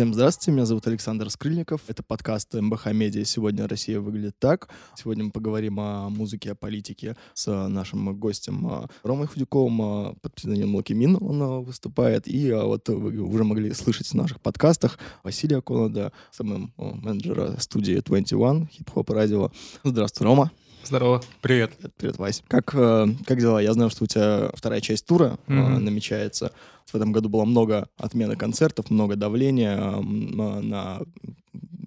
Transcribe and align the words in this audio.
Всем 0.00 0.14
здравствуйте, 0.14 0.52
меня 0.52 0.64
зовут 0.64 0.86
Александр 0.86 1.28
Скрыльников. 1.28 1.82
Это 1.88 2.02
подкаст 2.02 2.54
МБХ 2.54 2.86
Медиа 2.86 3.22
«Сегодня 3.26 3.68
Россия 3.68 4.00
выглядит 4.00 4.34
так». 4.38 4.70
Сегодня 4.96 5.24
мы 5.24 5.30
поговорим 5.30 5.78
о 5.78 6.08
музыке, 6.08 6.52
о 6.52 6.54
политике 6.54 7.18
с 7.34 7.68
нашим 7.68 8.18
гостем 8.18 8.66
э, 8.66 8.86
Ромой 9.02 9.26
Худяковым, 9.26 9.82
э, 9.82 10.14
под 10.22 10.34
псевдонимом 10.34 10.76
Лукимин 10.76 11.18
он 11.20 11.42
э, 11.42 11.60
выступает. 11.60 12.26
И 12.26 12.50
вот 12.50 12.88
вы 12.88 13.18
уже 13.20 13.44
могли 13.44 13.74
слышать 13.74 14.06
в 14.06 14.14
наших 14.14 14.40
подкастах 14.40 14.98
Василия 15.22 15.60
Конада, 15.60 16.12
самым 16.30 16.72
менеджера 16.78 17.56
студии 17.58 18.00
21 18.02 18.68
хип-хоп 18.68 19.10
радио. 19.10 19.52
Здравствуй, 19.84 20.26
Рома. 20.26 20.50
Здорово. 20.82 21.22
Привет. 21.40 21.72
Привет, 21.76 21.94
привет 21.96 22.18
Вась. 22.18 22.42
Как, 22.48 22.64
как 22.66 23.38
дела? 23.38 23.60
Я 23.60 23.72
знаю, 23.74 23.90
что 23.90 24.04
у 24.04 24.06
тебя 24.06 24.50
вторая 24.54 24.80
часть 24.80 25.06
тура 25.06 25.38
mm-hmm. 25.46 25.78
намечается. 25.78 26.52
В 26.86 26.94
этом 26.94 27.12
году 27.12 27.28
было 27.28 27.44
много 27.44 27.88
отмены 27.96 28.36
концертов, 28.36 28.90
много 28.90 29.14
давления 29.14 29.76
на 29.76 31.00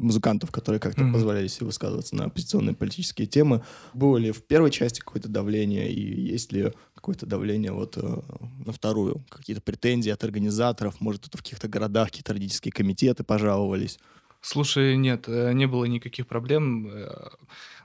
музыкантов, 0.04 0.52
которые 0.52 0.80
как-то 0.80 1.02
mm-hmm. 1.02 1.14
позволяли 1.14 1.48
себе 1.48 1.68
высказываться 1.68 2.16
на 2.16 2.26
оппозиционные 2.26 2.76
политические 2.76 3.28
темы. 3.28 3.64
Было 3.94 4.18
ли 4.18 4.32
в 4.32 4.44
первой 4.44 4.70
части 4.70 5.00
какое-то 5.00 5.30
давление, 5.30 5.92
и 5.92 6.22
есть 6.22 6.52
ли 6.52 6.72
какое-то 6.94 7.26
давление 7.26 7.72
вот 7.72 7.98
э, 7.98 8.22
на 8.66 8.72
вторую? 8.72 9.24
Какие-то 9.30 9.62
претензии 9.62 10.10
от 10.10 10.24
организаторов? 10.24 11.00
Может, 11.00 11.28
это 11.28 11.38
в 11.38 11.44
каких-то 11.44 11.68
городах 11.68 12.10
какие-то 12.10 12.34
родительские 12.34 12.72
комитеты 12.72 13.24
пожаловались? 13.24 13.98
Слушай, 14.42 14.98
нет, 14.98 15.26
э, 15.28 15.54
не 15.54 15.68
было 15.68 15.86
никаких 15.86 16.28
проблем. 16.28 16.90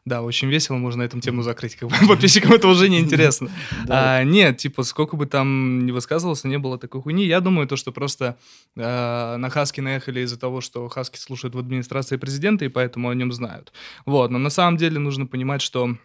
Да, 0.09 0.23
очень 0.23 0.49
весело, 0.49 0.77
можно 0.79 1.03
эту 1.03 1.21
тему 1.21 1.43
закрыть. 1.43 1.77
Как 1.77 1.91
бы 1.91 1.95
подписчикам 2.09 2.55
это 2.55 2.67
уже 2.69 2.89
не 2.89 2.99
интересно. 2.99 3.51
А, 3.91 4.23
нет, 4.25 4.57
типа, 4.57 4.83
сколько 4.83 5.17
бы 5.17 5.27
там 5.27 5.85
ни 5.85 5.93
высказывался, 5.93 6.49
не 6.49 6.59
было 6.59 6.79
такой 6.79 7.03
хуйни. 7.03 7.27
Я 7.27 7.41
думаю, 7.41 7.67
то, 7.69 7.77
что 7.77 7.93
просто 7.93 8.39
э, 8.77 9.37
на 9.37 9.51
Хаски 9.51 9.81
наехали 9.81 10.21
из-за 10.21 10.39
того, 10.39 10.61
что 10.61 10.89
Хаски 10.89 11.19
слушают 11.19 11.55
в 11.55 11.59
администрации 11.59 12.17
президента, 12.17 12.65
и 12.65 12.69
поэтому 12.69 13.09
о 13.09 13.15
нем 13.15 13.33
знают. 13.33 13.73
Вот, 14.07 14.31
но 14.31 14.39
на 14.39 14.51
самом 14.51 14.79
деле 14.79 14.99
нужно 14.99 15.27
понимать, 15.27 15.61
что 15.63 15.97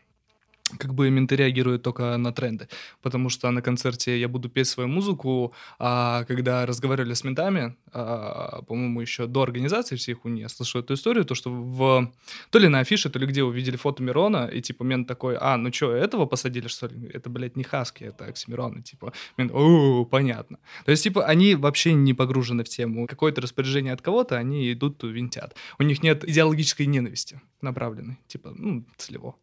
как 0.78 0.94
бы 0.94 1.10
менты 1.10 1.36
реагируют 1.36 1.84
только 1.84 2.18
на 2.18 2.32
тренды, 2.32 2.68
потому 3.02 3.30
что 3.30 3.52
на 3.52 3.62
концерте 3.62 4.20
я 4.20 4.28
буду 4.28 4.50
петь 4.50 4.68
свою 4.68 4.90
музыку, 4.90 5.54
а 5.80 6.24
когда 6.26 6.66
разговаривали 6.66 7.14
с 7.14 7.24
ментами, 7.24 7.76
а, 7.92 8.62
по-моему, 8.64 9.02
еще 9.02 9.28
до 9.28 9.42
организации 9.42 9.96
всех 9.96 10.26
уни, 10.26 10.42
я 10.42 10.50
слышал 10.50 10.82
эту 10.82 10.94
историю, 10.94 11.26
то, 11.26 11.36
что 11.36 11.52
в... 11.52 12.12
то 12.50 12.60
ли 12.60 12.68
на 12.68 12.80
афише, 12.80 13.10
то 13.10 13.20
ли 13.20 13.28
где 13.28 13.44
увидели 13.44 13.78
фото 13.78 14.02
Мирона, 14.04 14.48
и 14.48 14.62
типа 14.62 14.84
мент 14.84 15.08
такой, 15.08 15.38
а, 15.40 15.58
ну 15.58 15.72
что, 15.72 15.92
этого 15.92 16.26
посадили, 16.26 16.68
что 16.68 16.88
ли? 16.88 17.10
Это, 17.14 17.30
блядь, 17.30 17.58
не 17.58 17.64
Хаски, 17.64 18.06
это 18.06 18.26
Оксимирон, 18.26 18.80
и 18.80 18.82
типа 18.82 19.14
мент, 19.38 19.52
о, 19.54 20.06
понятно. 20.06 20.60
То 20.86 20.92
есть, 20.92 21.04
типа, 21.04 21.26
они 21.26 21.56
вообще 21.56 21.94
не 21.94 22.14
погружены 22.14 22.64
в 22.64 22.70
тему. 22.70 23.08
Какое-то 23.08 23.42
распоряжение 23.42 23.94
от 23.94 24.02
кого-то, 24.02 24.38
они 24.38 24.72
идут, 24.72 25.04
винтят. 25.04 25.56
У 25.80 25.84
них 25.84 26.04
нет 26.04 26.28
идеологической 26.28 26.86
ненависти 26.86 27.42
направленной, 27.62 28.18
типа, 28.28 28.54
ну, 28.56 28.86
целево. 28.98 29.36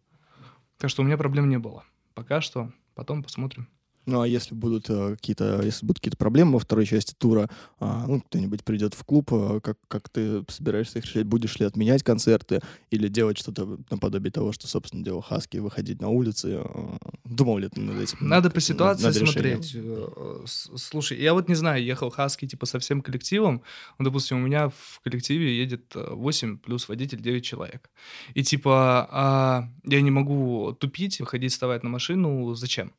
Так 0.80 0.88
что 0.88 1.02
у 1.02 1.04
меня 1.04 1.18
проблем 1.18 1.50
не 1.50 1.58
было. 1.58 1.84
Пока 2.14 2.40
что. 2.40 2.72
Потом 2.94 3.22
посмотрим. 3.22 3.68
Ну 4.10 4.22
а 4.22 4.26
если 4.26 4.56
будут 4.56 4.90
э, 4.90 5.14
какие-то, 5.14 5.62
если 5.62 5.86
будут 5.86 6.00
какие-то 6.00 6.16
проблемы 6.16 6.54
во 6.54 6.58
второй 6.58 6.84
части 6.84 7.14
тура, 7.16 7.48
а, 7.78 8.06
ну 8.08 8.20
кто-нибудь 8.20 8.64
придет 8.64 8.94
в 8.94 9.04
клуб, 9.04 9.28
а, 9.32 9.60
как 9.60 9.78
как 9.86 10.08
ты 10.08 10.44
собираешься 10.48 10.98
их 10.98 11.04
решать? 11.04 11.26
Будешь 11.26 11.56
ли 11.60 11.66
отменять 11.66 12.02
концерты 12.02 12.60
или 12.90 13.06
делать 13.06 13.38
что-то 13.38 13.78
наподобие 13.88 14.32
того, 14.32 14.50
что 14.50 14.66
собственно 14.66 15.04
делал 15.04 15.20
Хаски, 15.20 15.58
выходить 15.58 16.00
на 16.00 16.08
улицы? 16.08 16.60
А, 16.64 16.98
думал 17.24 17.58
ли 17.58 17.68
ты 17.68 17.80
над 17.80 18.00
этим? 18.00 18.18
Надо 18.20 18.48
над, 18.48 18.54
по 18.54 18.60
ситуации 18.60 19.04
над, 19.04 19.14
над 19.14 19.28
смотреть. 19.28 19.72
Э, 19.76 20.44
слушай, 20.46 21.20
я 21.20 21.32
вот 21.32 21.48
не 21.48 21.54
знаю, 21.54 21.84
ехал 21.84 22.10
Хаски 22.10 22.48
типа 22.48 22.66
со 22.66 22.80
всем 22.80 23.02
коллективом. 23.02 23.62
Ну, 24.00 24.04
допустим, 24.04 24.38
у 24.38 24.40
меня 24.40 24.70
в 24.70 25.00
коллективе 25.04 25.56
едет 25.56 25.92
8 25.94 26.54
э, 26.54 26.58
плюс 26.58 26.88
водитель 26.88 27.20
9 27.20 27.44
человек. 27.44 27.90
И 28.34 28.42
типа 28.42 29.08
а, 29.08 29.68
я 29.84 30.00
не 30.00 30.10
могу 30.10 30.76
тупить, 30.80 31.20
выходить, 31.20 31.52
вставать 31.52 31.84
на 31.84 31.90
машину. 31.90 32.54
Зачем? 32.54 32.92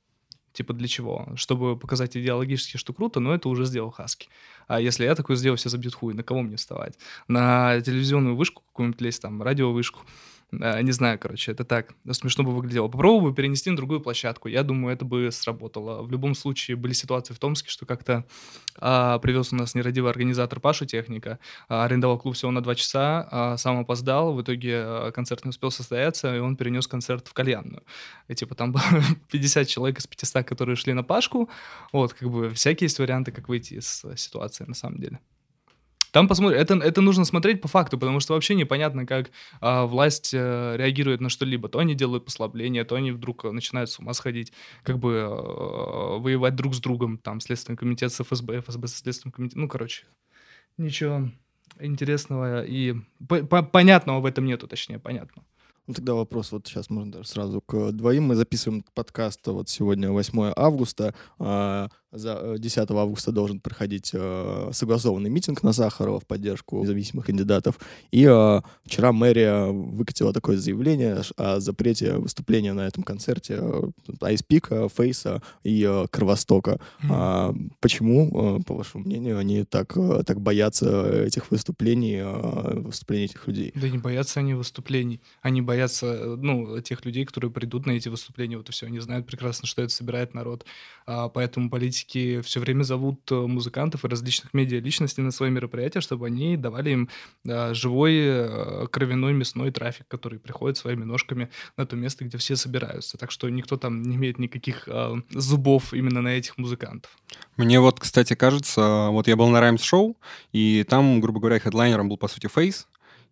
Типа 0.54 0.74
для 0.74 0.88
чего? 0.88 1.30
Чтобы 1.36 1.78
показать 1.78 2.18
идеологически, 2.18 2.78
что 2.78 2.94
круто, 2.94 3.20
но 3.20 3.34
это 3.34 3.50
уже 3.50 3.66
сделал 3.66 3.92
Хаски. 3.92 4.28
А 4.68 4.80
если 4.80 5.06
я 5.06 5.16
такое 5.16 5.38
сделаю, 5.38 5.58
все 5.58 5.70
забьют 5.70 5.96
хуй. 5.96 6.14
На 6.14 6.24
кого 6.24 6.42
мне 6.42 6.58
вставать? 6.58 6.98
На 7.28 7.80
телевизионную 7.82 8.36
вышку 8.36 8.64
какую-нибудь 8.72 9.02
лезть, 9.02 9.22
там, 9.22 9.42
радиовышку. 9.42 10.02
А, 10.02 10.08
не 10.52 10.92
знаю, 10.92 11.18
короче, 11.18 11.52
это 11.52 11.64
так 11.64 11.94
смешно 12.12 12.44
бы 12.44 12.52
выглядело. 12.52 12.88
Попробую 12.88 13.34
перенести 13.34 13.70
на 13.70 13.78
другую 13.78 14.02
площадку. 14.02 14.50
Я 14.50 14.64
думаю, 14.64 14.94
это 14.94 15.06
бы 15.06 15.30
сработало. 15.32 16.02
В 16.04 16.12
любом 16.12 16.36
случае, 16.36 16.76
были 16.76 16.94
ситуации 16.94 17.34
в 17.34 17.40
Томске, 17.40 17.70
что 17.70 17.86
как-то 17.86 18.26
а, 18.78 19.20
привез 19.20 19.54
у 19.54 19.56
нас 19.56 19.76
нерадивый 19.76 20.12
организатор 20.12 20.60
Пашу 20.60 20.86
Техника, 20.86 21.40
а, 21.70 21.86
арендовал 21.86 22.18
клуб 22.18 22.36
всего 22.36 22.52
на 22.52 22.62
два 22.62 22.76
часа, 22.76 23.28
а, 23.32 23.58
сам 23.58 23.80
опоздал, 23.80 24.34
в 24.34 24.42
итоге 24.42 24.76
а, 24.76 25.12
концерт 25.12 25.46
не 25.46 25.50
успел 25.50 25.72
состояться, 25.72 26.36
и 26.36 26.40
он 26.40 26.56
перенес 26.56 26.88
концерт 26.88 27.28
в 27.28 27.34
кальянную. 27.34 27.84
И 28.28 28.36
типа 28.36 28.56
там 28.56 28.72
было 28.74 28.84
50 29.32 29.68
человек 29.68 30.00
из 30.00 30.08
500, 30.08 30.46
которые 30.46 30.76
шли 30.76 30.94
на 30.94 31.04
Пашку. 31.04 31.50
Вот, 31.94 32.14
как 32.14 32.30
бы 32.30 32.50
всякие 32.50 32.86
есть 32.86 33.00
варианты, 33.00 33.32
как 33.32 33.48
выйти 33.50 33.76
из 33.76 34.06
ситуации 34.16 34.66
на 34.66 34.76
самом 34.76 35.00
деле. 35.00 35.20
Там 36.12 36.28
посмотрим. 36.28 36.60
Это, 36.60 36.76
это 36.76 37.02
нужно 37.02 37.26
смотреть 37.26 37.62
по 37.62 37.68
факту, 37.68 37.98
потому 37.98 38.20
что 38.20 38.34
вообще 38.34 38.54
непонятно, 38.56 39.06
как 39.06 39.32
а, 39.62 39.86
власть 39.86 40.34
а, 40.34 40.76
реагирует 40.76 41.22
на 41.22 41.30
что-либо. 41.30 41.70
То 41.70 41.80
они 41.80 41.96
делают 41.96 42.26
послабление, 42.26 42.84
то 42.84 42.96
они 42.96 43.12
вдруг 43.12 43.46
начинают 43.46 43.90
с 43.90 44.00
ума 44.00 44.14
сходить, 44.14 44.52
как 44.84 45.00
бы 45.00 45.22
а, 45.26 46.18
воевать 46.20 46.56
друг 46.56 46.76
с 46.76 46.80
другом. 46.80 47.18
Там 47.18 47.40
Следственный 47.40 47.78
комитет 47.78 48.12
с 48.12 48.24
ФСБ, 48.24 48.60
ФСБ 48.62 48.88
с 48.88 48.96
Следственным 48.96 49.32
комитетом. 49.32 49.62
Ну, 49.62 49.68
короче, 49.70 50.04
ничего 50.78 51.30
интересного 51.80 52.64
и 52.64 52.96
по 53.28 53.64
понятного 53.64 54.20
в 54.20 54.26
этом 54.26 54.46
нету, 54.46 54.68
точнее, 54.68 55.00
понятно. 55.00 55.44
Ну, 55.88 55.94
тогда 55.94 56.14
вопрос 56.14 56.52
вот 56.52 56.68
сейчас 56.68 56.90
можно 56.90 57.12
даже 57.12 57.28
сразу 57.28 57.62
к 57.62 57.92
двоим. 57.92 58.26
Мы 58.26 58.36
записываем 58.36 58.86
подкаст 58.94 59.46
вот 59.48 59.70
сегодня 59.70 60.12
8 60.12 60.54
августа. 60.56 61.16
За 62.14 62.58
10 62.58 62.78
э, 62.78 62.94
августа 62.94 63.32
должен 63.32 63.62
проходить 63.62 64.12
э, 64.14 64.70
согласованный 64.74 65.30
митинг 65.30 65.64
на 65.64 65.72
Сахарова 65.72 66.20
в 66.20 66.26
поддержку 66.26 66.82
независимых 66.82 67.26
кандидатов. 67.28 67.80
И 68.12 68.26
э, 68.30 68.62
вчера 68.84 69.14
мэрия 69.14 69.68
выкатила 69.68 70.34
такое 70.34 70.58
заявление 70.58 71.22
о 71.38 71.62
запрете 71.62 72.18
выступления 72.18 72.74
на 72.74 72.86
этом 72.86 73.04
концерте 73.04 73.60
э, 73.62 73.82
Айспика, 74.20 74.90
Фейса 74.90 75.42
и 75.64 75.88
э, 75.88 76.08
Кровостока. 76.12 76.72
Mm-hmm. 76.72 77.08
А, 77.10 77.56
почему, 77.80 78.58
э, 78.60 78.64
по 78.64 78.76
вашему 78.76 79.06
мнению, 79.06 79.38
они 79.38 79.64
так, 79.64 79.96
э, 79.96 80.24
так 80.26 80.42
боятся 80.42 81.24
этих 81.24 81.50
выступлений, 81.50 82.18
э, 82.18 82.80
выступлений 82.82 83.26
этих 83.26 83.48
людей? 83.48 83.72
Да 83.74 83.88
не 83.88 84.00
боятся 84.00 84.42
они 84.42 84.54
выступлений. 84.54 85.22
Они 85.42 85.62
боятся, 85.62 86.08
э, 86.08 86.36
ну, 86.36 86.82
тех 86.82 87.06
людей, 87.06 87.24
которые 87.24 87.52
придут 87.52 87.86
на 87.86 87.92
эти 87.92 88.10
выступления. 88.10 88.58
Вот 88.58 88.68
и 88.68 88.74
все. 88.74 88.88
Они 88.88 89.00
знают 89.00 89.28
прекрасно, 89.28 89.66
что 89.66 89.82
это 89.82 89.94
собирает 89.94 90.34
народ. 90.34 90.66
А, 91.06 91.30
поэтому 91.30 91.70
политики 91.70 92.01
политики 92.02 92.42
все 92.42 92.60
время 92.60 92.84
зовут 92.84 93.20
э, 93.32 93.36
музыкантов 93.36 94.06
и 94.06 94.08
различных 94.08 94.54
медиа-личностей 94.54 95.22
на 95.22 95.32
свои 95.32 95.50
мероприятия, 95.50 96.02
чтобы 96.02 96.28
они 96.28 96.58
давали 96.58 96.92
им 96.92 97.10
да, 97.44 97.74
живой 97.74 98.14
э, 98.18 98.88
кровяной 98.92 99.34
мясной 99.34 99.72
трафик, 99.72 100.08
который 100.08 100.40
приходит 100.40 100.78
своими 100.78 101.04
ножками 101.04 101.50
на 101.78 101.86
то 101.86 101.96
место, 101.96 102.26
где 102.26 102.38
все 102.38 102.56
собираются. 102.56 103.18
Так 103.18 103.32
что 103.32 103.50
никто 103.50 103.78
там 103.78 104.02
не 104.02 104.16
имеет 104.16 104.40
никаких 104.40 104.88
э, 104.88 105.22
зубов 105.32 105.94
именно 105.94 106.22
на 106.22 106.30
этих 106.30 106.58
музыкантов. 106.58 107.12
Мне 107.58 107.80
вот, 107.80 108.00
кстати, 108.00 108.36
кажется, 108.36 109.08
вот 109.12 109.28
я 109.28 109.36
был 109.36 109.48
на 109.50 109.60
Раймс 109.60 109.84
шоу, 109.84 110.16
и 110.54 110.84
там, 110.84 111.22
грубо 111.22 111.40
говоря, 111.40 111.60
хедлайнером 111.60 112.10
был, 112.10 112.18
по 112.18 112.28
сути, 112.28 112.48
Фейс, 112.48 112.88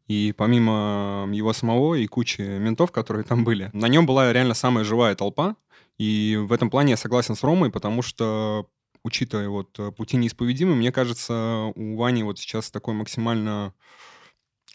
и 0.08 0.34
помимо 0.36 1.30
его 1.32 1.54
самого 1.54 1.96
и 1.96 2.08
кучи 2.08 2.42
ментов, 2.42 2.92
которые 2.92 3.24
там 3.24 3.44
были, 3.44 3.70
на 3.74 3.88
нем 3.88 4.06
была 4.06 4.34
реально 4.34 4.56
самая 4.56 4.84
живая 4.84 5.16
толпа, 5.16 5.56
и 6.00 6.38
в 6.38 6.54
этом 6.54 6.70
плане 6.70 6.92
я 6.92 6.98
согласен 6.98 7.36
с 7.36 7.44
Ромой, 7.44 7.70
потому 7.70 8.02
что 8.02 8.70
учитывая 9.04 9.50
вот 9.50 9.78
э, 9.80 9.92
пути 9.92 10.18
неисповедимы, 10.18 10.76
мне 10.76 10.92
кажется, 10.92 11.72
у 11.76 11.98
Вани 11.98 12.24
вот 12.24 12.40
сейчас 12.40 12.72
такой 12.72 12.94
максимально 12.94 13.74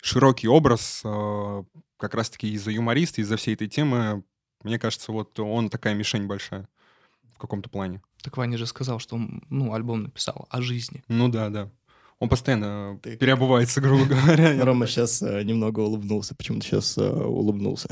широкий 0.03 0.49
образ, 0.49 1.01
э, 1.03 1.65
как 1.97 2.15
раз-таки 2.15 2.53
из-за 2.53 2.71
юмориста, 2.71 3.23
из-за 3.23 3.39
всей 3.39 3.55
этой 3.55 3.69
темы. 3.69 4.23
Мне 4.63 4.79
кажется, 4.79 5.13
вот 5.13 5.39
он 5.41 5.71
такая 5.71 5.95
мишень 5.95 6.27
большая 6.27 6.69
в 7.35 7.39
каком-то 7.39 7.71
плане. 7.71 8.03
Так 8.23 8.37
Ваня 8.37 8.59
же 8.59 8.67
сказал, 8.67 8.99
что 8.99 9.17
он, 9.17 9.43
ну, 9.49 9.73
альбом 9.73 10.03
написал 10.03 10.47
о 10.51 10.61
жизни. 10.61 11.03
Ну 11.09 11.29
да, 11.29 11.49
да. 11.49 11.71
Он 12.19 12.29
постоянно 12.29 12.99
Ты... 13.03 13.17
переобувается, 13.17 13.81
грубо 13.81 14.05
говоря. 14.05 14.63
Рома 14.63 14.87
сейчас 14.87 15.23
э, 15.23 15.43
немного 15.43 15.81
улыбнулся. 15.81 16.35
Почему-то 16.35 16.67
сейчас 16.67 16.99
улыбнулся. 16.99 17.89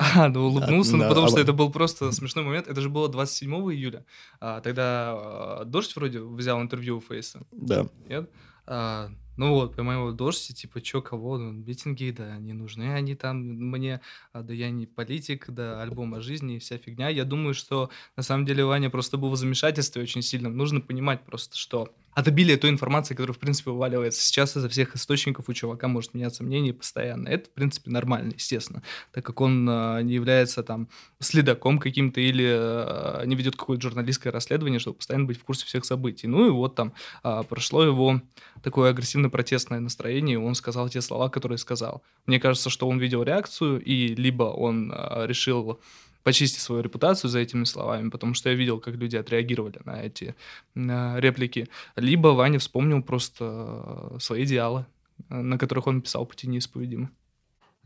А, 0.00 0.28
ну 0.28 0.46
улыбнулся, 0.46 0.96
ну, 0.96 1.08
потому 1.08 1.28
что 1.28 1.40
это 1.40 1.52
был 1.52 1.70
просто 1.70 2.10
смешной 2.12 2.44
момент. 2.44 2.68
Это 2.68 2.80
же 2.80 2.88
было 2.88 3.08
27 3.08 3.50
июля. 3.72 4.06
А, 4.40 4.60
тогда 4.60 5.12
а, 5.12 5.64
Дождь 5.66 5.94
вроде 5.94 6.20
взял 6.20 6.60
интервью 6.62 6.98
у 6.98 7.00
Фейса. 7.00 7.42
Да. 7.52 7.86
Нет? 8.08 8.30
А, 8.66 9.10
ну 9.36 9.54
вот, 9.54 9.76
по 9.76 9.82
моему 9.82 10.12
дождь, 10.12 10.54
типа, 10.54 10.80
чё, 10.80 11.02
кого, 11.02 11.38
ну, 11.38 11.52
митинги, 11.52 12.10
да, 12.10 12.36
не 12.38 12.52
нужны 12.52 12.94
они 12.94 13.14
там 13.14 13.38
мне, 13.38 14.00
а, 14.32 14.42
да 14.42 14.54
я 14.54 14.70
не 14.70 14.86
политик, 14.86 15.50
да, 15.50 15.82
альбом 15.82 16.14
о 16.14 16.20
жизни 16.20 16.56
и 16.56 16.58
вся 16.58 16.78
фигня. 16.78 17.08
Я 17.08 17.24
думаю, 17.24 17.52
что 17.52 17.90
на 18.16 18.22
самом 18.22 18.46
деле 18.46 18.64
Ваня 18.64 18.90
просто 18.90 19.18
был 19.18 19.30
в 19.30 19.36
замешательстве 19.36 20.02
очень 20.02 20.22
сильном. 20.22 20.56
Нужно 20.56 20.80
понимать 20.80 21.24
просто, 21.24 21.56
что 21.56 21.92
от 22.14 22.28
обилия 22.28 22.56
той 22.56 22.70
информации, 22.70 23.14
которая, 23.14 23.34
в 23.34 23.38
принципе, 23.38 23.70
вываливается 23.70 24.20
сейчас 24.22 24.56
изо 24.56 24.68
всех 24.68 24.96
источников, 24.96 25.48
у 25.48 25.52
чувака 25.52 25.88
может 25.88 26.14
меняться 26.14 26.42
мнение 26.42 26.74
постоянно. 26.74 27.28
Это, 27.28 27.48
в 27.48 27.52
принципе, 27.52 27.90
нормально, 27.90 28.32
естественно, 28.34 28.82
так 29.12 29.24
как 29.24 29.40
он 29.40 29.68
э, 29.68 30.02
не 30.02 30.14
является 30.14 30.62
там 30.62 30.88
следаком 31.20 31.78
каким-то 31.78 32.20
или 32.20 32.46
э, 32.46 33.26
не 33.26 33.36
ведет 33.36 33.56
какое-то 33.56 33.82
журналистское 33.82 34.32
расследование, 34.32 34.80
чтобы 34.80 34.96
постоянно 34.96 35.26
быть 35.26 35.38
в 35.38 35.44
курсе 35.44 35.66
всех 35.66 35.84
событий. 35.84 36.26
Ну 36.26 36.46
и 36.46 36.50
вот 36.50 36.74
там 36.74 36.92
э, 37.22 37.42
прошло 37.48 37.84
его 37.84 38.20
такое 38.62 38.90
агрессивно-протестное 38.90 39.80
настроение, 39.80 40.34
и 40.34 40.36
он 40.36 40.54
сказал 40.54 40.88
те 40.88 41.00
слова, 41.00 41.28
которые 41.28 41.58
сказал. 41.58 42.02
Мне 42.26 42.40
кажется, 42.40 42.70
что 42.70 42.88
он 42.88 42.98
видел 42.98 43.22
реакцию, 43.22 43.80
и 43.80 44.14
либо 44.14 44.44
он 44.44 44.92
э, 44.92 45.26
решил 45.26 45.80
почистить 46.22 46.60
свою 46.60 46.82
репутацию 46.82 47.30
за 47.30 47.38
этими 47.38 47.64
словами, 47.64 48.10
потому 48.10 48.34
что 48.34 48.50
я 48.50 48.54
видел, 48.54 48.78
как 48.80 48.94
люди 48.94 49.16
отреагировали 49.16 49.80
на 49.84 50.02
эти 50.02 50.34
реплики. 50.74 51.68
Либо 51.96 52.28
Ваня 52.28 52.58
вспомнил 52.58 53.02
просто 53.02 54.16
свои 54.18 54.44
идеалы, 54.44 54.86
на 55.28 55.58
которых 55.58 55.86
он 55.86 56.02
писал 56.02 56.26
«Пути 56.26 56.46
неисповедимы». 56.48 57.10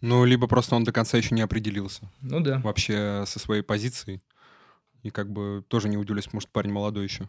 Ну, 0.00 0.24
либо 0.24 0.46
просто 0.46 0.76
он 0.76 0.84
до 0.84 0.92
конца 0.92 1.16
еще 1.16 1.34
не 1.34 1.42
определился. 1.42 2.10
Ну 2.20 2.40
да. 2.40 2.58
Вообще 2.58 3.24
со 3.26 3.38
своей 3.38 3.62
позицией. 3.62 4.20
И 5.02 5.10
как 5.10 5.30
бы 5.30 5.64
тоже 5.68 5.88
не 5.88 5.96
удивлюсь, 5.96 6.32
может, 6.32 6.48
парень 6.50 6.72
молодой 6.72 7.04
еще. 7.04 7.28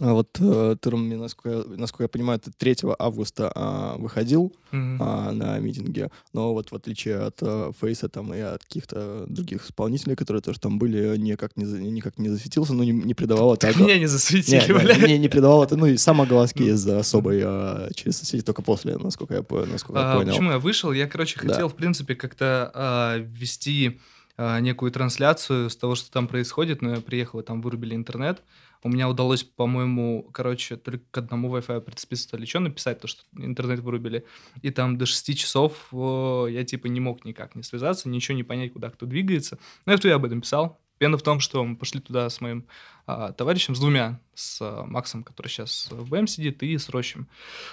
А 0.00 0.12
вот 0.12 0.38
э, 0.40 0.76
ты, 0.80 0.90
насколько, 0.96 1.68
насколько 1.68 2.04
я 2.04 2.08
понимаю, 2.08 2.38
ты 2.38 2.52
3 2.52 2.76
августа 2.98 3.50
а, 3.54 3.96
выходил 3.98 4.54
mm-hmm. 4.70 4.96
а, 5.00 5.32
на 5.32 5.58
митинге, 5.58 6.10
но 6.32 6.54
вот 6.54 6.70
в 6.70 6.74
отличие 6.74 7.18
от 7.18 7.38
а, 7.42 7.72
Фейса 7.80 8.08
там 8.08 8.32
и 8.32 8.38
от 8.38 8.62
каких-то 8.62 9.24
других 9.26 9.66
исполнителей, 9.66 10.14
которые 10.14 10.40
тоже 10.40 10.60
там 10.60 10.78
были, 10.78 11.16
никак 11.16 11.56
не, 11.56 11.64
никак 11.64 12.18
не 12.18 12.28
засветился, 12.28 12.74
ну 12.74 12.84
не, 12.84 12.92
не 12.92 13.14
придавал 13.14 13.54
это... 13.54 13.76
Меня 13.76 13.98
не 13.98 14.06
засветили, 14.06 14.72
бля. 14.72 14.96
Не, 15.06 15.18
не 15.18 15.28
придавал 15.28 15.64
это, 15.64 15.76
ну 15.76 15.86
и 15.86 15.96
сам 15.96 16.20
огласки 16.20 16.62
из-за 16.62 17.00
особой 17.00 17.42
а, 17.44 17.88
через 17.94 18.18
соцсети 18.18 18.42
только 18.42 18.62
после, 18.62 18.96
насколько 18.98 19.34
я, 19.34 19.44
насколько 19.66 20.00
я 20.00 20.14
понял. 20.14 20.30
Почему 20.30 20.50
я 20.52 20.58
вышел? 20.60 20.92
Я, 20.92 21.08
короче, 21.08 21.38
хотел, 21.40 21.68
в 21.68 21.74
принципе, 21.74 22.14
как-то 22.14 22.70
а, 22.72 23.16
ввести 23.18 24.00
некую 24.38 24.90
трансляцию 24.90 25.68
с 25.68 25.76
того, 25.76 25.94
что 25.94 26.10
там 26.10 26.26
происходит, 26.26 26.80
но 26.80 26.94
я 26.94 27.00
приехал, 27.00 27.40
и 27.40 27.42
там 27.42 27.60
вырубили 27.60 27.94
интернет. 27.94 28.42
У 28.84 28.88
меня 28.88 29.08
удалось, 29.08 29.44
по-моему, 29.44 30.28
короче, 30.32 30.76
только 30.76 31.04
к 31.10 31.18
одному 31.18 31.56
Wi-Fi 31.56 31.80
прицепиться 31.82 32.36
или 32.36 32.46
что 32.46 32.58
написать, 32.60 33.00
то, 33.00 33.06
что 33.06 33.22
интернет 33.36 33.78
вырубили. 33.80 34.26
И 34.60 34.70
там 34.70 34.98
до 34.98 35.06
6 35.06 35.38
часов 35.38 35.88
я 35.92 36.64
типа 36.64 36.88
не 36.88 36.98
мог 36.98 37.24
никак 37.24 37.54
не 37.54 37.62
связаться, 37.62 38.08
ничего 38.08 38.36
не 38.36 38.42
понять, 38.42 38.72
куда 38.72 38.90
кто 38.90 39.06
двигается. 39.06 39.58
Но 39.86 39.92
я 40.02 40.16
об 40.16 40.24
этом 40.24 40.40
писал. 40.40 40.81
Пена 41.02 41.18
в 41.18 41.22
том, 41.22 41.40
что 41.40 41.64
мы 41.64 41.74
пошли 41.74 41.98
туда 41.98 42.30
с 42.30 42.40
моим 42.40 42.64
а, 43.08 43.32
товарищем, 43.32 43.74
с 43.74 43.80
двумя, 43.80 44.20
с 44.36 44.58
а, 44.62 44.84
Максом, 44.84 45.24
который 45.24 45.48
сейчас 45.48 45.88
в 45.90 46.08
БМ 46.08 46.28
сидит, 46.28 46.62
и 46.62 46.78
с 46.78 46.88
Рощем. 46.90 47.26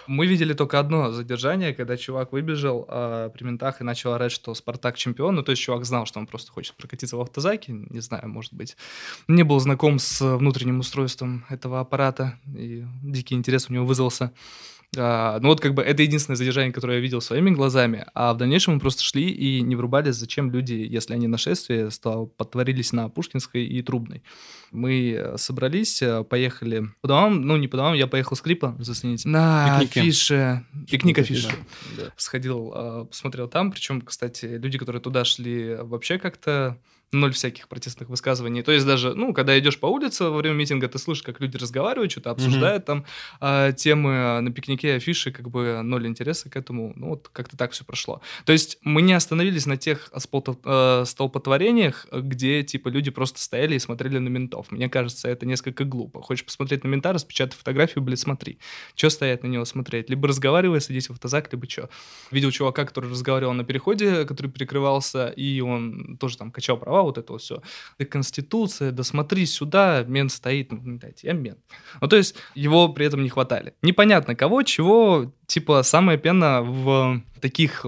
Мы 0.07 0.25
видели 0.25 0.53
только 0.53 0.79
одно 0.79 1.11
задержание, 1.11 1.75
когда 1.75 1.95
чувак 1.95 2.31
выбежал 2.31 2.87
а, 2.87 3.29
при 3.29 3.43
ментах 3.43 3.81
и 3.81 3.83
начал 3.83 4.13
орать, 4.13 4.31
что 4.31 4.55
Спартак 4.55 4.97
чемпион. 4.97 5.35
Ну, 5.35 5.43
то 5.43 5.51
есть 5.51 5.61
чувак 5.61 5.85
знал, 5.85 6.07
что 6.07 6.17
он 6.17 6.25
просто 6.25 6.51
хочет 6.51 6.73
прокатиться 6.73 7.17
в 7.17 7.21
автозаке, 7.21 7.71
не 7.71 7.99
знаю, 7.99 8.27
может 8.29 8.51
быть. 8.51 8.75
Не 9.27 9.43
был 9.43 9.59
знаком 9.59 9.99
с 9.99 10.21
внутренним 10.21 10.79
устройством 10.79 11.45
этого 11.49 11.81
аппарата, 11.81 12.39
и 12.47 12.83
дикий 13.03 13.35
интерес 13.35 13.69
у 13.69 13.73
него 13.73 13.85
вызвался. 13.85 14.33
А, 14.97 15.39
ну 15.39 15.49
вот 15.49 15.61
как 15.61 15.75
бы 15.75 15.83
это 15.83 16.01
единственное 16.01 16.35
задержание, 16.35 16.73
которое 16.73 16.95
я 16.95 16.99
видел 17.01 17.21
своими 17.21 17.51
глазами, 17.51 18.05
а 18.15 18.33
в 18.33 18.37
дальнейшем 18.37 18.75
мы 18.75 18.79
просто 18.79 19.03
шли 19.03 19.29
и 19.29 19.61
не 19.61 19.75
врубались, 19.75 20.15
зачем 20.15 20.49
люди, 20.49 20.73
если 20.73 21.13
они 21.13 21.27
нашествие, 21.27 21.91
стал, 21.91 22.25
подтворились 22.25 22.91
на 22.91 23.07
Пушкинской 23.07 23.65
и 23.65 23.81
Трубной. 23.83 24.23
Мы 24.71 25.11
э, 25.11 25.37
собрались, 25.37 26.01
э, 26.01 26.23
поехали 26.23 26.89
по 27.01 27.07
домам, 27.07 27.41
ну 27.41 27.55
не 27.57 27.67
по 27.67 27.77
домам, 27.77 27.93
я 27.93 28.07
поехал 28.07 28.35
с 28.35 28.41
клипа, 28.41 28.75
зацените, 28.79 29.29
на 29.29 29.79
Пикники. 29.79 29.99
афише, 29.99 30.65
пикник 30.89 31.19
афише. 31.19 31.49
Да. 31.95 32.11
Сходил, 32.17 32.71
а, 32.73 33.05
посмотрел 33.05 33.47
там, 33.47 33.71
причем, 33.71 34.01
кстати, 34.01 34.45
люди, 34.45 34.79
которые 34.79 35.01
туда 35.03 35.23
шли, 35.23 35.75
вообще 35.75 36.17
как-то 36.17 36.79
ноль 37.11 37.33
всяких 37.33 37.67
протестных 37.67 38.09
высказываний. 38.09 38.61
То 38.61 38.71
есть 38.71 38.85
даже, 38.85 39.13
ну, 39.13 39.33
когда 39.33 39.57
идешь 39.57 39.79
по 39.79 39.87
улице 39.87 40.25
во 40.25 40.37
время 40.37 40.55
митинга, 40.55 40.87
ты 40.87 40.99
слышишь, 40.99 41.23
как 41.23 41.39
люди 41.39 41.57
разговаривают, 41.57 42.11
что-то 42.11 42.31
обсуждают 42.31 42.83
mm-hmm. 42.83 42.85
там 42.85 43.05
э, 43.41 43.73
темы 43.73 44.41
на 44.41 44.51
пикнике, 44.51 44.95
афиши, 44.95 45.31
как 45.31 45.49
бы 45.49 45.81
ноль 45.83 46.07
интереса 46.07 46.49
к 46.49 46.55
этому. 46.55 46.93
Ну, 46.95 47.09
вот 47.09 47.29
как-то 47.29 47.57
так 47.57 47.71
все 47.71 47.83
прошло. 47.83 48.21
То 48.45 48.51
есть 48.51 48.77
мы 48.83 49.01
не 49.01 49.13
остановились 49.13 49.65
на 49.65 49.77
тех 49.77 50.11
э, 50.13 51.03
столпотворениях, 51.05 52.07
где, 52.11 52.63
типа, 52.63 52.89
люди 52.89 53.11
просто 53.11 53.39
стояли 53.39 53.75
и 53.75 53.79
смотрели 53.79 54.19
на 54.19 54.29
ментов. 54.29 54.71
Мне 54.71 54.89
кажется, 54.89 55.27
это 55.29 55.45
несколько 55.45 55.85
глупо. 55.85 56.21
Хочешь 56.21 56.45
посмотреть 56.45 56.83
на 56.83 56.89
мента, 56.89 57.11
распечатай 57.11 57.57
фотографию, 57.57 58.03
блядь, 58.03 58.19
смотри. 58.19 58.59
Что 58.95 59.09
стоять 59.09 59.43
на 59.43 59.47
него 59.47 59.65
смотреть? 59.65 60.09
Либо 60.09 60.27
разговаривай, 60.27 60.81
садись 60.81 61.09
в 61.09 61.13
автозак, 61.13 61.51
либо 61.51 61.67
что. 61.67 61.89
Видел 62.31 62.51
чувака, 62.51 62.85
который 62.85 63.09
разговаривал 63.09 63.53
на 63.53 63.63
переходе, 63.63 64.25
который 64.25 64.51
перекрывался, 64.51 65.27
и 65.27 65.61
он 65.61 66.17
тоже 66.19 66.37
там 66.37 66.51
качал 66.51 66.77
права, 66.77 66.98
вот 67.01 67.17
это 67.17 67.33
вот 67.33 67.41
все. 67.41 67.61
Да 67.97 68.05
Конституция, 68.05 68.91
да 68.91 69.03
смотри 69.03 69.45
сюда, 69.45 70.03
мент 70.07 70.31
стоит, 70.31 70.71
ну, 70.71 70.97
дайте, 70.97 71.27
я 71.27 71.33
мент. 71.33 71.59
Ну, 72.01 72.07
то 72.07 72.15
есть 72.15 72.35
его 72.55 72.89
при 72.89 73.05
этом 73.05 73.23
не 73.23 73.29
хватали. 73.29 73.73
Непонятно 73.81 74.35
кого, 74.35 74.63
чего, 74.63 75.33
типа, 75.47 75.83
самая 75.83 76.17
пена 76.17 76.61
в 76.61 77.21
таких 77.41 77.85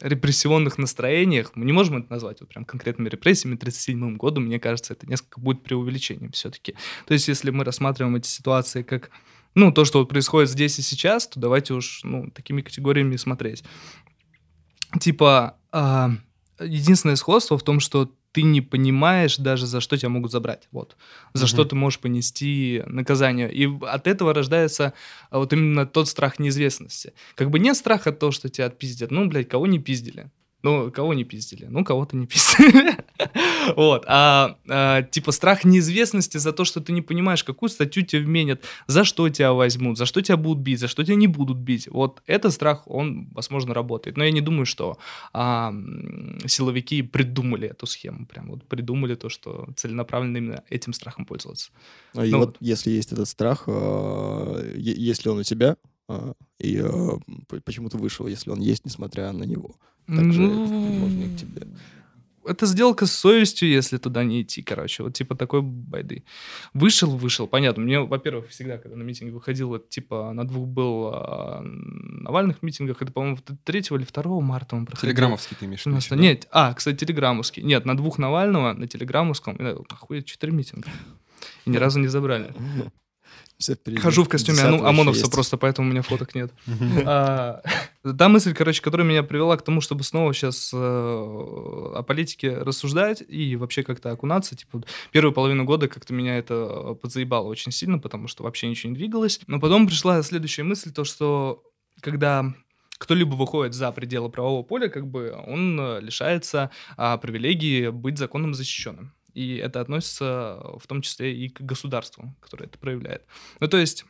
репрессионных 0.00 0.78
настроениях, 0.78 1.52
мы 1.54 1.64
не 1.64 1.72
можем 1.72 1.98
это 1.98 2.12
назвать 2.12 2.40
вот 2.40 2.48
прям 2.48 2.64
конкретными 2.64 3.08
репрессиями 3.08 3.56
37 3.56 4.16
годом, 4.16 4.44
мне 4.44 4.60
кажется, 4.60 4.92
это 4.92 5.08
несколько 5.08 5.40
будет 5.40 5.62
преувеличением 5.62 6.32
все-таки. 6.32 6.74
То 7.06 7.14
есть 7.14 7.28
если 7.28 7.50
мы 7.50 7.64
рассматриваем 7.64 8.16
эти 8.16 8.28
ситуации 8.28 8.82
как 8.82 9.10
ну, 9.54 9.72
то, 9.72 9.84
что 9.84 9.98
вот 9.98 10.08
происходит 10.08 10.50
здесь 10.50 10.78
и 10.78 10.82
сейчас, 10.82 11.26
то 11.26 11.40
давайте 11.40 11.74
уж, 11.74 12.02
ну, 12.04 12.30
такими 12.30 12.60
категориями 12.60 13.16
смотреть. 13.16 13.64
Типа, 15.00 15.56
э, 15.72 16.08
единственное 16.60 17.16
сходство 17.16 17.58
в 17.58 17.62
том, 17.62 17.80
что 17.80 18.12
ты 18.32 18.42
не 18.42 18.60
понимаешь 18.60 19.36
даже, 19.38 19.66
за 19.66 19.80
что 19.80 19.96
тебя 19.96 20.10
могут 20.10 20.32
забрать. 20.32 20.68
Вот. 20.70 20.96
За 21.32 21.44
mm-hmm. 21.44 21.48
что 21.48 21.64
ты 21.64 21.76
можешь 21.76 21.98
понести 21.98 22.82
наказание. 22.86 23.52
И 23.52 23.68
от 23.86 24.06
этого 24.06 24.34
рождается 24.34 24.92
а, 25.30 25.38
вот 25.38 25.52
именно 25.52 25.86
тот 25.86 26.08
страх 26.08 26.38
неизвестности. 26.38 27.14
Как 27.34 27.50
бы 27.50 27.58
нет 27.58 27.76
страха 27.76 28.10
от 28.10 28.18
того, 28.18 28.32
что 28.32 28.48
тебя 28.48 28.66
отпиздят. 28.66 29.10
Ну, 29.10 29.26
блядь, 29.26 29.48
кого 29.48 29.66
не 29.66 29.78
пиздили? 29.78 30.30
Ну, 30.62 30.90
кого 30.90 31.14
не 31.14 31.24
пиздили? 31.24 31.66
Ну, 31.70 31.84
кого-то 31.84 32.16
не 32.16 32.26
пиздили. 32.26 32.96
вот. 33.76 34.04
А, 34.08 34.56
а, 34.68 35.02
типа 35.02 35.30
страх 35.30 35.64
неизвестности 35.64 36.36
за 36.38 36.52
то, 36.52 36.64
что 36.64 36.80
ты 36.80 36.92
не 36.92 37.00
понимаешь, 37.00 37.44
какую 37.44 37.70
статью 37.70 38.04
тебе 38.04 38.22
вменят, 38.22 38.64
за 38.88 39.04
что 39.04 39.28
тебя 39.28 39.52
возьмут, 39.52 39.98
за 39.98 40.06
что 40.06 40.20
тебя 40.20 40.36
будут 40.36 40.62
бить, 40.62 40.80
за 40.80 40.88
что 40.88 41.04
тебя 41.04 41.14
не 41.14 41.28
будут 41.28 41.58
бить. 41.58 41.86
Вот 41.88 42.22
этот 42.26 42.52
страх, 42.52 42.82
он, 42.86 43.28
возможно, 43.30 43.72
работает. 43.72 44.16
Но 44.16 44.24
я 44.24 44.32
не 44.32 44.40
думаю, 44.40 44.66
что 44.66 44.98
а, 45.32 45.72
силовики 46.46 47.02
придумали 47.02 47.68
эту 47.68 47.86
схему. 47.86 48.26
Прям 48.26 48.48
вот 48.48 48.64
придумали 48.64 49.14
то, 49.14 49.28
что 49.28 49.68
целенаправленно 49.76 50.38
именно 50.38 50.64
этим 50.70 50.92
страхом 50.92 51.24
пользоваться. 51.24 51.70
А 52.14 52.24
ну, 52.24 52.38
вот, 52.38 52.46
вот 52.48 52.56
если 52.60 52.90
есть 52.90 53.12
этот 53.12 53.28
страх, 53.28 53.64
э, 53.68 54.72
если 54.76 55.28
он 55.28 55.38
у 55.38 55.42
тебя, 55.44 55.76
и 56.58 56.82
э, 56.82 57.60
почему 57.64 57.90
ты 57.90 57.98
вышел, 57.98 58.26
если 58.26 58.50
он 58.50 58.60
есть, 58.60 58.84
несмотря 58.84 59.30
на 59.32 59.44
него? 59.44 59.76
Также 60.16 60.40
ну, 60.40 60.66
можно 60.66 61.28
к 61.28 61.36
тебе. 61.36 61.66
Это 62.48 62.64
сделка 62.64 63.04
с 63.04 63.12
совестью, 63.12 63.68
если 63.68 63.98
туда 63.98 64.24
не 64.24 64.40
идти, 64.40 64.62
короче. 64.62 65.02
Вот 65.02 65.12
типа 65.12 65.36
такой 65.36 65.60
байды. 65.60 66.24
Вышел, 66.72 67.14
вышел, 67.14 67.46
понятно. 67.46 67.82
Мне, 67.82 68.00
во-первых, 68.00 68.48
всегда, 68.48 68.78
когда 68.78 68.96
на 68.96 69.02
митинг 69.02 69.34
выходил, 69.34 69.74
это 69.74 69.86
типа 69.86 70.32
на 70.32 70.46
двух 70.46 70.66
был 70.66 71.10
а, 71.12 71.60
Навальных 71.62 72.62
митингах, 72.62 73.02
это, 73.02 73.12
по-моему, 73.12 73.38
3 73.64 73.80
или 73.80 74.06
2 74.10 74.40
марта 74.40 74.76
он 74.76 74.86
проходил. 74.86 75.10
Телеграммовский 75.10 75.56
ты 75.60 75.66
имеешь 75.66 75.82
в 75.82 75.86
виду? 75.86 76.22
Нет, 76.22 76.48
а, 76.50 76.72
кстати, 76.72 76.96
телеграммовский. 76.96 77.62
Нет, 77.62 77.84
на 77.84 77.96
двух 77.96 78.16
Навального, 78.16 78.72
на 78.72 78.86
телеграммовском, 78.86 79.58
охуеть, 79.90 80.24
4 80.24 80.52
митинга. 80.52 80.88
И 81.66 81.70
ни 81.70 81.76
разу 81.76 82.00
не 82.00 82.08
забрали. 82.08 82.54
Все 83.58 83.74
впереди. 83.74 84.00
Хожу 84.00 84.22
в 84.22 84.28
костюме 84.28 84.62
ну, 84.62 84.84
ОМОНовца 84.86 85.22
есть. 85.22 85.32
просто, 85.32 85.56
поэтому 85.56 85.88
у 85.88 85.90
меня 85.90 86.02
фоток 86.02 86.34
нет. 86.36 86.52
а, 87.04 87.60
та 88.18 88.28
мысль, 88.28 88.54
короче, 88.54 88.80
которая 88.80 89.06
меня 89.06 89.24
привела 89.24 89.56
к 89.56 89.62
тому, 89.62 89.80
чтобы 89.80 90.04
снова 90.04 90.32
сейчас 90.32 90.70
э, 90.72 90.76
о 90.76 92.02
политике 92.06 92.56
рассуждать 92.56 93.24
и 93.26 93.56
вообще 93.56 93.82
как-то 93.82 94.12
окунаться. 94.12 94.54
Типа, 94.54 94.84
первую 95.10 95.32
половину 95.32 95.64
года 95.64 95.88
как-то 95.88 96.14
меня 96.14 96.38
это 96.38 96.96
подзаебало 97.02 97.48
очень 97.48 97.72
сильно, 97.72 97.98
потому 97.98 98.28
что 98.28 98.44
вообще 98.44 98.68
ничего 98.68 98.90
не 98.90 98.96
двигалось. 98.96 99.40
Но 99.48 99.58
потом 99.58 99.88
пришла 99.88 100.22
следующая 100.22 100.62
мысль, 100.62 100.92
то, 100.92 101.02
что 101.02 101.64
когда 102.00 102.54
кто-либо 102.98 103.34
выходит 103.34 103.74
за 103.74 103.90
пределы 103.90 104.28
правового 104.28 104.62
поля, 104.62 104.88
как 104.88 105.06
бы 105.06 105.32
он 105.46 105.80
э, 105.80 106.00
лишается 106.00 106.70
а, 106.96 107.16
привилегии 107.16 107.88
быть 107.88 108.18
законным 108.18 108.54
защищенным. 108.54 109.14
И 109.38 109.56
это 109.56 109.80
относится 109.80 110.60
в 110.80 110.86
том 110.88 111.00
числе 111.00 111.32
и 111.32 111.48
к 111.48 111.60
государству, 111.60 112.34
которое 112.40 112.64
это 112.64 112.76
проявляет. 112.76 113.24
Ну, 113.60 113.68
то 113.68 113.76
есть 113.76 114.04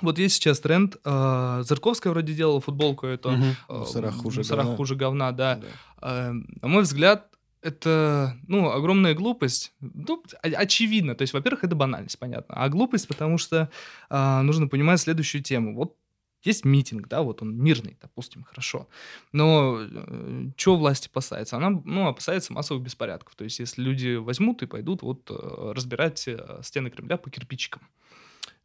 вот 0.00 0.18
есть 0.18 0.34
сейчас 0.34 0.58
тренд. 0.58 0.96
Э, 1.04 1.62
Зарковская 1.62 2.12
вроде 2.12 2.32
делала 2.32 2.60
футболку 2.60 3.06
эту. 3.06 3.30
Угу. 3.30 3.44
Э, 3.68 3.84
Сара 3.86 4.10
хуже 4.10 4.42
Сара 4.42 4.62
говна. 4.62 4.76
хуже 4.76 4.96
говна, 4.96 5.30
да. 5.30 5.56
да. 5.56 5.66
Э, 6.02 6.32
на 6.32 6.68
мой 6.68 6.82
взгляд, 6.82 7.28
это, 7.62 8.36
ну, 8.48 8.70
огромная 8.70 9.14
глупость. 9.14 9.72
Ну, 9.80 10.24
очевидно. 10.42 11.14
То 11.14 11.22
есть, 11.22 11.32
во-первых, 11.32 11.62
это 11.62 11.76
банальность, 11.76 12.18
понятно. 12.18 12.54
А 12.56 12.68
глупость, 12.68 13.06
потому 13.06 13.38
что 13.38 13.70
а, 14.08 14.42
нужно 14.42 14.66
понимать 14.66 14.98
следующую 14.98 15.42
тему. 15.42 15.76
Вот 15.76 15.94
есть 16.42 16.64
митинг, 16.64 17.08
да, 17.08 17.22
вот 17.22 17.42
он 17.42 17.56
мирный, 17.56 17.98
допустим, 18.00 18.44
хорошо. 18.44 18.88
Но 19.32 19.78
э, 19.80 20.50
чего 20.56 20.76
власть 20.76 21.06
опасается? 21.06 21.56
Она, 21.56 21.70
ну, 21.84 22.08
опасается 22.08 22.52
массовых 22.52 22.82
беспорядков. 22.82 23.34
То 23.34 23.44
есть, 23.44 23.58
если 23.58 23.82
люди 23.82 24.16
возьмут 24.16 24.62
и 24.62 24.66
пойдут 24.66 25.02
вот 25.02 25.30
э, 25.30 25.72
разбирать 25.74 26.26
э, 26.26 26.60
стены 26.62 26.90
Кремля 26.90 27.18
по 27.18 27.30
кирпичикам. 27.30 27.82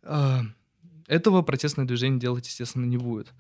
Э, 0.04 0.42
этого 1.08 1.42
протестное 1.42 1.86
движение 1.86 2.20
делать, 2.20 2.48
естественно, 2.48 2.86
не 2.86 2.98
будет. 2.98 3.34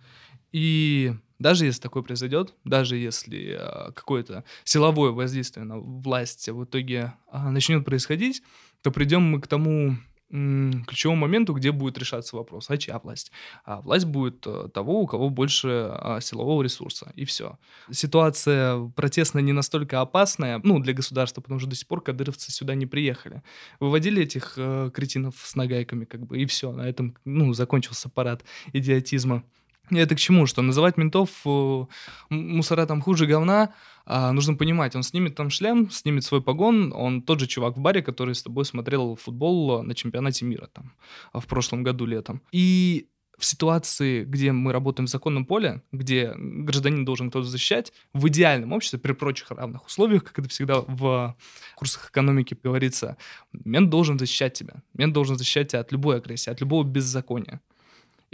И 0.51 1.13
даже 1.39 1.65
если 1.65 1.81
такое 1.81 2.03
произойдет, 2.03 2.53
даже 2.63 2.95
если 2.97 3.57
э, 3.59 3.91
какое-то 3.91 4.43
силовое 4.63 5.11
воздействие 5.11 5.65
на 5.65 5.77
власть 5.77 6.47
в 6.47 6.63
итоге 6.63 7.13
э, 7.31 7.49
начнет 7.49 7.83
происходить, 7.83 8.41
то 8.81 8.91
придем 8.91 9.23
мы 9.23 9.41
к 9.41 9.47
тому 9.47 9.97
ключевому 10.29 11.21
моменту, 11.21 11.53
где 11.53 11.71
будет 11.71 11.97
решаться 11.97 12.35
вопрос, 12.35 12.69
а 12.69 12.77
чья 12.77 12.99
власть? 12.99 13.31
А 13.63 13.81
власть 13.81 14.05
будет 14.05 14.45
э, 14.47 14.69
того, 14.73 15.01
у 15.01 15.07
кого 15.07 15.29
больше 15.29 15.89
а, 15.91 16.19
силового 16.19 16.63
ресурса, 16.63 17.11
и 17.15 17.25
все. 17.25 17.57
Ситуация 17.91 18.91
протестная 18.95 19.43
не 19.43 19.53
настолько 19.53 20.01
опасная, 20.01 20.59
ну, 20.63 20.79
для 20.79 20.93
государства, 20.93 21.41
потому 21.41 21.59
что 21.59 21.69
до 21.69 21.75
сих 21.75 21.87
пор 21.87 22.01
кадыровцы 22.01 22.51
сюда 22.51 22.75
не 22.75 22.85
приехали. 22.85 23.43
Выводили 23.79 24.23
этих 24.23 24.53
э, 24.57 24.89
кретинов 24.93 25.35
с 25.43 25.55
нагайками, 25.55 26.05
как 26.05 26.25
бы, 26.25 26.39
и 26.39 26.45
все, 26.45 26.71
на 26.71 26.81
этом, 26.81 27.15
ну, 27.23 27.53
закончился 27.53 28.09
парад 28.09 28.43
идиотизма. 28.73 29.43
Это 29.91 30.15
к 30.15 30.19
чему? 30.19 30.45
Что 30.45 30.61
называть 30.61 30.97
ментов 30.97 31.29
э, 31.45 31.85
мусора 32.29 32.85
там 32.85 33.01
хуже 33.01 33.25
говна, 33.25 33.73
а, 34.05 34.31
нужно 34.31 34.55
понимать, 34.55 34.95
он 34.95 35.03
снимет 35.03 35.35
там 35.35 35.49
шлем, 35.49 35.89
снимет 35.89 36.23
свой 36.23 36.41
погон, 36.41 36.93
он 36.95 37.21
тот 37.21 37.39
же 37.39 37.47
чувак 37.47 37.77
в 37.77 37.79
баре, 37.79 38.01
который 38.01 38.35
с 38.35 38.43
тобой 38.43 38.65
смотрел 38.65 39.15
футбол 39.15 39.83
на 39.83 39.95
чемпионате 39.95 40.45
мира 40.45 40.69
там 40.71 40.93
в 41.33 41.45
прошлом 41.47 41.83
году 41.83 42.05
летом. 42.05 42.41
И 42.51 43.07
в 43.37 43.45
ситуации, 43.45 44.23
где 44.23 44.51
мы 44.51 44.71
работаем 44.71 45.07
в 45.07 45.09
законном 45.09 45.45
поле, 45.45 45.81
где 45.91 46.33
гражданин 46.35 47.05
должен 47.05 47.29
кто-то 47.29 47.47
защищать, 47.47 47.91
в 48.13 48.27
идеальном 48.27 48.73
обществе, 48.73 48.99
при 48.99 49.13
прочих 49.13 49.51
равных 49.51 49.85
условиях, 49.85 50.23
как 50.23 50.39
это 50.39 50.49
всегда 50.49 50.81
в 50.81 51.35
курсах 51.75 52.09
экономики 52.09 52.57
говорится, 52.61 53.17
мент 53.51 53.89
должен 53.89 54.17
защищать 54.17 54.53
тебя. 54.53 54.75
Мент 54.93 55.13
должен 55.13 55.37
защищать 55.37 55.69
тебя 55.69 55.81
от 55.81 55.91
любой 55.91 56.17
агрессии, 56.17 56.49
от 56.49 56.61
любого 56.61 56.83
беззакония. 56.83 57.61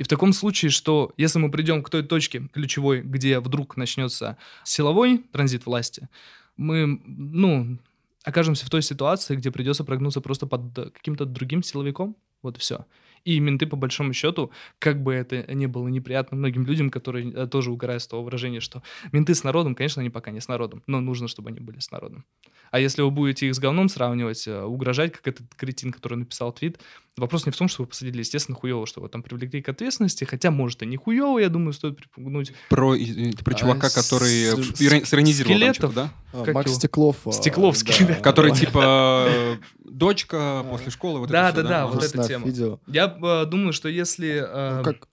И 0.01 0.03
в 0.03 0.07
таком 0.07 0.33
случае, 0.33 0.71
что 0.71 1.13
если 1.15 1.37
мы 1.37 1.51
придем 1.51 1.83
к 1.83 1.89
той 1.91 2.01
точке 2.01 2.49
ключевой, 2.53 3.01
где 3.01 3.39
вдруг 3.39 3.77
начнется 3.77 4.35
силовой 4.63 5.19
транзит 5.31 5.67
власти, 5.67 6.09
мы, 6.57 6.99
ну, 7.05 7.77
окажемся 8.23 8.65
в 8.65 8.71
той 8.71 8.81
ситуации, 8.81 9.35
где 9.35 9.51
придется 9.51 9.83
прогнуться 9.83 10.19
просто 10.19 10.47
под 10.47 10.73
каким-то 10.91 11.25
другим 11.25 11.61
силовиком. 11.61 12.15
Вот 12.41 12.57
и 12.57 12.59
все. 12.59 12.87
И 13.25 13.39
менты, 13.39 13.67
по 13.67 13.75
большому 13.75 14.13
счету, 14.13 14.51
как 14.79 15.01
бы 15.01 15.13
это 15.13 15.53
ни 15.53 15.65
было 15.65 15.87
неприятно 15.87 16.37
многим 16.37 16.65
людям, 16.65 16.89
которые 16.89 17.31
э, 17.31 17.47
тоже 17.47 17.71
угорают 17.71 18.01
с 18.03 18.07
того 18.07 18.23
выражения, 18.23 18.59
что 18.59 18.81
менты 19.11 19.35
с 19.35 19.43
народом, 19.43 19.75
конечно, 19.75 20.01
они 20.01 20.09
пока 20.09 20.31
не 20.31 20.41
с 20.41 20.47
народом, 20.47 20.83
но 20.87 20.99
нужно, 20.99 21.27
чтобы 21.27 21.49
они 21.49 21.59
были 21.59 21.79
с 21.79 21.91
народом. 21.91 22.25
А 22.71 22.79
если 22.79 23.01
вы 23.01 23.11
будете 23.11 23.47
их 23.47 23.55
с 23.55 23.59
говном 23.59 23.89
сравнивать, 23.89 24.47
э, 24.47 24.63
угрожать, 24.63 25.11
как 25.11 25.27
этот 25.27 25.53
кретин, 25.55 25.91
который 25.91 26.17
написал 26.17 26.53
твит, 26.53 26.79
вопрос 27.17 27.45
не 27.45 27.51
в 27.51 27.57
том, 27.57 27.67
что 27.67 27.83
вы 27.83 27.87
посадили, 27.87 28.19
естественно, 28.19 28.57
хуево, 28.57 28.87
что 28.87 29.01
вы 29.01 29.09
там 29.09 29.21
привлекли 29.21 29.61
к 29.61 29.69
ответственности, 29.69 30.23
хотя, 30.23 30.51
может, 30.51 30.81
и 30.81 30.85
не 30.85 30.95
хуево, 30.95 31.39
я 31.39 31.49
думаю, 31.49 31.73
стоит 31.73 31.97
припугнуть. 31.97 32.53
Про, 32.69 32.95
про 33.43 33.53
чувака, 33.53 33.87
а, 33.87 33.89
который 33.89 34.45
с, 34.45 34.77
сиронизировал 34.77 35.55
скелетов, 35.55 35.93
там, 35.93 35.93
да? 35.93 36.13
А, 36.33 36.51
Макс 36.53 36.67
его? 36.67 36.79
Стеклов. 36.79 37.27
А, 37.27 37.31
Стекловский, 37.31 38.05
да. 38.05 38.15
Который, 38.15 38.53
типа, 38.53 39.57
дочка 39.83 40.65
после 40.69 40.91
школы, 40.91 41.19
вот 41.19 41.29
да, 41.29 41.49
это 41.49 41.63
Да, 41.63 41.69
да, 41.69 41.87
вот 41.87 42.03
эта 42.03 42.27
тема. 42.27 42.47
Я 42.87 43.10
э, 43.21 43.45
думаю, 43.45 43.73
что 43.73 43.89
если... 43.89 44.39
Ну, 44.41 44.83
как? 44.83 45.07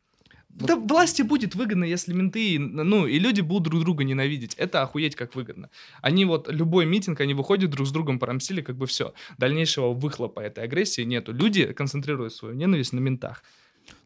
Да 0.61 0.75
власти 0.75 1.23
будет 1.23 1.55
выгодно, 1.55 1.85
если 1.85 2.13
менты, 2.13 2.59
ну, 2.59 3.07
и 3.07 3.19
люди 3.21 3.43
будут 3.43 3.71
друг 3.71 3.83
друга 3.83 4.03
ненавидеть. 4.03 4.55
Это 4.55 4.83
охуеть 4.83 5.15
как 5.15 5.37
выгодно. 5.37 5.71
Они 6.03 6.25
вот, 6.25 6.51
любой 6.51 6.85
митинг, 6.85 7.21
они 7.21 7.33
выходят 7.35 7.71
друг 7.71 7.87
с 7.87 7.93
другом, 7.93 8.19
порамсили, 8.19 8.61
как 8.61 8.77
бы 8.77 8.87
все. 8.87 9.15
Дальнейшего 9.39 9.93
выхлопа 9.93 10.41
этой 10.41 10.65
агрессии 10.65 11.03
нету. 11.03 11.33
Люди 11.33 11.73
концентрируют 11.73 12.35
свою 12.35 12.55
ненависть 12.55 12.93
на 12.93 12.99
ментах. 12.99 13.45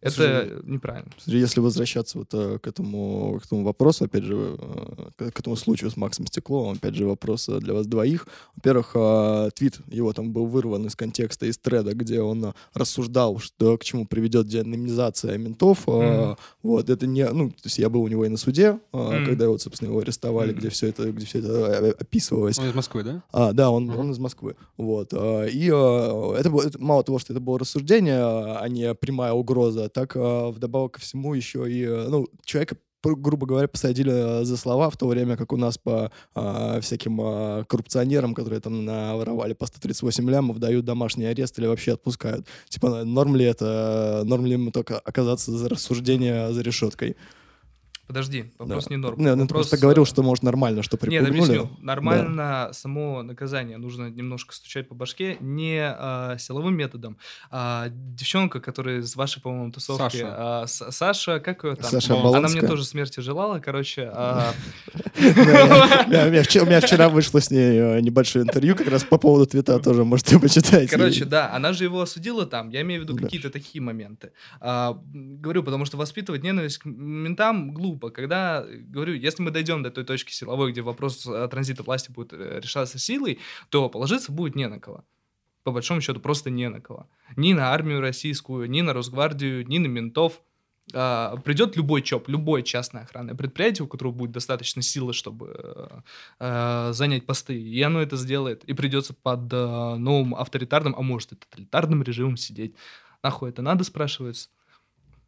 Это 0.03 0.15
Слушай, 0.17 0.63
неправильно. 0.65 1.11
Если 1.27 1.61
возвращаться 1.61 2.19
вот 2.19 2.29
э, 2.33 2.59
к 2.59 2.67
этому, 2.67 3.39
к 3.41 3.47
этому 3.47 3.63
вопросу, 3.63 4.05
опять 4.07 4.25
же, 4.25 4.59
э, 5.17 5.31
к 5.31 5.39
этому 5.39 5.55
случаю 5.55 5.93
с 5.93 5.97
Максом 5.97 6.27
Стекловым, 6.27 6.75
опять 6.75 6.97
же, 6.97 7.07
вопрос 7.07 7.49
э, 7.49 7.61
для 7.61 7.73
вас 7.73 7.87
двоих. 7.87 8.27
Во-первых, 8.57 8.97
твит 9.55 9.79
его 9.87 10.13
там 10.13 10.33
был 10.33 10.47
вырван 10.47 10.87
из 10.87 10.97
контекста, 10.97 11.47
из 11.47 11.57
треда, 11.57 11.95
где 11.95 12.21
он 12.21 12.53
рассуждал, 12.75 13.39
что 13.39 13.79
к 13.79 13.85
чему 13.85 14.05
приведет 14.05 14.49
деанонимизация 14.49 15.39
ментов. 15.39 15.87
Mm. 15.87 16.37
Вот, 16.65 16.91
это 16.91 17.07
не, 17.07 17.29
ну, 17.31 17.51
то 17.51 17.63
есть 17.65 17.79
я 17.79 17.89
был 17.89 18.03
у 18.03 18.09
него 18.09 18.25
и 18.25 18.29
на 18.29 18.37
суде, 18.37 18.81
mm. 18.93 19.25
когда 19.25 19.45
его, 19.45 19.57
собственно, 19.59 19.91
его 19.91 20.01
арестовали, 20.01 20.53
mm. 20.53 20.57
где 20.57 20.69
все 20.69 20.89
это, 20.89 21.13
где 21.13 21.27
все 21.27 21.39
это 21.39 21.91
описывалось. 21.91 22.59
Он 22.59 22.67
из 22.67 22.75
Москвы, 22.75 23.05
да? 23.05 23.23
А, 23.31 23.53
да, 23.53 23.71
он, 23.71 23.89
mm. 23.89 23.97
он 23.97 24.11
из 24.11 24.19
Москвы. 24.19 24.57
Вот. 24.77 25.13
И 25.13 25.67
это, 25.67 26.51
это 26.65 26.83
мало 26.83 27.05
того, 27.05 27.21
что 27.21 27.33
это 27.33 27.41
было 27.41 27.61
рассуждение, 27.61 28.21
а 28.21 28.67
не 28.69 28.95
прямая 28.95 29.33
угроза 29.33 29.72
так 29.89 30.17
а, 30.17 30.51
вдобавок 30.51 30.93
ко 30.93 31.01
всему 31.01 31.35
еще 31.35 31.71
и, 31.71 31.85
э, 31.85 32.09
ну, 32.09 32.29
человека 32.45 32.77
грубо 33.05 33.47
говоря, 33.47 33.69
посадили 33.69 34.13
э, 34.13 34.45
за 34.45 34.57
слова, 34.57 34.89
в 34.91 34.97
то 34.97 35.07
время 35.07 35.37
как 35.37 35.53
у 35.53 35.57
нас 35.57 35.79
по 35.79 36.13
а, 36.35 36.81
всяким 36.81 37.21
а, 37.21 37.65
коррупционерам, 37.65 38.35
которые 38.35 38.61
там 38.61 38.85
наворовали 38.85 39.55
по 39.55 39.67
138 39.67 40.31
лямов, 40.31 40.59
дают 40.59 40.85
домашний 40.85 41.25
арест 41.25 41.59
или 41.59 41.67
вообще 41.67 41.95
отпускают. 41.95 42.47
Типа, 42.69 43.05
норм 43.05 43.37
ли 43.37 43.45
это, 43.45 44.23
норм 44.25 44.47
ли 44.47 44.53
ему 44.53 44.71
только 44.71 44.99
оказаться 44.99 45.51
за 45.51 45.69
рассуждение 45.69 46.53
за 46.53 46.63
решеткой? 46.63 47.17
Подожди, 48.13 48.53
вопрос 48.59 48.85
да. 48.85 48.95
не 48.95 48.97
норм. 48.99 49.19
Нет, 49.19 49.37
ну, 49.37 49.43
вопрос... 49.45 49.47
ты 49.47 49.55
просто 49.71 49.79
говорил, 49.79 50.05
что 50.05 50.23
может 50.23 50.45
нормально, 50.45 50.83
что 50.83 50.99
припугнули. 50.99 51.31
Нет, 51.31 51.45
объясню. 51.49 51.71
Нормально 51.81 52.37
да. 52.37 52.73
само 52.75 53.23
наказание. 53.23 53.79
Нужно 53.79 54.11
немножко 54.11 54.55
стучать 54.55 54.87
по 54.87 54.95
башке 54.95 55.39
не 55.41 55.81
а, 55.81 56.37
силовым 56.39 56.77
методом. 56.77 57.17
А, 57.51 57.89
девчонка, 57.91 58.61
которая 58.61 58.99
из 58.99 59.17
вашей, 59.17 59.41
по-моему, 59.41 59.73
тусовки... 59.73 60.19
Саша. 60.19 60.35
А, 60.37 60.67
Саша, 60.67 61.41
как 61.41 61.65
ее 61.65 61.75
там? 61.75 61.91
Саша 61.91 62.15
Она 62.15 62.49
мне 62.49 62.61
тоже 62.61 62.85
смерти 62.85 63.21
желала, 63.21 63.61
короче. 63.61 64.11
А 64.13 64.53
у 65.17 66.67
меня 66.67 66.81
вчера 66.81 67.09
вышло 67.09 67.41
с 67.41 67.51
ней 67.51 67.79
э, 67.79 68.01
небольшое 68.01 68.45
интервью 68.45 68.77
как 68.77 68.89
раз 68.89 69.05
по 69.05 69.17
поводу 69.17 69.47
твита 69.47 69.79
тоже, 69.79 70.05
можете 70.05 70.39
почитать. 70.39 70.91
Короче, 70.91 71.25
да, 71.25 71.51
она 71.55 71.73
же 71.73 71.85
его 71.85 72.03
осудила 72.03 72.45
там. 72.45 72.69
Я 72.69 72.83
имею 72.83 73.01
в 73.01 73.05
виду 73.05 73.17
какие-то 73.17 73.49
такие 73.49 73.81
моменты. 73.81 74.33
А, 74.61 74.99
говорю, 75.15 75.63
потому 75.63 75.87
что 75.87 75.97
воспитывать 75.97 76.43
ненависть 76.43 76.77
к 76.79 76.85
ментам 76.85 77.73
глупо 77.73 78.02
глупо, 78.03 78.15
когда, 78.15 78.65
говорю, 78.67 79.15
если 79.15 79.43
мы 79.43 79.51
дойдем 79.51 79.83
до 79.83 79.91
той 79.91 80.05
точки 80.05 80.33
силовой, 80.33 80.73
где 80.73 80.83
вопрос 80.83 81.23
транзита 81.51 81.83
власти 81.83 82.11
будет 82.11 82.33
э, 82.33 82.61
решаться 82.61 82.99
силой, 82.99 83.39
то 83.71 83.89
положиться 83.89 84.33
будет 84.33 84.57
не 84.57 84.69
на 84.69 84.81
кого. 84.81 85.05
По 85.65 85.71
большому 85.71 86.01
счету, 86.01 86.21
просто 86.21 86.51
не 86.51 86.69
на 86.69 86.81
кого. 86.81 87.07
Ни 87.37 87.53
на 87.53 87.73
армию 87.73 88.01
российскую, 88.01 88.69
ни 88.69 88.81
на 88.83 88.93
Росгвардию, 88.93 89.67
ни 89.69 89.79
на 89.79 89.87
ментов. 89.87 90.43
А, 90.93 91.37
придет 91.45 91.77
любой 91.77 92.03
ЧОП, 92.03 92.29
любое 92.29 92.63
частное 92.63 93.03
охранное 93.03 93.37
предприятие, 93.37 93.85
у 93.85 93.89
которого 93.89 94.13
будет 94.13 94.33
достаточно 94.33 94.83
силы, 94.83 95.13
чтобы 95.13 96.03
а, 96.41 96.93
занять 96.93 97.25
посты, 97.25 97.55
и 97.55 97.81
оно 97.83 98.03
это 98.03 98.17
сделает, 98.17 98.65
и 98.65 98.73
придется 98.75 99.15
под 99.15 99.53
а, 99.53 99.97
новым 99.97 100.35
авторитарным, 100.35 100.97
а 100.99 101.03
может 101.03 101.33
и 101.33 101.37
тоталитарным 101.37 102.03
режимом 102.03 102.37
сидеть. 102.37 102.75
Нахуй 103.23 103.51
это 103.51 103.63
надо, 103.63 103.85
спрашивается. 103.85 104.49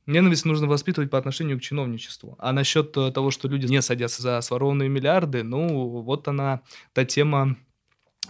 Ненависть 0.07 0.45
нужно 0.45 0.67
воспитывать 0.67 1.11
по 1.11 1.19
отношению 1.19 1.59
к 1.59 1.63
чиновничеству. 1.63 2.37
А 2.39 2.53
насчет 2.53 2.97
э, 2.97 3.11
того, 3.11 3.31
что 3.31 3.49
люди 3.49 3.67
не 3.67 3.81
садятся 3.81 4.23
за 4.23 4.41
сворованные 4.41 4.89
миллиарды, 4.89 5.43
ну, 5.43 6.03
вот 6.03 6.29
она, 6.29 6.61
та 6.93 7.05
тема 7.05 7.57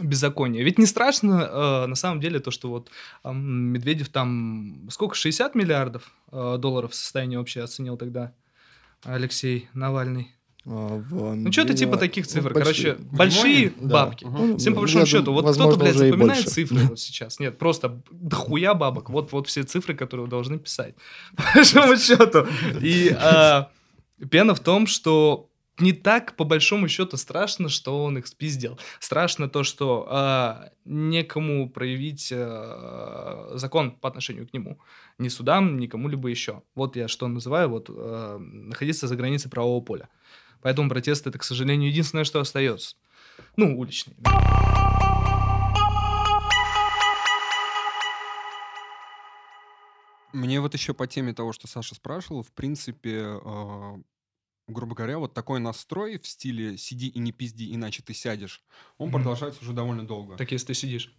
беззакония. 0.00 0.62
Ведь 0.62 0.78
не 0.78 0.87
страшно, 0.87 1.49
э, 1.50 1.87
на 1.87 1.95
самом 1.95 2.21
деле, 2.21 2.40
то, 2.40 2.50
что 2.50 2.69
вот 2.69 2.90
э, 3.23 3.33
Медведев 3.33 4.09
там, 4.09 4.88
сколько, 4.90 5.14
60 5.14 5.54
миллиардов 5.54 6.12
э, 6.33 6.57
долларов 6.59 6.95
состоянии 6.95 7.37
вообще 7.37 7.62
оценил 7.62 7.97
тогда 7.97 8.35
Алексей 9.02 9.69
Навальный. 9.75 10.35
А, 10.66 10.99
в, 10.99 11.35
ну, 11.35 11.52
что-то 11.52 11.75
типа 11.75 11.97
таких 11.97 12.26
цифр. 12.26 12.49
Ну, 12.49 12.61
Короче, 12.61 12.97
большие 13.12 13.73
да. 13.80 14.06
бабки. 14.06 14.25
Угу. 14.25 14.56
Всем 14.59 14.75
по 14.75 14.80
большому 14.80 15.06
счету. 15.06 15.33
Вот 15.33 15.52
кто-то, 15.54 15.76
блядь, 15.76 15.97
запоминает 15.97 16.49
цифры 16.49 16.78
вот 16.85 16.99
сейчас. 16.99 17.38
Нет, 17.38 17.59
просто 17.59 18.02
дохуя 18.11 18.75
бабок. 18.75 19.11
Вот, 19.11 19.33
вот 19.33 19.47
все 19.47 19.62
цифры, 19.62 19.94
которые 19.94 20.25
вы 20.25 20.30
должны 20.30 20.59
писать. 20.59 20.94
По 21.37 21.42
большому 21.54 21.97
счету. 21.97 22.47
И 22.80 23.14
а, 23.21 23.71
пена 24.30 24.54
в 24.54 24.61
том, 24.61 24.87
что 24.87 25.50
не 25.78 25.92
так, 25.92 26.37
по 26.37 26.44
большому 26.44 26.88
счету, 26.88 27.16
страшно, 27.16 27.68
что 27.68 28.04
он 28.04 28.18
их 28.18 28.26
спиздил. 28.26 28.78
Страшно 29.00 29.49
то, 29.49 29.64
что 29.64 30.06
э, 30.09 30.68
некому 30.85 31.68
проявить 31.68 32.30
э, 32.30 33.50
закон 33.54 33.90
по 33.90 34.09
отношению 34.09 34.47
к 34.47 34.52
нему. 34.52 34.78
Ни 35.18 35.28
судам, 35.28 35.78
ни 35.78 35.88
кому-либо 35.88 36.28
еще. 36.28 36.62
Вот 36.76 36.94
я 36.97 37.09
что 37.09 37.26
называю, 37.26 37.68
вот 37.68 37.90
э, 37.90 38.38
находиться 38.38 39.09
за 39.09 39.16
границей 39.16 39.50
правового 39.50 39.83
поля. 39.83 40.09
Поэтому 40.64 40.88
протест 40.88 41.26
это, 41.26 41.38
к 41.38 41.44
сожалению, 41.44 41.90
единственное, 41.90 42.25
что 42.25 42.40
остается. 42.40 42.97
Ну, 43.56 43.78
уличные. 43.78 44.16
Мне 50.33 50.61
вот 50.61 50.75
еще 50.75 50.94
по 50.94 51.06
теме 51.06 51.33
того, 51.33 51.52
что 51.52 51.68
Саша 51.68 51.94
спрашивал, 51.94 52.42
в 52.42 52.50
принципе, 52.52 53.38
э, 53.44 53.97
грубо 54.66 54.94
говоря, 54.97 55.18
вот 55.18 55.33
такой 55.35 55.61
настрой 55.61 56.18
в 56.18 56.26
стиле 56.26 56.76
«сиди 56.76 57.09
и 57.09 57.18
не 57.21 57.30
пизди, 57.30 57.73
иначе 57.73 58.02
ты 58.02 58.14
сядешь», 58.14 58.62
он 58.99 59.09
Мгм. 59.11 59.18
продолжается 59.18 59.61
уже 59.62 59.73
довольно 59.73 60.04
долго. 60.06 60.37
Так 60.37 60.50
если 60.50 60.68
ты 60.68 60.75
сидишь. 60.75 61.14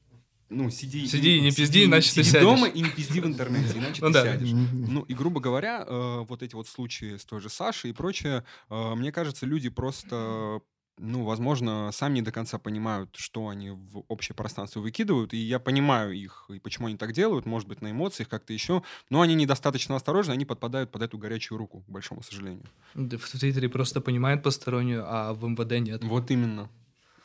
Ну, 0.49 0.69
сиди, 0.69 1.07
Сиди 1.07 1.37
и 1.37 1.41
не 1.41 1.51
пизди, 1.51 1.85
иначе 1.85 2.09
ты 2.13 2.21
сиди 2.23 2.29
сядешь. 2.29 2.43
дома 2.43 2.67
и 2.67 2.79
не 2.81 2.89
пизди 2.89 3.19
в 3.19 3.25
интернете, 3.25 3.77
иначе 3.79 4.01
Ну 4.01 4.07
ты 4.07 4.13
да. 4.13 4.23
сядешь. 4.23 4.51
Ну, 4.51 5.01
и, 5.01 5.13
грубо 5.15 5.39
говоря, 5.39 5.83
э, 5.87 6.19
вот 6.27 6.43
эти 6.43 6.53
вот 6.53 6.67
случаи 6.67 7.17
с 7.17 7.25
той 7.25 7.39
же 7.41 7.49
Сашей 7.49 7.89
и 7.89 7.93
прочее, 7.93 8.45
э, 8.69 8.95
мне 8.95 9.11
кажется, 9.11 9.47
люди 9.47 9.69
просто, 9.69 10.61
ну, 10.99 11.23
возможно, 11.23 11.89
сами 11.91 12.15
не 12.15 12.21
до 12.21 12.31
конца 12.31 12.59
понимают, 12.59 13.15
что 13.17 13.47
они 13.47 13.71
в 13.71 14.03
общее 14.07 14.35
пространство 14.35 14.81
выкидывают, 14.81 15.33
и 15.33 15.37
я 15.37 15.57
понимаю 15.57 16.13
их, 16.13 16.45
и 16.53 16.59
почему 16.59 16.87
они 16.87 16.95
так 16.97 17.11
делают, 17.11 17.47
может 17.47 17.67
быть, 17.67 17.81
на 17.81 17.89
эмоциях 17.89 18.29
как-то 18.29 18.53
еще, 18.53 18.83
но 19.09 19.21
они 19.21 19.33
недостаточно 19.33 19.95
осторожны, 19.95 20.31
они 20.33 20.45
подпадают 20.45 20.91
под 20.91 21.01
эту 21.01 21.17
горячую 21.17 21.57
руку, 21.57 21.81
к 21.81 21.89
большому 21.89 22.21
сожалению. 22.21 22.65
Да 22.93 23.17
В 23.17 23.27
Твиттере 23.27 23.67
просто 23.67 23.99
понимают 23.99 24.43
постороннюю, 24.43 25.03
а 25.07 25.33
в 25.33 25.43
МВД 25.43 25.79
нет. 25.79 26.03
Вот 26.03 26.29
именно. 26.29 26.69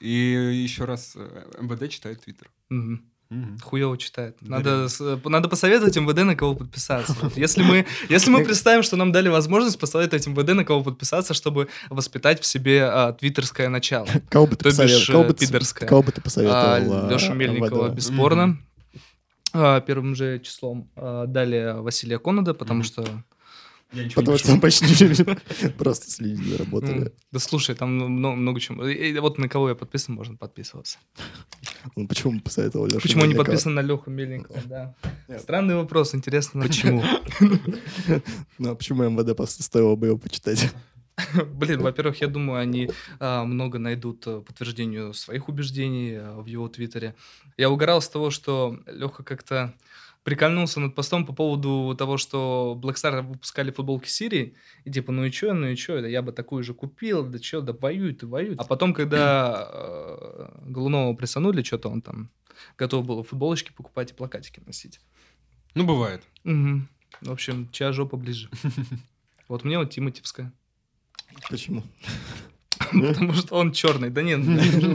И 0.00 0.09
еще 0.65 0.87
раз, 0.87 1.12
э, 1.17 1.50
МВД 1.61 1.91
читает 1.91 2.23
Твиттер. 2.23 2.50
Мгм. 2.71 3.10
Мгм. 3.31 3.59
Хуево 3.63 3.97
читает. 3.97 4.37
Надо, 4.41 4.89
с- 4.89 5.21
надо 5.25 5.49
посоветовать 5.49 5.97
МВД, 5.97 6.25
на 6.25 6.35
кого 6.35 6.57
подписаться. 6.57 7.15
Вот 7.23 7.37
Если 7.37 7.63
мы, 7.63 7.87
если 8.09 8.29
мы 8.29 8.45
представим, 8.45 8.83
что 8.83 8.97
нам 8.97 9.13
дали 9.13 9.29
возможность 9.29 9.79
посоветовать 9.79 10.27
МВД, 10.27 10.53
на 10.55 10.65
кого 10.65 10.83
подписаться, 10.83 11.33
чтобы 11.33 11.69
воспитать 11.91 12.41
в 12.41 12.47
себе 12.47 12.83
а, 12.85 13.13
твиттерское 13.13 13.69
начало. 13.69 14.09
Кого 14.29 14.49
бы 14.49 14.57
ты 14.57 14.65
посоветовал? 14.65 15.23
Кого 15.23 15.33
э, 15.33 15.35
пидорская. 15.35 15.89
Кого 15.89 16.03
бы 16.03 16.11
ты 16.13 16.21
посоветовал? 16.21 17.09
Лешу 17.09 17.31
а, 17.31 17.35
Мельникова, 17.37 17.87
МВД? 17.87 17.95
бесспорно. 17.97 18.47
Мгм. 18.47 18.65
А, 19.53 19.81
Первым 19.81 20.17
же 20.17 20.41
числом. 20.41 20.91
А, 20.97 21.27
Далее 21.27 21.75
Василия 21.81 22.19
Конада, 22.19 22.53
потому 22.53 22.81
Мгм. 22.81 22.85
что... 22.85 23.05
Я 23.92 24.04
ничего 24.04 24.23
не 24.23 24.26
Потому 24.26 24.38
что 24.38 24.52
он 24.52 24.61
почти 24.61 25.25
просто 25.78 26.11
за 26.11 26.23
ну, 26.23 26.56
работали. 26.59 27.12
Да 27.32 27.38
слушай, 27.38 27.75
там 27.75 27.90
много, 27.97 28.61
чего. 28.61 28.85
Вот 29.20 29.38
на 29.38 29.49
кого 29.49 29.68
я 29.68 29.75
подписан, 29.75 30.14
можно 30.14 30.37
подписываться. 30.37 30.99
Ну, 31.97 32.06
Почему 32.06 32.35
бы 32.35 32.40
посоветовал 32.40 32.87
Лешу 32.87 33.00
Почему 33.00 33.25
не 33.25 33.35
подписан 33.35 33.75
на 33.75 33.80
Леху 33.80 34.11
Мельникова, 34.11 34.61
да. 34.66 34.94
Странный 35.38 35.76
вопрос, 35.76 36.14
интересно, 36.14 36.62
почему? 36.62 37.02
Ну, 38.59 38.70
а 38.70 38.75
почему 38.75 39.09
МВД 39.09 39.35
просто 39.37 39.62
стоило 39.62 39.97
бы 39.97 40.09
его 40.09 40.18
почитать? 40.18 40.70
Блин, 41.54 41.80
во-первых, 41.80 42.20
я 42.20 42.28
думаю, 42.28 42.61
они 42.61 42.90
а, 43.18 43.44
много 43.44 43.78
найдут 43.78 44.26
а, 44.26 44.40
подтверждению 44.40 45.12
своих 45.14 45.49
убеждений 45.49 46.16
а, 46.16 46.40
в 46.40 46.47
его 46.47 46.68
твиттере. 46.68 47.14
Я 47.56 47.70
угорал 47.70 48.00
с 48.00 48.09
того, 48.09 48.30
что 48.30 48.78
Леха 48.87 49.23
как-то 49.23 49.75
прикольнулся 50.23 50.81
над 50.81 50.95
постом 50.95 51.27
по 51.27 51.33
поводу 51.33 51.95
того, 51.97 52.17
что 52.17 52.79
Black 52.81 52.95
Star 52.95 53.23
выпускали 53.23 53.71
футболки 53.71 54.09
Сирии, 54.09 54.55
и 54.85 54.91
типа, 54.91 55.12
ну 55.12 55.25
и 55.25 55.31
чё, 55.31 55.55
ну 55.55 55.69
и 55.69 55.77
чё, 55.77 56.00
да 56.00 56.09
я 56.09 56.23
бы 56.23 56.33
такую 56.33 56.62
же 56.62 56.75
купил, 56.75 57.25
да 57.25 57.39
чё, 57.39 57.61
да 57.61 57.73
воюют 57.73 58.23
и 58.23 58.27
воюют. 58.27 58.61
А 58.61 58.65
потом, 58.65 58.93
когда 58.95 59.69
э, 59.73 60.49
Голунова 60.67 61.15
прессанули, 61.15 61.62
что-то 61.62 61.89
он 61.89 62.03
там 62.03 62.31
готов 62.77 63.07
был 63.07 63.23
футболочки 63.23 63.73
покупать 63.73 64.11
и 64.11 64.15
плакатики 64.15 64.61
носить. 64.67 65.00
Ну, 65.75 65.85
бывает. 65.85 66.23
Мгм. 66.45 66.88
В 67.23 67.31
общем, 67.31 67.68
чья 67.73 67.92
жопа 67.92 68.16
ближе. 68.16 68.51
Вот 69.49 69.64
мне 69.64 69.79
вот 69.79 69.90
Тиматевская. 69.90 70.53
Почему? 71.49 71.83
Потому 72.79 73.33
что 73.33 73.57
он 73.57 73.73
черный. 73.73 74.09
Да 74.09 74.23
нет, 74.23 74.38
ну, 74.44 74.94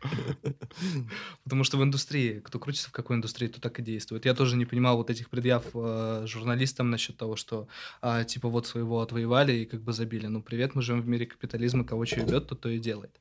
Потому 1.44 1.64
что 1.64 1.76
в 1.76 1.82
индустрии, 1.82 2.40
кто 2.40 2.58
крутится 2.58 2.88
в 2.88 2.92
какой 2.92 3.16
индустрии, 3.16 3.48
то 3.48 3.60
так 3.60 3.78
и 3.78 3.82
действует. 3.82 4.24
Я 4.24 4.34
тоже 4.34 4.56
не 4.56 4.64
понимал 4.64 4.96
вот 4.96 5.10
этих 5.10 5.28
предъяв 5.28 5.64
э, 5.74 6.24
журналистам 6.26 6.90
насчет 6.90 7.16
того, 7.16 7.36
что 7.36 7.68
а, 8.00 8.24
типа 8.24 8.48
вот 8.48 8.66
своего 8.66 9.00
отвоевали 9.00 9.52
и 9.52 9.64
как 9.66 9.82
бы 9.82 9.92
забили. 9.92 10.26
Ну 10.26 10.42
привет, 10.42 10.74
мы 10.74 10.82
живем 10.82 11.02
в 11.02 11.08
мире 11.08 11.26
капитализма, 11.26 11.84
кого 11.84 12.06
что 12.06 12.20
идет, 12.20 12.48
то 12.48 12.54
то 12.54 12.68
и 12.68 12.78
делает. 12.78 13.18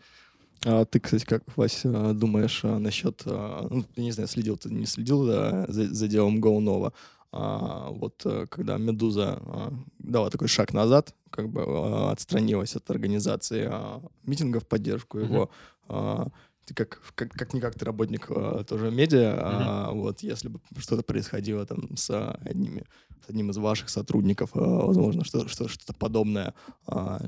А 0.65 0.85
ты, 0.85 0.99
кстати, 0.99 1.25
как, 1.25 1.43
Вася, 1.55 2.13
думаешь 2.13 2.61
а, 2.63 2.79
насчет... 2.79 3.21
а, 3.25 3.67
ну, 3.69 3.85
не 3.95 4.11
знаю, 4.11 4.27
следил 4.27 4.57
ты, 4.57 4.69
не 4.69 4.85
следил 4.85 5.25
да, 5.25 5.65
за, 5.69 5.93
за 5.93 6.07
делом 6.07 6.41
Гоунова? 6.41 6.93
А, 7.31 7.89
вот 7.91 8.21
а, 8.25 8.45
когда 8.47 8.77
«Медуза» 8.77 9.39
а, 9.41 9.73
дала 9.99 10.29
такой 10.29 10.47
шаг 10.47 10.73
назад, 10.73 11.13
как 11.29 11.49
бы 11.49 11.63
а, 11.65 12.11
отстранилась 12.11 12.75
от 12.75 12.89
организации 12.89 13.69
а, 13.71 14.01
митинга 14.23 14.59
в 14.59 14.67
поддержку 14.67 15.19
его, 15.19 15.49
а, 15.87 16.27
ты 16.69 16.75
как, 16.75 17.01
как, 17.15 17.31
как-никак 17.33 17.73
ты 17.75 17.83
работник 17.85 18.27
а, 18.29 18.63
тоже 18.63 18.91
медиа, 18.91 19.35
а, 19.41 19.91
вот 19.91 20.21
если 20.21 20.49
бы 20.49 20.59
что-то 20.77 21.01
происходило 21.03 21.65
там 21.65 21.97
с 21.97 22.09
одними 22.45 22.85
с 23.25 23.29
одним 23.29 23.49
из 23.49 23.57
ваших 23.57 23.89
сотрудников, 23.89 24.51
а, 24.53 24.59
возможно, 24.85 25.23
что, 25.25 25.47
что, 25.47 25.67
что-то 25.67 25.93
подобное, 25.93 26.53
а, 26.87 27.19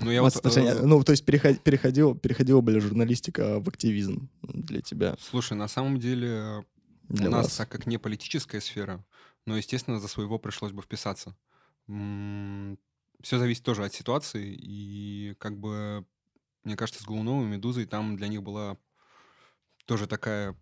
Ну, 0.00 0.10
я 0.10 0.22
вот... 0.22 0.36
отношения- 0.36 0.74
э, 0.74 0.82
ну, 0.86 1.02
то 1.02 1.12
есть 1.12 1.24
переход- 1.24 1.60
переходила, 1.62 2.14
переходила 2.14 2.60
бы 2.60 2.72
ли 2.72 2.80
журналистика 2.80 3.60
в 3.60 3.68
активизм 3.68 4.28
для 4.42 4.80
тебя, 4.82 5.16
Слушай, 5.20 5.54
на 5.54 5.68
самом 5.68 5.98
деле 5.98 6.64
для 7.08 7.28
у 7.28 7.30
нас, 7.30 7.46
вас? 7.46 7.56
так 7.56 7.68
как 7.70 7.86
не 7.86 7.98
политическая 7.98 8.60
сфера, 8.60 9.04
но, 9.46 9.56
естественно, 9.56 9.98
за 10.00 10.08
своего 10.08 10.38
пришлось 10.38 10.72
бы 10.72 10.82
вписаться. 10.82 11.34
Все 13.22 13.38
зависит 13.38 13.64
тоже 13.64 13.84
от 13.84 13.92
ситуации, 13.92 14.54
и 14.58 15.34
как 15.38 15.58
бы, 15.58 16.04
мне 16.64 16.76
кажется, 16.76 17.02
с 17.02 17.06
Голуновым 17.06 17.52
и 17.52 17.56
Медузой 17.56 17.86
там 17.86 18.16
для 18.16 18.28
них 18.28 18.42
была 18.42 18.76
тоже 19.86 20.06
такая 20.06 20.56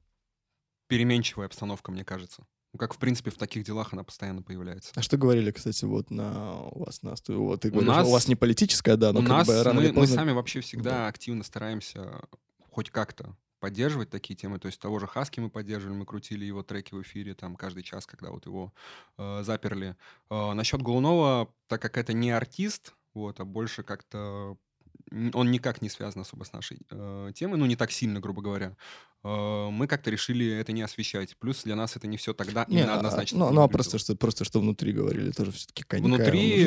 переменчивая 0.87 1.47
обстановка, 1.47 1.91
мне 1.93 2.05
кажется. 2.05 2.47
Ну, 2.73 2.79
как, 2.79 2.95
в 2.95 2.99
принципе, 2.99 3.31
в 3.31 3.37
таких 3.37 3.65
делах 3.65 3.93
она 3.93 4.05
постоянно 4.05 4.43
появляется. 4.43 4.93
А 4.95 5.03
что 5.03 5.17
говорили, 5.17 5.51
кстати, 5.51 5.85
вот 5.87 6.11
на 6.11 6.61
у 6.65 6.85
вас 6.85 7.03
на 7.03 7.17
студии? 7.17 7.39
Вот 7.39 7.63
ты 7.63 7.69
У 7.69 7.73
говоришь, 7.73 7.89
нас- 7.89 8.07
у 8.09 8.11
вас 8.11 8.29
не 8.29 8.37
политическая, 8.37 8.97
да, 8.97 9.13
но 9.13 9.21
У 9.21 9.23
как 9.23 9.31
нас 9.31 9.47
бы 9.47 9.63
рано 9.63 9.77
мы, 9.81 9.83
или 9.85 9.91
мы 9.91 10.01
поздно... 10.03 10.17
сами 10.17 10.33
вообще 10.33 10.61
всегда 10.61 11.07
активно 11.09 11.45
стараемся 11.45 12.21
хоть 12.71 12.91
как-то 12.91 13.37
поддерживать 13.59 14.11
такие 14.11 14.37
темы. 14.37 14.59
То 14.59 14.67
есть 14.67 14.81
того 14.81 14.99
же 14.99 15.07
Хаски 15.07 15.41
мы 15.41 15.51
поддерживали, 15.51 15.97
мы 15.97 16.07
крутили 16.07 16.45
его 16.45 16.63
треки 16.63 16.95
в 16.95 17.03
эфире 17.03 17.35
там 17.35 17.57
каждый 17.57 17.83
час, 17.83 18.07
когда 18.07 18.31
вот 18.31 18.47
его 18.47 18.73
э, 19.17 19.43
заперли. 19.43 19.97
Э, 20.31 20.53
насчет 20.53 20.83
Голунова, 20.83 21.49
так 21.69 21.83
как 21.83 21.97
это 21.97 22.13
не 22.13 22.31
артист, 22.31 22.95
вот, 23.15 23.41
а 23.41 23.45
больше 23.45 23.83
как-то 23.83 24.57
он 25.11 25.51
никак 25.51 25.83
не 25.83 25.89
связан 25.89 26.23
особо 26.23 26.45
с 26.45 26.53
нашей 26.53 26.79
э, 26.91 27.33
темой, 27.35 27.59
ну 27.59 27.67
не 27.67 27.77
так 27.77 27.91
сильно, 27.91 28.21
грубо 28.21 28.43
говоря. 28.43 28.77
Э, 29.25 29.69
мы 29.71 29.87
как-то 29.87 30.11
решили 30.11 30.47
это 30.47 30.73
не 30.73 30.83
освещать. 30.83 31.37
Плюс 31.39 31.63
для 31.65 31.77
нас 31.77 31.97
это 31.97 32.07
не 32.07 32.17
все 32.17 32.35
тогда 32.35 32.65
Не, 32.69 32.79
именно 32.79 32.95
а, 32.95 32.97
однозначно. 32.99 33.39
ну, 33.39 33.51
ну, 33.51 33.63
а 33.63 33.69
просто 33.69 33.99
что, 33.99 34.15
просто 34.17 34.45
что 34.45 34.61
внутри 34.61 34.93
говорили, 34.93 35.31
тоже 35.31 35.53
все-таки 35.53 35.83
конька, 35.83 36.07
Внутри 36.07 36.67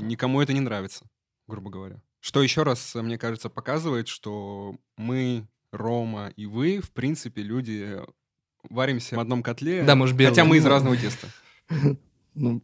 никому 0.00 0.40
это 0.40 0.52
не 0.52 0.60
нравится, 0.60 1.04
грубо 1.46 1.70
говоря. 1.70 2.02
Что 2.20 2.42
еще 2.42 2.62
раз, 2.62 2.94
э, 2.94 3.02
мне 3.02 3.18
кажется, 3.18 3.48
показывает, 3.48 4.08
что 4.08 4.76
мы, 4.96 5.48
Рома 5.72 6.32
и 6.36 6.46
вы, 6.46 6.80
в 6.80 6.90
принципе, 6.90 7.42
люди 7.42 7.84
э, 7.86 8.04
варимся 8.68 9.16
в 9.16 9.20
одном 9.20 9.42
котле. 9.42 9.82
Да, 9.84 9.94
мы 9.94 10.06
ж 10.06 10.12
белые. 10.12 10.30
Хотя 10.30 10.44
мы 10.44 10.56
из 10.58 10.66
разного 10.66 10.96
теста. 10.96 11.28
Ну. 12.40 12.62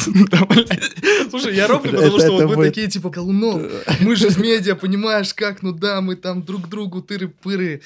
Слушай, 1.30 1.54
я 1.54 1.68
роблю, 1.68 1.92
потому 1.92 2.18
что 2.18 2.32
вот 2.32 2.56
вы 2.56 2.66
такие, 2.66 2.88
типа, 2.88 3.08
Голунов, 3.08 3.62
мы 4.00 4.16
же 4.16 4.26
из 4.26 4.36
медиа, 4.36 4.74
понимаешь, 4.74 5.32
как, 5.32 5.62
ну 5.62 5.70
да, 5.70 6.00
мы 6.00 6.16
там 6.16 6.42
друг 6.42 6.68
другу 6.68 7.02
тыры-пыры. 7.02 7.82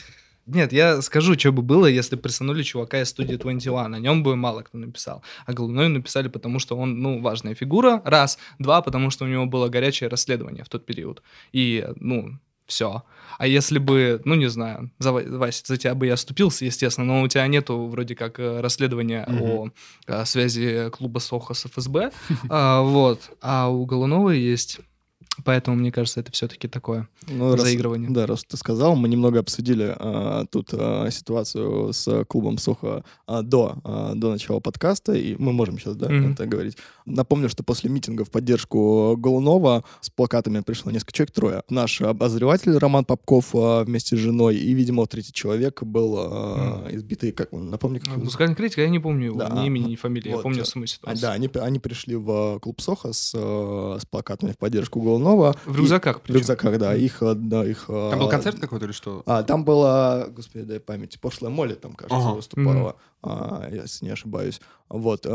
Нет, 0.47 0.73
я 0.73 1.03
скажу, 1.03 1.39
что 1.39 1.53
бы 1.53 1.61
было, 1.61 1.85
если 1.85 2.17
бы 2.17 2.23
присанули 2.23 2.63
чувака 2.63 3.03
из 3.03 3.11
студии 3.11 3.37
21. 3.37 3.95
О 3.95 3.99
нем 3.99 4.23
бы 4.23 4.35
мало 4.35 4.63
кто 4.63 4.79
написал. 4.79 5.23
А 5.45 5.53
Голунове 5.53 5.89
написали, 5.89 6.29
потому 6.29 6.59
что 6.59 6.77
он, 6.77 7.01
ну, 7.03 7.21
важная 7.21 7.55
фигура, 7.55 8.01
раз. 8.07 8.39
Два, 8.59 8.81
потому 8.81 9.11
что 9.11 9.27
у 9.27 9.29
него 9.29 9.45
было 9.45 9.69
горячее 9.69 10.09
расследование 10.09 10.65
в 10.65 10.71
тот 10.71 10.87
период. 10.87 11.23
И, 11.53 11.87
ну, 11.97 12.39
все. 12.71 13.03
А 13.39 13.47
если 13.47 13.79
бы, 13.79 14.21
ну, 14.25 14.35
не 14.35 14.49
знаю, 14.51 14.91
за, 14.99 15.13
Ва- 15.13 15.23
Вася, 15.27 15.63
за 15.67 15.77
тебя 15.77 15.95
бы 15.95 16.07
я 16.07 16.15
оступился, 16.15 16.65
естественно, 16.65 17.07
но 17.07 17.23
у 17.23 17.29
тебя 17.29 17.47
нету 17.47 17.87
вроде 17.87 18.15
как 18.15 18.39
э, 18.39 18.61
расследования 18.61 19.25
Мгм. 19.29 19.43
о, 19.43 19.69
э, 20.07 20.25
связи 20.27 20.91
клуба 20.91 21.21
Соха 21.21 21.55
с 21.55 21.65
ФСБ, 21.67 22.11
а, 22.51 22.83
вот. 22.83 23.31
А 23.41 23.69
у 23.69 23.85
Голунова 23.87 24.31
есть. 24.31 24.81
Поэтому, 25.45 25.77
мне 25.77 25.91
кажется, 25.93 26.21
это 26.21 26.33
все-таки 26.33 26.69
такое 26.69 27.09
ну, 27.29 27.53
раз- 27.53 27.63
заигрывание. 27.63 28.11
Да, 28.11 28.27
раз 28.27 28.45
ты 28.45 28.57
сказал, 28.57 28.97
мы 28.97 29.09
немного 29.09 29.41
обсудили 29.41 29.95
а, 29.99 30.45
тут 30.51 30.71
а, 30.73 31.09
ситуацию 31.11 31.93
с 31.93 32.25
клубом 32.25 32.59
Сохо 32.59 33.05
а, 33.27 33.43
до, 33.43 33.77
а, 33.85 34.15
до 34.15 34.31
начала 34.31 34.61
подкаста, 34.61 35.13
и 35.13 35.35
мы 35.39 35.53
можем 35.53 35.79
сейчас 35.79 35.97
да, 35.97 36.09
Мгм. 36.09 36.33
это 36.33 36.47
говорить. 36.47 36.77
Напомню, 37.07 37.49
что 37.49 37.63
после 37.63 37.91
митинга 37.91 38.25
в 38.25 38.31
поддержку 38.31 39.17
Голунова 39.17 39.85
с 40.01 40.11
плакатами 40.11 40.61
пришло 40.61 40.91
несколько 40.93 41.13
человек, 41.13 41.33
трое. 41.35 41.63
Наш 41.69 42.01
обозреватель 42.01 42.77
Роман 42.77 43.05
Попков 43.05 43.55
а, 43.55 43.85
вместе 43.85 44.17
с 44.17 44.19
женой, 44.19 44.57
и, 44.57 44.73
видимо, 44.75 45.07
третий 45.07 45.33
человек 45.33 45.83
был 45.83 46.17
а, 46.19 46.87
избитый, 46.91 47.33
как 47.33 47.53
он, 47.53 47.71
напомни, 47.71 47.99
как 47.99 48.17
Музыкальный 48.17 48.55
критик, 48.55 48.79
я 48.79 48.89
не 48.89 48.99
помню 48.99 49.27
его, 49.27 49.39
Да, 49.39 49.49
ни 49.51 49.61
а, 49.61 49.67
имени, 49.67 49.91
ни 49.91 49.97
фамилии, 49.97 50.29
я 50.29 50.37
вот, 50.37 50.43
помню 50.43 50.63
э, 50.63 50.65
саму 50.65 50.85
А, 50.85 50.87
ситуацию. 50.87 51.23
да, 51.23 51.33
они, 51.33 51.49
они 51.55 51.79
пришли 51.79 52.17
в 52.17 52.57
э, 52.57 52.59
клуб 52.61 52.81
Соха 52.81 53.13
с, 53.13 53.31
с 53.33 54.07
плакатами 54.07 54.53
в 54.53 54.59
поддержку 54.59 55.01
Голунова, 55.01 55.30
выпускного. 55.37 55.57
В 55.65 55.77
рюкзаках. 55.77 56.21
В 56.23 56.31
рюкзаках, 56.31 56.79
да. 56.79 56.95
Их, 56.95 57.19
да, 57.21 57.65
их... 57.65 57.87
Там 57.87 58.19
был 58.19 58.29
концерт 58.29 58.59
какой-то 58.59 58.87
или 58.87 58.93
что? 58.93 59.23
А, 59.27 59.43
там 59.43 59.65
была, 59.65 60.27
господи, 60.29 60.65
дай 60.65 60.81
память, 60.81 61.21
пошлая 61.21 61.51
Молли 61.51 61.75
там, 61.75 61.93
кажется, 61.93 62.17
ага. 62.17 62.35
выступала, 62.35 62.97
mm-hmm. 63.23 63.23
а, 63.23 63.69
если 63.71 64.05
не 64.07 64.11
ошибаюсь. 64.13 64.61
Вот. 64.89 65.27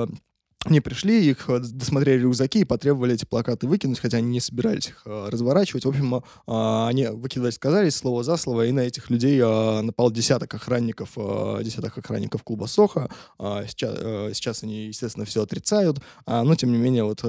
Они 0.66 0.80
пришли, 0.80 1.30
их 1.30 1.48
э, 1.48 1.60
досмотрели 1.60 2.24
рюкзаки 2.24 2.62
и 2.62 2.64
потребовали 2.64 3.14
эти 3.14 3.24
плакаты 3.24 3.68
выкинуть, 3.68 4.00
хотя 4.00 4.18
они 4.18 4.30
не 4.30 4.40
собирались 4.40 4.88
их 4.88 5.04
э, 5.06 5.30
разворачивать. 5.30 5.86
В 5.86 5.90
общем, 5.90 6.16
э, 6.16 6.22
они 6.48 7.06
выкидывать 7.06 7.54
сказались 7.54 7.96
слово 7.96 8.24
за 8.24 8.36
слово, 8.36 8.66
и 8.66 8.72
на 8.72 8.80
этих 8.80 9.12
людей 9.12 9.40
напал 9.40 10.10
десяток 10.10 10.54
охранников, 10.56 11.12
десяток 11.16 11.98
охранников 11.98 12.44
клуба 12.44 12.66
Соха. 12.66 13.10
Сейчас, 13.40 14.36
сейчас 14.36 14.64
они, 14.64 14.88
естественно, 14.88 15.26
все 15.26 15.44
отрицают, 15.44 16.00
но, 16.26 16.56
тем 16.56 16.72
не 16.72 16.78
менее, 16.78 17.04
вот 17.04 17.22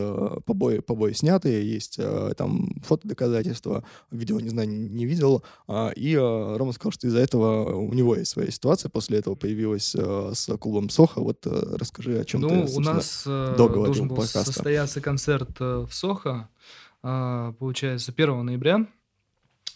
побои, 0.45 0.79
побои 0.79 1.13
снятые, 1.13 1.69
есть 1.69 1.99
там 2.37 2.71
фотодоказательства, 2.83 3.85
видео, 4.11 4.41
не 4.41 4.49
знаю, 4.49 4.69
не 4.69 5.05
видел. 5.05 5.43
И 5.97 6.17
Рома 6.17 6.73
сказал, 6.73 6.93
что 6.93 7.07
из-за 7.07 7.19
этого 7.19 7.77
у 7.77 7.93
него 7.93 8.17
есть 8.17 8.31
своя 8.31 8.51
ситуация, 8.51 8.89
после 8.89 9.19
этого 9.19 9.35
появилась 9.35 9.95
с 9.95 10.57
клубом 10.59 10.89
Соха. 10.89 11.21
Вот 11.21 11.47
расскажи, 11.47 12.19
о 12.19 12.25
чем 12.25 12.43
ну, 12.43 12.49
ты, 12.49 12.73
у 12.73 12.81
нас 12.81 13.26
Э, 13.27 13.55
должен 13.57 14.09
был 14.09 14.17
подкаста. 14.17 14.53
состояться 14.53 15.01
концерт 15.01 15.51
э, 15.61 15.87
в 15.89 15.95
Сохо, 15.95 16.49
а, 17.03 17.53
получается, 17.53 18.13
1 18.17 18.45
ноября. 18.45 18.87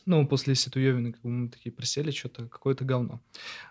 Ну, 0.07 0.27
после 0.27 0.55
Ситуевины, 0.55 1.13
как 1.13 1.23
бы 1.23 1.29
мы 1.29 1.49
такие 1.49 1.71
присели, 1.71 2.11
что-то 2.11 2.47
какое-то 2.47 2.85
говно. 2.85 3.21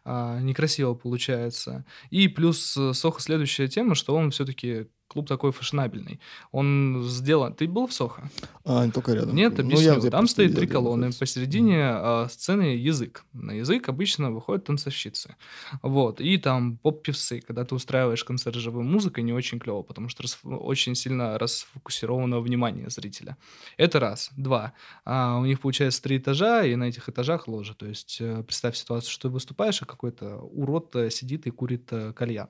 А, 0.06 0.40
некрасиво 0.40 0.94
получается. 0.94 1.86
И 2.12 2.28
плюс 2.28 2.78
э, 2.78 2.94
Сохо 2.94 3.22
следующая 3.22 3.68
тема, 3.68 3.96
что 3.96 4.16
он 4.16 4.32
все-таки 4.32 4.88
клуб 5.10 5.28
такой 5.28 5.52
фashionабельный. 5.52 6.20
Он 6.52 7.04
сделан... 7.04 7.54
Ты 7.54 7.68
был 7.68 7.88
в 7.88 7.94
Сохо? 7.94 8.30
А, 8.64 8.86
не 8.86 8.92
только 8.92 9.14
рядом. 9.14 9.36
Нет, 9.36 9.60
объясню. 9.60 9.96
Ну, 9.96 10.04
я, 10.04 10.12
Там 10.12 10.28
стоит 10.28 10.56
три 10.56 10.68
колонны. 10.68 11.12
Посередине 11.12 11.82
а, 11.82 12.28
сцены 12.30 12.76
язык. 12.76 13.26
На 13.34 13.52
язык 13.52 13.90
обычно 13.90 14.32
выходят 14.32 14.66
танцовщицы. 14.66 15.36
Вот. 15.82 16.22
И 16.22 16.38
там 16.38 16.78
поп-певцы. 16.78 17.42
Когда 17.42 17.66
ты 17.66 17.74
устраиваешь 17.74 18.24
концерт 18.24 18.56
живой 18.56 18.84
музыкой, 18.84 19.24
не 19.24 19.34
очень 19.34 19.60
клево, 19.60 19.82
потому 19.82 20.10
что 20.10 20.24
рас... 20.24 20.40
очень 20.44 20.94
сильно 20.94 21.40
расфокусировано 21.40 22.40
внимание 22.40 22.90
зрителя. 22.90 23.36
Это 23.78 24.00
раз. 24.00 24.30
Два. 24.38 24.74
А, 25.06 25.40
у 25.40 25.46
них 25.46 25.60
получается 25.60 26.04
три 26.04 26.18
этажа, 26.18 26.64
и 26.66 26.76
на 26.76 26.84
этих 26.84 27.10
этажах 27.10 27.48
ложа. 27.48 27.74
То 27.74 27.88
есть 27.88 28.18
э, 28.22 28.44
представь 28.44 28.78
ситуацию, 28.78 29.12
что 29.12 29.30
ты 29.30 29.34
выступаешь, 29.34 29.82
а 29.82 29.86
какой-то 29.86 30.38
урод 30.38 30.96
э, 30.96 31.10
сидит 31.10 31.48
и 31.48 31.50
курит 31.50 31.88
э, 31.92 32.14
кальян 32.14 32.50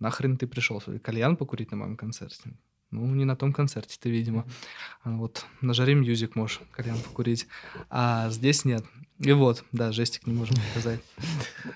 нахрен 0.00 0.36
ты 0.36 0.46
пришел? 0.46 0.82
Кальян 1.02 1.36
покурить 1.36 1.70
на 1.70 1.76
моем 1.76 1.96
концерте? 1.96 2.52
Ну, 2.90 3.06
не 3.14 3.24
на 3.24 3.36
том 3.36 3.52
концерте 3.52 3.98
ты, 4.00 4.10
видимо. 4.10 4.46
А 5.02 5.10
вот 5.10 5.44
на 5.60 5.74
жаре 5.74 5.94
мьюзик 5.94 6.36
можешь 6.36 6.60
кальян 6.72 6.98
покурить, 6.98 7.46
а 7.90 8.30
здесь 8.30 8.64
нет. 8.64 8.84
И 9.20 9.32
вот, 9.32 9.64
да, 9.72 9.90
жестик 9.90 10.28
не 10.28 10.32
можем 10.32 10.56
показать. 10.68 11.00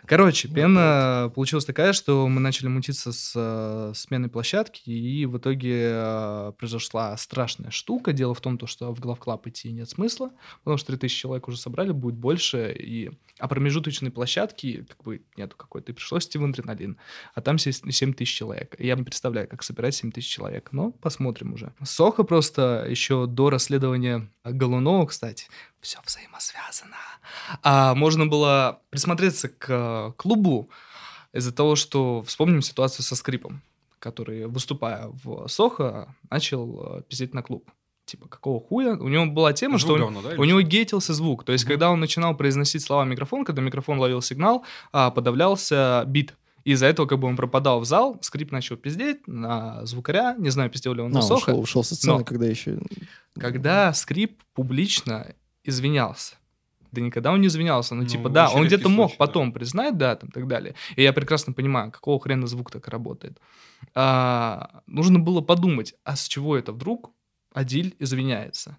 Короче, 0.07 0.48
пена 0.48 1.31
получилась 1.35 1.64
такая, 1.64 1.92
что 1.92 2.29
мы 2.29 2.40
начали 2.40 2.68
мутиться 2.68 3.12
с 3.12 3.33
э, 3.35 3.92
сменой 3.96 4.29
площадки, 4.29 4.90
и 4.90 5.27
в 5.27 5.38
итоге 5.38 5.90
э, 5.92 6.53
произошла 6.57 7.16
страшная 7.16 7.72
штука. 7.72 8.12
Дело 8.12 8.35
в 8.35 8.40
том, 8.40 8.59
то, 8.59 8.68
что 8.68 8.94
в 8.94 9.01
главклаб 9.01 9.44
идти 9.48 9.72
нет 9.72 9.90
смысла, 9.90 10.31
потому 10.61 10.77
что 10.77 10.88
3000 10.88 11.20
человек 11.20 11.48
уже 11.48 11.57
собрали, 11.57 11.90
будет 11.90 12.14
больше, 12.14 12.72
и... 12.79 13.11
а 13.40 13.48
промежуточной 13.48 14.12
площадки 14.12 14.87
как 14.88 15.03
бы 15.03 15.22
нету 15.37 15.57
какой-то. 15.57 15.90
И 15.90 15.94
пришлось 15.96 16.29
идти 16.29 16.38
в 16.38 16.44
адреналин, 16.44 16.96
а 17.35 17.40
там 17.40 17.59
7 17.59 18.12
тысяч 18.14 18.37
человек. 18.37 18.77
Я 18.79 18.94
не 18.94 19.03
представляю, 19.03 19.48
как 19.48 19.64
собирать 19.64 19.96
7 19.96 20.12
тысяч 20.12 20.29
человек, 20.29 20.68
но 20.70 20.92
посмотрим 21.03 21.53
уже. 21.55 21.73
Соха 21.85 22.23
просто 22.23 22.87
еще 22.88 23.27
до 23.27 23.51
расследования 23.51 24.31
Голунова, 24.45 25.07
кстати, 25.07 25.47
все 25.81 25.99
взаимосвязано. 26.05 26.97
А 27.62 27.95
можно 27.95 28.27
было 28.27 28.81
присмотреться 28.91 29.49
к 29.49 30.15
клубу 30.17 30.71
из-за 31.33 31.53
того, 31.53 31.77
что 31.77 32.23
вспомним 32.23 32.62
ситуацию 32.62 33.05
со 33.05 33.17
скрипом, 33.17 33.61
который, 33.99 34.47
выступая 34.47 35.09
в 35.25 35.49
Сохо, 35.49 36.15
начал 36.31 36.99
э, 36.99 37.03
пиздеть 37.09 37.35
на 37.35 37.43
клуб 37.43 37.71
типа, 38.05 38.29
какого 38.29 38.61
хуя? 38.61 38.95
У 38.95 39.09
него 39.09 39.27
была 39.27 39.53
тема, 39.53 39.79
звук 39.79 39.97
что 39.97 40.05
говно, 40.05 40.23
да, 40.23 40.31
у 40.37 40.45
него 40.45 40.61
гейтился 40.61 41.15
звук. 41.15 41.45
То 41.45 41.53
есть, 41.53 41.65
mm-hmm. 41.65 41.69
когда 41.69 41.91
он 41.91 42.01
начинал 42.01 42.37
произносить 42.37 42.83
слова 42.83 43.05
микрофон, 43.05 43.45
когда 43.45 43.62
микрофон 43.62 43.99
ловил 43.99 44.21
сигнал, 44.21 44.65
а, 44.93 45.11
подавлялся 45.11 46.05
бит. 46.07 46.35
Из-за 46.64 46.87
этого 46.87 47.07
как 47.07 47.18
бы 47.18 47.29
он 47.29 47.37
пропадал 47.37 47.81
в 47.81 47.85
зал, 47.85 48.18
скрип 48.20 48.53
начал 48.53 48.77
пиздеть 48.77 49.27
на 49.27 49.85
звукаря, 49.85 50.35
не 50.38 50.51
знаю, 50.51 50.70
пиздел 50.70 50.94
ли 50.94 51.03
он 51.03 51.11
на 51.11 51.20
а, 51.20 51.22
Сохо. 51.22 51.51
Ушел, 51.51 51.61
ушел 51.61 51.85
со 51.85 51.94
сцены, 51.94 52.18
но 52.18 52.25
когда 52.25 52.46
еще... 52.46 52.79
Когда 53.35 53.92
скрип 53.92 54.42
публично 54.55 55.35
извинялся. 55.64 56.37
Да 56.92 57.01
никогда 57.01 57.33
он 57.33 57.40
не 57.40 57.46
извинялся. 57.46 57.94
Ну, 57.94 58.03
ну 58.03 58.09
типа, 58.09 58.29
да, 58.29 58.51
он 58.51 58.66
где-то 58.66 58.88
мог 58.88 59.11
случай, 59.11 59.18
потом 59.18 59.48
да. 59.48 59.55
признать, 59.55 59.96
да, 59.96 60.14
там, 60.14 60.29
и 60.29 60.33
так 60.33 60.46
далее. 60.46 60.75
И 60.94 61.03
я 61.03 61.12
прекрасно 61.12 61.55
понимаю, 61.55 61.90
какого 61.90 62.20
хрена 62.20 62.46
звук 62.46 62.70
так 62.70 62.87
работает. 62.88 63.40
А, 63.94 64.83
нужно 64.87 65.18
было 65.18 65.40
подумать, 65.40 65.94
а 66.05 66.16
с 66.16 66.29
чего 66.29 66.57
это 66.57 66.72
вдруг 66.72 67.11
Адиль 67.55 67.96
извиняется? 67.98 68.77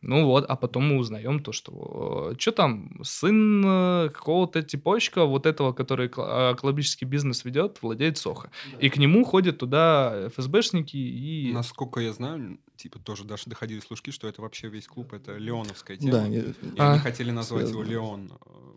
Ну 0.00 0.26
вот, 0.26 0.44
а 0.48 0.54
потом 0.54 0.88
мы 0.88 0.98
узнаем 0.98 1.40
то, 1.40 1.52
что 1.52 2.34
что 2.38 2.52
там, 2.52 3.00
сын 3.02 3.64
э, 3.64 4.10
какого-то 4.10 4.62
типочка, 4.62 5.24
вот 5.24 5.44
этого, 5.44 5.72
который 5.72 6.08
клубический 6.08 7.06
бизнес 7.06 7.44
ведет, 7.44 7.78
владеет 7.82 8.16
Сохо. 8.16 8.50
Да. 8.72 8.78
И 8.78 8.90
к 8.90 8.96
нему 8.96 9.24
ходят 9.24 9.58
туда 9.58 10.28
ФСБшники 10.36 10.96
и... 10.96 11.52
Насколько 11.52 12.00
я 12.00 12.12
знаю, 12.12 12.58
типа 12.76 12.98
тоже 13.00 13.24
даже 13.24 13.44
доходили 13.46 13.80
слушки, 13.80 14.10
что 14.10 14.28
это 14.28 14.40
вообще 14.40 14.68
весь 14.68 14.86
клуб, 14.86 15.12
это 15.12 15.36
леоновская 15.36 15.96
тема. 15.96 16.12
Да, 16.12 16.28
и 16.28 16.52
а, 16.78 16.92
они 16.92 17.00
хотели 17.00 17.30
назвать 17.30 17.68
связано. 17.68 17.82
его 17.82 17.90
Леон 17.90 18.32
э, 18.32 18.68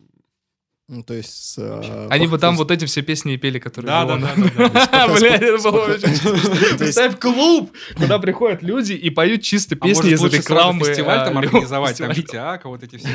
ну, 0.91 1.03
то 1.03 1.13
есть... 1.13 1.31
С, 1.31 1.55
э, 1.57 2.07
Они 2.09 2.27
бы 2.27 2.37
там 2.37 2.57
вот 2.57 2.69
эти 2.69 2.83
все 2.83 3.01
песни 3.01 3.35
и 3.35 3.37
пели, 3.37 3.59
которые... 3.59 3.87
Да, 3.87 4.05
да, 4.05 4.17
да. 4.17 5.07
Бля, 5.19 5.35
это 5.35 5.63
было 5.63 5.85
очень 5.85 6.77
Представь 6.77 7.17
клуб, 7.17 7.71
куда 7.95 8.19
приходят 8.19 8.61
люди 8.61 8.91
и 8.91 9.09
поют 9.09 9.41
чисто 9.41 9.75
а 9.79 9.85
песни 9.85 10.11
из 10.11 10.21
рекламы. 10.21 10.85
фестиваль 10.85 11.25
там 11.25 11.37
организовать, 11.37 11.97
там 11.97 12.11
Витяка, 12.11 12.67
вот 12.67 12.83
эти 12.83 12.97
все. 12.97 13.07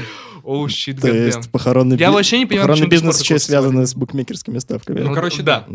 Оу, 0.43 0.67
щит, 0.71 1.03
То 1.03 1.09
есть 1.09 1.51
похоронный 1.51 1.99
Я 1.99 2.13
вообще 2.13 2.39
не 2.39 2.47
понимаю, 2.47 2.69
Похоронный 2.69 2.89
бизнес 2.89 3.21
еще 3.21 3.39
связан 3.39 3.87
с 3.87 3.95
букмекерскими 3.95 4.59
ставками. 4.59 5.01
Ну, 5.01 5.13
короче, 5.13 5.43
да. 5.43 5.67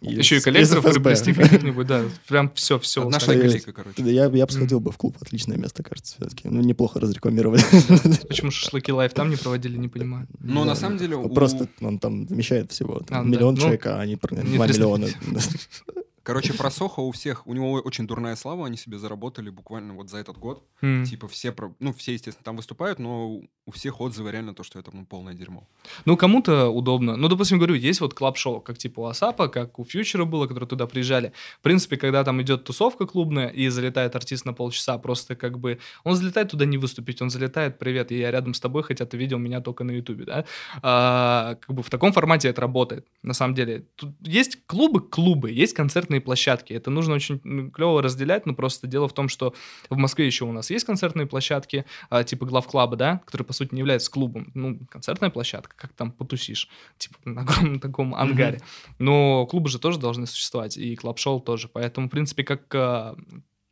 Еще 0.00 0.38
и 0.38 0.40
коллекторов 0.40 0.84
приобрести 0.84 1.34
каких-нибудь, 1.34 1.86
да. 1.86 2.04
Прям 2.26 2.50
все, 2.54 2.78
все. 2.78 3.06
Наша 3.06 3.26
коллега, 3.26 3.72
короче. 3.72 4.02
Я 4.02 4.30
бы 4.30 4.50
сходил 4.50 4.80
бы 4.80 4.92
в 4.92 4.96
клуб, 4.96 5.18
отличное 5.20 5.58
место, 5.58 5.82
кажется, 5.82 6.16
все-таки. 6.18 6.48
Ну, 6.48 6.62
неплохо 6.62 7.00
разрекламировали. 7.00 7.60
Почему 8.28 8.50
шашлыки 8.50 8.92
лайф 8.92 9.12
там 9.12 9.28
не 9.28 9.36
проводили, 9.36 9.76
не 9.76 9.88
понимаю. 9.88 10.26
Ну, 10.40 10.64
на 10.64 10.74
самом 10.74 10.96
деле... 10.96 11.16
Просто 11.34 11.68
он 11.80 11.98
там 11.98 12.26
вмещает 12.26 12.72
всего 12.72 13.00
там, 13.00 13.20
а, 13.20 13.24
миллион 13.24 13.54
да. 13.54 13.60
Ну, 13.60 13.64
человек, 13.64 13.84
ну, 13.84 13.90
а 13.90 14.00
они 14.00 14.16
2 14.16 14.66
миллиона. 14.66 15.08
Короче, 16.24 16.54
про 16.54 16.70
Сохо 16.70 17.00
у 17.00 17.12
всех, 17.12 17.46
у 17.46 17.52
него 17.52 17.72
очень 17.72 18.06
дурная 18.06 18.34
слава, 18.34 18.66
они 18.66 18.76
себе 18.76 18.98
заработали 18.98 19.50
буквально 19.50 19.94
вот 19.94 20.08
за 20.08 20.18
этот 20.18 20.38
год. 20.38 20.64
Mm. 20.82 21.04
Типа 21.04 21.28
все, 21.28 21.54
ну 21.80 21.92
все, 21.92 22.14
естественно, 22.14 22.44
там 22.44 22.56
выступают, 22.56 22.98
но 22.98 23.42
у 23.66 23.70
всех 23.70 24.00
отзывы 24.00 24.30
реально 24.30 24.54
то, 24.54 24.62
что 24.62 24.78
это 24.78 24.90
ну, 24.92 25.04
полное 25.04 25.34
дерьмо. 25.34 25.68
Ну, 26.04 26.16
кому-то 26.16 26.68
удобно. 26.68 27.16
Ну, 27.16 27.28
допустим, 27.28 27.58
говорю, 27.58 27.74
есть 27.74 28.00
вот 28.00 28.14
клаб-шоу, 28.14 28.60
как 28.60 28.78
типа 28.78 29.00
у 29.00 29.04
Асапа, 29.04 29.48
как 29.48 29.78
у 29.78 29.84
Фьючера 29.84 30.24
было, 30.24 30.46
которые 30.46 30.68
туда 30.68 30.86
приезжали. 30.86 31.32
В 31.58 31.62
принципе, 31.62 31.96
когда 31.96 32.24
там 32.24 32.40
идет 32.42 32.64
тусовка 32.64 33.06
клубная 33.06 33.48
и 33.48 33.68
залетает 33.68 34.16
артист 34.16 34.44
на 34.44 34.52
полчаса, 34.52 34.98
просто 34.98 35.36
как 35.36 35.58
бы... 35.58 35.78
Он 36.04 36.14
залетает 36.14 36.50
туда 36.50 36.64
не 36.66 36.78
выступить, 36.78 37.22
он 37.22 37.30
залетает, 37.30 37.78
привет, 37.78 38.10
я 38.10 38.30
рядом 38.30 38.54
с 38.54 38.60
тобой, 38.60 38.82
хотя 38.82 39.06
ты 39.06 39.16
видел 39.16 39.38
меня 39.38 39.60
только 39.60 39.84
на 39.84 39.92
Ютубе, 39.92 40.24
да? 40.24 40.44
А, 40.82 41.56
как 41.60 41.74
бы 41.74 41.82
в 41.82 41.90
таком 41.90 42.12
формате 42.12 42.48
это 42.48 42.60
работает, 42.60 43.06
на 43.22 43.34
самом 43.34 43.54
деле. 43.54 43.86
Тут 43.96 44.14
есть 44.20 44.58
клубы, 44.66 45.00
клубы, 45.00 45.50
есть 45.50 45.74
концертные 45.74 46.13
площадки. 46.20 46.72
Это 46.72 46.90
нужно 46.90 47.14
очень 47.14 47.70
клево 47.70 48.02
разделять, 48.02 48.46
но 48.46 48.54
просто 48.54 48.86
дело 48.86 49.08
в 49.08 49.12
том, 49.12 49.28
что 49.28 49.54
в 49.90 49.96
Москве 49.96 50.26
еще 50.26 50.44
у 50.44 50.52
нас 50.52 50.70
есть 50.70 50.84
концертные 50.84 51.26
площадки, 51.26 51.84
а, 52.10 52.24
типа 52.24 52.46
главклаба, 52.46 52.96
да, 52.96 53.20
которые 53.24 53.46
сути, 53.54 53.74
не 53.74 53.80
является 53.80 54.10
клубом. 54.10 54.50
Ну, 54.54 54.80
концертная 54.90 55.30
площадка, 55.30 55.74
как 55.76 55.92
там 55.92 56.12
потусишь, 56.12 56.68
типа 56.98 57.16
на 57.24 57.42
огромном 57.42 57.80
таком 57.80 58.14
ангаре. 58.14 58.58
Mm-hmm. 58.58 58.94
Но 58.98 59.46
клубы 59.46 59.68
же 59.68 59.78
тоже 59.78 59.98
должны 59.98 60.26
существовать, 60.26 60.76
и 60.76 60.94
клаб-шоу 60.96 61.40
тоже. 61.40 61.68
Поэтому, 61.68 62.08
в 62.08 62.10
принципе, 62.10 62.44
как 62.44 62.74
э, 62.74 63.14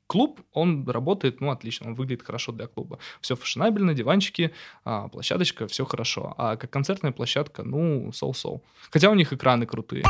клуб, 0.07 0.41
он 0.53 0.89
работает, 0.89 1.41
ну, 1.41 1.51
отлично, 1.51 1.89
он 1.89 1.95
выглядит 1.95 2.23
хорошо 2.25 2.53
для 2.53 2.67
клуба. 2.67 2.99
Все 3.21 3.35
фashionабельно, 3.35 3.95
диванчики, 3.95 4.53
а, 4.85 5.09
площадочка, 5.09 5.67
все 5.67 5.85
хорошо. 5.85 6.35
А 6.37 6.57
как 6.57 6.71
концертная 6.71 7.13
площадка, 7.13 7.63
ну, 7.63 8.13
соу-соу. 8.13 8.63
Хотя 8.91 9.11
у 9.11 9.15
них 9.15 9.33
экраны 9.33 9.67
крутые. 9.67 10.05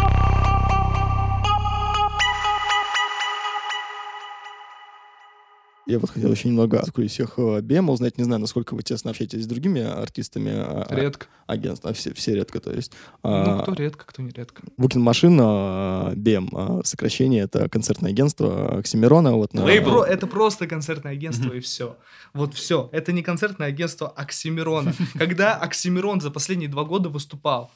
Я 5.86 5.98
вот 5.98 6.10
хотел 6.10 6.30
очень 6.30 6.50
немного 6.50 6.78
открыть 6.78 7.10
всех 7.10 7.38
BM 7.38 7.90
узнать. 7.90 8.16
Не 8.16 8.24
знаю, 8.24 8.40
насколько 8.40 8.74
вы 8.74 8.82
тесно 8.82 9.10
общаетесь 9.10 9.42
с 9.42 9.46
другими 9.46 9.82
артистами. 9.82 10.52
А, 10.54 10.86
а, 10.88 10.94
редко. 10.94 11.26
Агентств. 11.46 11.84
А 11.84 11.92
все, 11.92 12.14
все 12.14 12.34
редко, 12.34 12.60
то 12.60 12.72
есть. 12.72 12.92
Ну, 13.24 13.62
кто 13.62 13.74
редко, 13.74 14.04
кто 14.06 14.22
не 14.22 14.30
редко. 14.30 14.62
Букин 14.76 15.00
Машина, 15.00 16.12
BM, 16.14 16.84
сокращение, 16.84 17.42
это 17.44 17.68
концертное 17.68 18.10
агентство 18.10 18.78
Оксимирона. 18.78 19.32
Вот, 19.32 19.54
на... 19.54 19.64
Лейбл. 19.64 20.02
Это 20.02 20.26
просто 20.26 20.68
концертное 20.68 21.12
агентство 21.12 21.52
и 21.52 21.60
все. 21.60 21.96
Вот 22.32 22.54
все. 22.54 22.88
Это 22.92 23.12
не 23.12 23.22
концертное 23.22 23.66
агентство 23.66 24.08
Оксимирона. 24.08 24.94
Когда 25.14 25.56
Оксимирон 25.56 26.20
за 26.20 26.30
последние 26.30 26.68
два 26.68 26.84
года 26.84 27.08
выступал? 27.08 27.72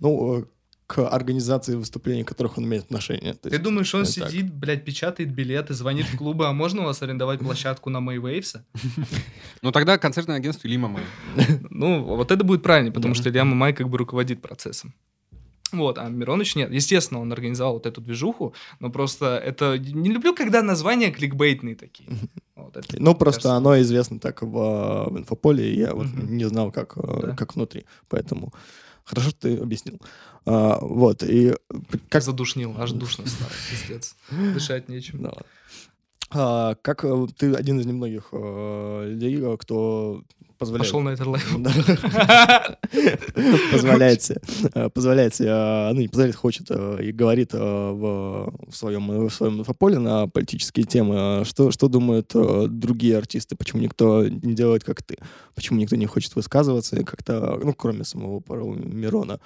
Ну, 0.00 0.40
э, 0.40 0.44
к 0.86 1.04
организации 1.08 1.74
выступлений, 1.74 2.22
которых 2.22 2.58
он 2.58 2.64
имеет 2.64 2.84
отношение. 2.84 3.34
То 3.34 3.50
Ты 3.50 3.58
думаешь, 3.58 3.92
он 3.94 4.06
сидит, 4.06 4.46
так. 4.46 4.54
блядь, 4.54 4.84
печатает 4.84 5.32
билеты, 5.32 5.74
звонит 5.74 6.06
в 6.06 6.16
клубы, 6.16 6.46
а 6.46 6.52
можно 6.52 6.82
у 6.82 6.84
вас 6.84 7.02
арендовать 7.02 7.40
площадку 7.40 7.90
на 7.90 8.00
Мэйвейвса? 8.00 8.64
Ну 9.62 9.72
тогда 9.72 9.98
концертное 9.98 10.36
агентство 10.36 10.68
Илья 10.68 10.78
Мамай. 10.78 11.02
Ну, 11.70 12.04
вот 12.04 12.30
это 12.30 12.44
будет 12.44 12.62
правильно, 12.62 12.92
потому 12.92 13.14
что 13.14 13.28
Илья 13.30 13.44
Мамай 13.44 13.72
как 13.72 13.88
бы 13.88 13.98
руководит 13.98 14.40
процессом. 14.40 14.94
Вот, 15.72 15.98
а 15.98 16.08
Мироныч 16.08 16.54
нет. 16.54 16.72
Естественно, 16.72 17.20
он 17.20 17.32
организовал 17.32 17.74
вот 17.74 17.86
эту 17.86 18.00
движуху, 18.00 18.54
но 18.78 18.90
просто 18.90 19.36
это... 19.36 19.76
Не 19.78 20.10
люблю, 20.10 20.34
когда 20.34 20.62
названия 20.62 21.10
кликбейтные 21.10 21.74
такие. 21.74 22.08
Вот, 22.54 22.76
это, 22.76 23.02
ну, 23.02 23.14
просто 23.14 23.42
кажется... 23.42 23.56
оно 23.56 23.80
известно 23.80 24.20
так 24.20 24.42
в, 24.42 24.46
в 24.46 25.18
инфополе, 25.18 25.74
и 25.74 25.78
я 25.78 25.92
вот 25.92 26.06
не 26.06 26.44
знал, 26.44 26.70
как, 26.70 26.94
да. 26.96 27.34
как 27.34 27.56
внутри, 27.56 27.84
поэтому... 28.08 28.52
Хорошо, 29.06 29.30
что 29.30 29.40
ты 29.40 29.56
объяснил. 29.56 30.00
А, 30.44 30.78
вот, 30.80 31.22
и... 31.22 31.54
Как... 32.08 32.22
Задушнил, 32.22 32.74
аж 32.76 32.90
душно 32.90 33.26
стало, 33.26 33.50
пиздец. 33.70 34.16
Дышать 34.30 34.88
нечем. 34.88 35.22
Да. 35.22 35.32
А, 36.30 36.74
как 36.82 37.04
э, 37.04 37.26
ты 37.36 37.54
один 37.54 37.78
из 37.78 37.86
немногих 37.86 38.30
э, 38.32 39.10
людей, 39.10 39.40
э, 39.40 39.56
кто 39.58 40.24
позволяет... 40.58 40.86
Пошел 40.86 41.00
на 41.00 41.10
этот 41.10 41.28
лайф. 41.28 41.52
Позволяет 43.72 44.22
себе, 44.22 44.40
позволяет 44.90 45.34
себе, 45.34 45.50
ну 45.92 46.00
не 46.00 46.08
позволяет, 46.08 46.34
хочет 46.34 46.70
и 46.70 47.12
говорит 47.12 47.52
в 47.52 48.50
своем, 48.72 49.28
в 49.28 49.30
своем 49.30 49.60
инфополе 49.60 49.98
на 49.98 50.28
политические 50.28 50.86
темы. 50.86 51.44
Что, 51.44 51.70
что 51.70 51.88
думают 51.88 52.32
другие 52.34 53.18
артисты? 53.18 53.54
Почему 53.54 53.82
никто 53.82 54.26
не 54.26 54.54
делает, 54.54 54.82
как 54.82 55.02
ты? 55.02 55.18
Почему 55.54 55.78
никто 55.78 55.96
не 55.96 56.06
хочет 56.06 56.34
высказываться? 56.34 57.04
Как-то, 57.04 57.60
ну, 57.62 57.74
кроме 57.74 58.04
самого 58.04 58.42
Мирона, 58.74 59.40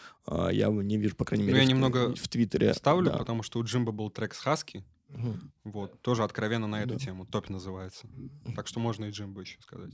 я 0.53 0.69
не 0.69 0.97
вижу, 0.97 1.17
по 1.17 1.25
крайней 1.25 1.45
мере, 1.45 1.57
ну, 1.57 1.63
я 1.63 1.69
немного 1.69 2.15
в 2.15 2.29
Твиттере. 2.29 2.73
Ставлю, 2.73 3.11
потому 3.19 3.43
что 3.43 3.59
у 3.59 3.65
Джимба 3.65 3.91
был 3.91 4.11
трек 4.11 4.33
с 4.33 4.39
Хаски, 4.39 4.85
Угу. 5.15 5.37
Вот, 5.65 6.01
тоже 6.03 6.25
откровенно 6.25 6.67
на 6.67 6.83
эту 6.83 6.95
да. 6.95 6.99
тему. 6.99 7.27
Топ 7.27 7.49
называется. 7.49 8.07
Так 8.55 8.67
что 8.67 8.81
можно 8.81 9.07
и 9.07 9.11
Джимбо 9.11 9.41
еще 9.41 9.61
сказать. 9.61 9.93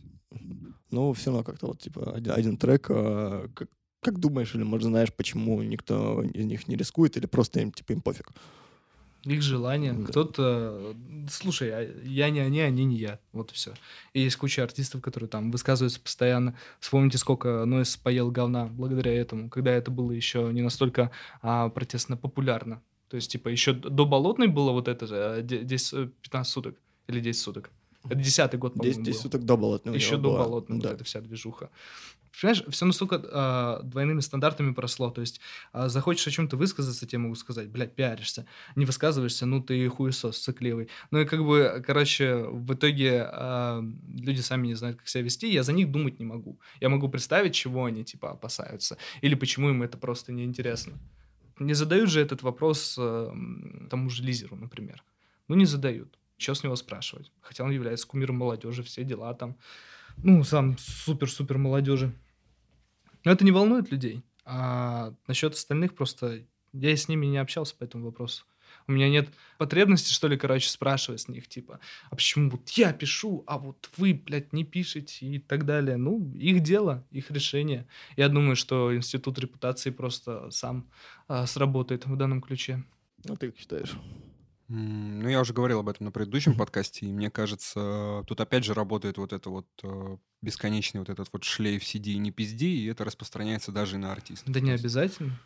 Ну, 0.91 1.13
все 1.13 1.31
равно 1.31 1.45
как-то 1.45 1.69
вот, 1.69 1.81
типа, 1.81 2.15
один, 2.15 2.33
один 2.33 2.57
трек, 2.57 2.87
а, 2.91 3.49
как, 3.55 3.69
как 4.01 4.19
думаешь, 4.19 4.55
или, 4.55 4.63
может, 4.63 4.87
знаешь, 4.89 5.13
почему 5.13 5.63
никто 5.63 6.23
из 6.23 6.45
них 6.45 6.69
не 6.69 6.77
рискует, 6.77 7.17
или 7.17 7.27
просто 7.27 7.61
им, 7.61 7.73
типа, 7.73 7.93
им 7.93 8.01
пофиг? 8.03 8.33
Их 9.25 9.43
желание. 9.43 9.93
Да. 9.93 10.07
Кто-то... 10.07 10.95
Слушай, 11.29 11.71
а 11.73 11.83
я 12.05 12.31
не 12.31 12.39
они, 12.39 12.61
они 12.61 12.85
не 12.85 12.97
я. 12.97 13.19
Вот 13.33 13.51
и 13.51 13.55
все. 13.55 13.75
И 14.13 14.21
есть 14.21 14.37
куча 14.37 14.63
артистов, 14.63 15.03
которые 15.03 15.29
там 15.29 15.51
высказываются 15.51 16.01
постоянно. 16.01 16.57
Вспомните, 16.79 17.19
сколько 17.19 17.65
Нойс 17.65 17.97
поел 17.97 18.31
говна 18.31 18.67
благодаря 18.67 19.13
этому, 19.13 19.51
когда 19.51 19.73
это 19.73 19.91
было 19.91 20.13
еще 20.13 20.51
не 20.53 20.63
настолько 20.63 21.11
а, 21.43 21.71
протестно 21.71 22.17
популярно. 22.17 22.83
То 23.09 23.17
есть, 23.17 23.31
типа, 23.31 23.49
еще 23.49 23.73
до 23.73 24.05
Болотной 24.05 24.49
было 24.49 24.73
вот 24.73 24.89
это 24.89 25.41
10, 25.43 26.13
15 26.23 26.53
суток 26.53 26.77
или 27.07 27.21
10 27.21 27.41
суток. 27.41 27.71
Это 28.05 28.21
десятый 28.21 28.59
год, 28.59 28.75
по-моему, 28.75 28.95
10, 28.95 29.05
10 29.05 29.21
суток 29.21 29.45
до 29.45 29.57
Болотной. 29.57 29.95
Еще 29.95 30.17
до 30.17 30.37
Болотной 30.37 30.81
да. 30.81 30.89
вот 30.89 30.95
эта 30.97 31.05
вся 31.05 31.21
движуха. 31.21 31.71
Понимаешь, 32.41 32.65
все 32.69 32.85
настолько 32.85 33.17
э, 33.17 33.85
двойными 33.85 34.21
стандартами 34.21 34.75
прошло. 34.75 35.11
То 35.11 35.23
есть, 35.23 35.41
э, 35.73 35.89
захочешь 35.89 36.27
о 36.27 36.31
чем-то 36.31 36.57
высказаться, 36.57 37.07
тебе 37.07 37.19
могу 37.19 37.35
сказать, 37.35 37.69
блядь, 37.71 37.95
пиаришься. 37.95 38.45
Не 38.77 38.85
высказываешься, 38.85 39.47
ну 39.47 39.63
ты 39.63 39.89
хуесос 39.89 40.39
цикливый. 40.39 40.89
Ну 41.11 41.21
и 41.21 41.25
как 41.25 41.43
бы, 41.45 41.83
короче, 41.87 42.37
в 42.37 42.75
итоге 42.75 43.27
э, 43.33 43.83
люди 44.19 44.41
сами 44.41 44.67
не 44.67 44.75
знают, 44.75 44.99
как 44.99 45.09
себя 45.09 45.25
вести, 45.25 45.51
я 45.51 45.63
за 45.63 45.73
них 45.73 45.91
думать 45.91 46.19
не 46.19 46.27
могу. 46.27 46.59
Я 46.81 46.91
могу 46.91 47.09
представить, 47.09 47.55
чего 47.55 47.87
они, 47.87 48.05
типа, 48.05 48.33
опасаются. 48.33 48.99
Или 49.23 49.35
почему 49.35 49.71
им 49.71 49.83
это 49.83 49.97
просто 49.97 50.33
неинтересно. 50.33 50.93
Не 51.59 51.75
задают 51.75 52.11
же 52.11 52.21
этот 52.21 52.43
вопрос 52.43 52.97
э, 52.99 53.33
тому 53.91 54.11
же 54.11 54.23
Лизеру, 54.23 54.57
например. 54.57 55.03
Ну, 55.49 55.57
не 55.57 55.65
задают. 55.65 56.19
Что 56.37 56.55
с 56.55 56.65
него 56.65 56.77
спрашивать? 56.77 57.33
Хотя 57.41 57.65
он 57.65 57.71
является 57.71 58.07
кумиром 58.07 58.37
молодежи, 58.37 58.83
все 58.83 59.05
дела 59.05 59.33
там. 59.35 59.57
Ну, 60.19 60.45
сам 60.45 60.77
супер-супер 60.79 61.57
молодежи. 61.59 62.13
Но 63.25 63.33
это 63.33 63.45
не 63.45 63.53
волнует 63.53 63.91
людей. 63.91 64.23
А 64.45 65.15
насчет 65.27 65.55
остальных 65.55 65.95
просто... 65.95 66.43
Я 66.73 66.95
с 66.95 67.09
ними 67.09 67.27
не 67.27 67.39
общался 67.39 67.75
по 67.75 67.85
этому 67.85 68.05
вопросу. 68.05 68.45
У 68.89 68.93
меня 68.93 69.09
нет 69.09 69.29
потребности, 69.59 70.13
что 70.13 70.29
ли, 70.29 70.37
короче, 70.37 70.69
спрашивать 70.69 71.23
с 71.23 71.29
них, 71.29 71.49
типа, 71.49 71.81
а 72.11 72.15
почему 72.15 72.51
вот 72.51 72.69
я 72.71 72.93
пишу, 72.93 73.43
а 73.47 73.59
вот 73.59 73.91
вы, 73.97 74.15
блядь, 74.15 74.53
не 74.53 74.65
пишете 74.65 75.27
и 75.27 75.39
так 75.39 75.67
далее. 75.67 75.97
Ну, 75.97 76.33
их 76.35 76.63
дело, 76.63 77.05
их 77.11 77.31
решение. 77.31 77.87
Я 78.17 78.29
думаю, 78.29 78.55
что 78.55 78.95
институт 78.95 79.39
репутации 79.39 79.91
просто 79.91 80.51
сам 80.51 80.89
а, 81.27 81.47
сработает 81.47 82.07
в 82.07 82.17
данном 82.17 82.41
ключе. 82.41 82.85
Ну, 83.25 83.37
ты 83.37 83.51
как 83.51 83.59
считаешь? 83.59 83.97
Ну, 84.69 85.29
я 85.29 85.41
уже 85.41 85.53
говорил 85.53 85.79
об 85.79 85.89
этом 85.89 86.07
на 86.07 86.13
предыдущем 86.13 86.57
подкасте, 86.57 87.07
и 87.07 87.13
мне 87.13 87.31
кажется, 87.31 88.25
тут 88.27 88.41
опять 88.41 88.65
же 88.65 88.75
работает 88.75 89.17
вот 89.17 89.33
это 89.33 89.49
вот 89.49 89.67
э, 89.85 90.17
бесконечный 90.43 90.99
вот 90.99 91.09
этот 91.09 91.29
вот 91.33 91.45
шлейф 91.45 91.85
«сиди 91.85 92.15
и 92.15 92.19
не 92.19 92.33
пизди», 92.33 92.67
и 92.67 92.87
это 92.87 93.05
распространяется 93.05 93.71
даже 93.71 93.95
и 93.95 93.99
на 93.99 94.11
артистов. 94.11 94.53
Да 94.53 94.59
не 94.59 94.73
обязательно. 94.73 95.39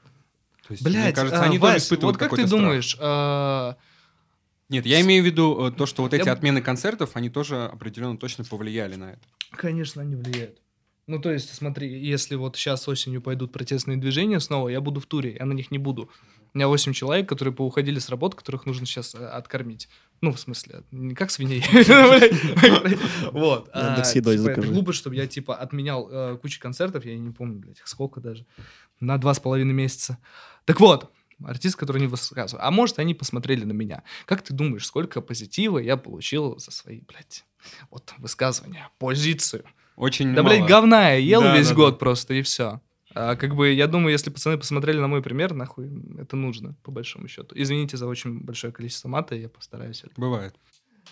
То 0.67 0.73
есть, 0.73 0.85
Блядь, 0.85 1.05
мне 1.05 1.13
кажется, 1.13 1.43
они 1.43 1.57
а, 1.59 1.61
тоже 1.61 1.77
испытывают 1.79 2.21
вот 2.21 2.29
как 2.29 2.39
ты 2.39 2.47
думаешь... 2.47 2.97
А... 3.01 3.77
Нет, 4.69 4.87
я 4.87 5.01
имею 5.01 5.23
в 5.25 5.27
виду 5.27 5.67
э, 5.67 5.73
то, 5.73 5.85
что 5.85 6.03
вот 6.03 6.15
эти 6.15 6.27
я... 6.27 6.33
отмены 6.33 6.63
концертов, 6.63 7.11
они 7.15 7.29
тоже 7.29 7.65
определенно 7.65 8.17
точно 8.17 8.45
повлияли 8.45 8.95
на 8.95 9.13
это. 9.13 9.21
Конечно, 9.51 10.01
они 10.01 10.15
влияют. 10.15 10.61
Ну, 11.09 11.21
то 11.21 11.33
есть, 11.33 11.53
смотри, 11.53 11.89
если 12.01 12.37
вот 12.37 12.55
сейчас 12.55 12.87
осенью 12.87 13.21
пойдут 13.21 13.51
протестные 13.51 13.97
движения 13.97 14.39
снова, 14.39 14.69
я 14.69 14.81
буду 14.81 15.01
в 15.01 15.07
туре, 15.07 15.37
я 15.41 15.45
на 15.45 15.55
них 15.55 15.73
не 15.73 15.79
буду. 15.79 16.09
У 16.55 16.59
меня 16.59 16.69
8 16.69 16.93
человек, 16.93 17.29
которые 17.29 17.53
поуходили 17.53 17.99
с 17.99 18.09
работы, 18.11 18.37
которых 18.37 18.65
нужно 18.65 18.87
сейчас 18.87 19.17
э, 19.17 19.27
откормить. 19.27 19.89
Ну, 20.21 20.33
в 20.33 20.39
смысле, 20.39 20.85
не 20.93 21.17
как 21.17 21.33
свиней. 21.33 21.65
Вот. 23.33 23.71
А, 23.73 24.01
типа, 24.03 24.31
это 24.31 24.61
глупо, 24.63 24.93
чтобы 24.93 25.17
я, 25.17 25.27
типа, 25.27 25.57
отменял 25.57 26.09
э, 26.09 26.39
кучу 26.41 26.61
концертов, 26.61 27.05
я 27.05 27.19
не 27.19 27.31
помню, 27.31 27.59
блядь, 27.59 27.81
сколько 27.85 28.21
даже, 28.21 28.47
на 29.01 29.19
два 29.19 29.35
с 29.35 29.41
половиной 29.41 29.73
месяца. 29.75 30.19
Так 30.65 30.81
вот, 30.81 31.11
артист, 31.45 31.77
который 31.77 32.01
не 32.01 32.07
высказывал. 32.07 32.63
А 32.63 32.71
может, 32.71 32.99
они 32.99 33.15
посмотрели 33.15 33.65
на 33.65 33.73
меня. 33.73 34.03
Как 34.27 34.43
ты 34.43 34.53
думаешь, 34.53 34.87
сколько 34.87 35.21
позитива 35.21 35.79
я 35.79 35.97
получил 35.97 36.59
за 36.59 36.71
свои, 36.71 37.01
блядь, 37.01 37.45
вот, 37.91 38.15
высказывания, 38.19 38.89
позицию? 38.99 39.65
Очень 39.97 40.35
Да, 40.35 40.43
мало. 40.43 40.55
блядь, 40.55 40.69
говна 40.69 41.11
я 41.11 41.17
ел 41.17 41.43
да, 41.43 41.57
весь 41.57 41.69
да, 41.69 41.75
год 41.75 41.95
да. 41.95 41.99
просто, 41.99 42.35
и 42.35 42.43
все. 42.43 42.81
А, 43.15 43.35
как 43.37 43.57
бы, 43.57 43.73
я 43.73 43.87
думаю, 43.87 44.13
если 44.13 44.31
пацаны 44.31 44.57
посмотрели 44.57 44.99
на 44.99 45.09
мой 45.09 45.21
пример, 45.21 45.53
нахуй 45.53 45.91
это 46.19 46.37
нужно, 46.37 46.75
по 46.83 46.91
большому 46.91 47.27
счету. 47.29 47.55
Извините 47.59 47.97
за 47.97 48.07
очень 48.07 48.41
большое 48.41 48.73
количество 48.73 49.09
мата, 49.09 49.35
я 49.35 49.49
постараюсь 49.49 50.05
это. 50.05 50.13
Бывает. 50.17 50.55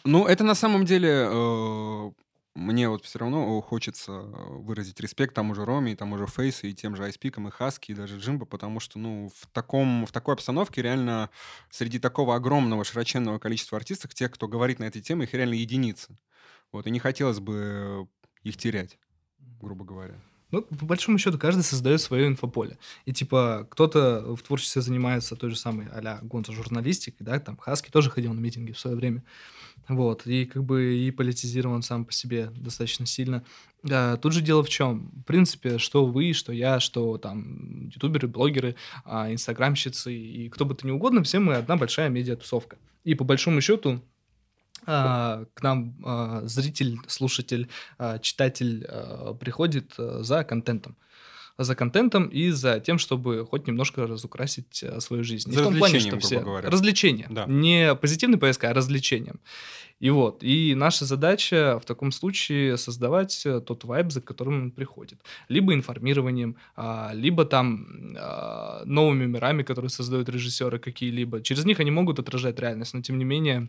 Ну, 0.05 0.27
это 0.27 0.45
на 0.45 0.55
самом 0.55 0.85
деле 0.85 1.29
э, 1.29 2.11
мне 2.59 2.89
вот 2.89 3.05
все 3.05 3.21
равно 3.21 3.61
хочется 3.61 4.13
выразить 4.13 5.01
респект 5.01 5.35
тому 5.35 5.55
же 5.55 5.65
Роме, 5.65 5.97
тому 5.97 6.19
же 6.19 6.27
Фейсу, 6.27 6.67
и 6.67 6.75
тем 6.75 6.97
же 6.97 7.05
Айспикам, 7.05 7.49
и 7.49 7.51
Хаски, 7.51 7.93
и 7.93 7.95
даже 7.95 8.19
Джимбо, 8.19 8.45
потому 8.47 8.81
что, 8.81 8.99
ну, 8.99 9.31
в, 9.35 9.47
таком, 9.49 10.05
в 10.07 10.13
такой 10.13 10.35
обстановке 10.35 10.83
реально 10.83 11.31
среди 11.71 11.99
такого 11.99 12.35
огромного, 12.35 12.85
широченного 12.85 13.39
количества 13.39 13.79
артистов, 13.79 14.15
тех, 14.15 14.31
кто 14.33 14.49
говорит 14.49 14.79
на 14.81 14.85
эти 14.85 15.01
темы, 15.01 15.25
их 15.25 15.35
реально 15.35 15.55
единицы. 15.55 16.19
Вот, 16.73 16.87
и 16.87 16.91
не 16.91 16.99
хотелось 16.99 17.41
бы 17.41 18.09
их 18.43 18.57
терять, 18.57 18.99
грубо 19.61 19.85
говоря. 19.85 20.21
Ну, 20.51 20.63
по 20.63 20.87
большому 20.87 21.19
счету, 21.19 21.39
каждый 21.39 21.63
создает 21.63 22.01
свое 22.01 22.27
инфополе. 22.27 22.79
И, 23.05 23.13
типа, 23.13 23.67
кто-то 23.71 24.35
в 24.35 24.43
творчестве 24.43 24.81
занимается 24.81 25.37
той 25.37 25.51
же 25.51 25.57
самой 25.57 25.89
а-ля 25.93 26.21
Гонца 26.23 26.53
журналистикой, 26.53 27.27
да, 27.27 27.39
там 27.39 27.59
Хаски 27.59 27.91
тоже 27.91 28.11
ходил 28.11 28.33
на 28.33 28.41
митинги 28.41 28.73
в 28.73 28.79
свое 28.79 28.97
время. 28.97 29.25
Вот, 29.89 30.27
и 30.27 30.45
как 30.45 30.65
бы 30.65 30.97
и 30.97 31.11
политизирован 31.11 31.81
сам 31.83 32.05
по 32.05 32.13
себе 32.13 32.51
достаточно 32.55 33.07
сильно. 33.07 33.43
А, 33.91 34.19
тут 34.19 34.33
же 34.35 34.43
дело 34.43 34.63
в 34.63 34.69
чем? 34.69 35.11
В 35.17 35.23
принципе, 35.23 35.79
что 35.79 36.05
вы, 36.05 36.35
что 36.35 36.53
я, 36.53 36.79
что 36.79 37.17
там 37.17 37.89
ютуберы, 37.89 38.29
блогеры, 38.29 38.77
а, 39.05 39.33
инстаграмщицы 39.33 40.15
и 40.15 40.49
кто 40.51 40.67
бы 40.67 40.75
то 40.75 40.87
ни 40.87 40.91
угодно, 40.91 41.23
все 41.23 41.39
мы 41.39 41.55
одна 41.55 41.77
большая 41.77 42.11
медиатусовка. 42.11 42.77
И 43.05 43.15
по 43.15 43.25
большому 43.25 43.63
счету 43.63 44.03
а, 44.87 45.45
к 45.55 45.63
нам 45.63 45.97
а, 46.05 46.43
зритель, 46.45 46.99
слушатель, 47.07 47.69
а, 47.97 48.19
читатель 48.19 48.85
а, 48.87 49.35
приходит 49.35 49.95
а, 49.97 50.23
за 50.23 50.45
контентом. 50.45 50.97
За 51.59 51.75
контентом 51.75 52.27
и 52.29 52.51
за 52.51 52.81
тем, 52.81 52.99
чтобы 52.99 53.45
хоть 53.45 53.67
немножко 53.67 54.07
разукрасить 54.07 54.83
э, 54.83 55.01
свою 55.01 55.25
жизнь. 55.25 55.53
За 55.53 55.61
в 55.61 55.65
том 55.65 55.77
плане, 55.77 55.99
что 55.99 56.19
все... 56.19 56.41
говоря. 56.41 56.71
Развлечение. 56.71 57.27
Да. 57.31 57.47
Не 57.47 57.95
позитивный 57.97 58.39
поиск, 58.39 58.65
а 58.65 58.73
развлечением. 58.73 59.41
И 60.01 60.11
вот, 60.11 60.45
и 60.45 60.75
наша 60.77 61.05
задача 61.05 61.81
в 61.83 61.85
таком 61.85 62.13
случае 62.13 62.77
создавать 62.77 63.45
э, 63.45 63.61
тот 63.61 63.83
вайб, 63.83 64.13
за 64.13 64.21
которым 64.21 64.63
он 64.63 64.71
приходит. 64.71 65.19
Либо 65.49 65.75
информированием, 65.75 66.55
а, 66.77 67.11
либо 67.13 67.45
там 67.45 68.15
а, 68.17 68.83
новыми 68.85 69.27
мирами, 69.27 69.65
которые 69.65 69.91
создают 69.91 70.29
режиссеры 70.29 70.79
какие-либо. 70.79 71.43
Через 71.43 71.65
них 71.65 71.81
они 71.81 71.91
могут 71.91 72.21
отражать 72.21 72.61
реальность, 72.61 72.95
но 72.95 73.03
тем 73.03 73.19
не 73.19 73.25
менее 73.25 73.69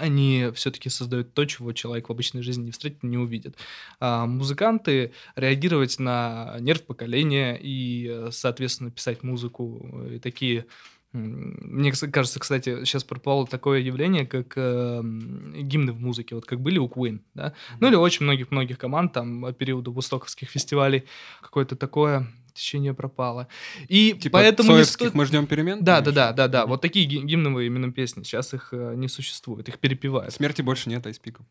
они 0.00 0.50
все-таки 0.54 0.88
создают 0.88 1.34
то, 1.34 1.44
чего 1.44 1.72
человек 1.72 2.08
в 2.08 2.12
обычной 2.12 2.42
жизни 2.42 2.66
не 2.66 2.70
встретит, 2.70 3.02
не 3.02 3.18
увидит. 3.18 3.56
А 4.00 4.26
музыканты 4.26 5.12
реагировать 5.36 5.98
на 5.98 6.56
нерв 6.60 6.82
поколения 6.82 7.58
и, 7.60 8.08
э, 8.08 8.28
соответственно, 8.32 8.90
писать 8.90 9.22
музыку. 9.22 10.06
И 10.10 10.18
такие 10.18 10.66
мне 11.12 11.90
кажется, 11.90 12.38
кстати, 12.38 12.84
сейчас 12.84 13.02
пропало 13.02 13.44
такое 13.44 13.80
явление, 13.80 14.26
как 14.26 14.52
э, 14.54 15.00
гимны 15.02 15.92
в 15.92 16.00
музыке, 16.00 16.36
вот 16.36 16.44
как 16.44 16.60
были 16.60 16.78
у 16.78 16.86
Queen, 16.86 17.20
да, 17.34 17.52
ну 17.80 17.88
или 17.88 17.96
очень 17.96 18.24
многих-многих 18.24 18.78
команд, 18.78 19.12
там, 19.12 19.52
периода 19.54 19.90
востоковских 19.90 20.48
фестивалей, 20.48 21.04
какое-то 21.40 21.74
такое 21.74 22.28
течение 22.52 22.94
пропало. 22.94 23.48
И 23.88 24.12
Типа 24.12 24.38
поэтому 24.38 24.76
не 24.76 24.84
стоит... 24.84 25.14
мы 25.14 25.24
ждем 25.26 25.46
перемен? 25.46 25.82
Да, 25.82 26.00
да, 26.00 26.10
да, 26.12 26.32
да, 26.32 26.48
да. 26.48 26.66
Вот 26.66 26.80
такие 26.80 27.06
ги- 27.06 27.20
гимновые 27.22 27.66
именно 27.66 27.90
песни. 27.92 28.22
Сейчас 28.22 28.52
их 28.54 28.68
э, 28.72 28.94
не 28.96 29.08
существует, 29.08 29.68
их 29.68 29.78
перепевают. 29.78 30.32
Смерти 30.34 30.62
больше 30.62 30.88
нет, 30.88 31.06
айспиков. 31.06 31.44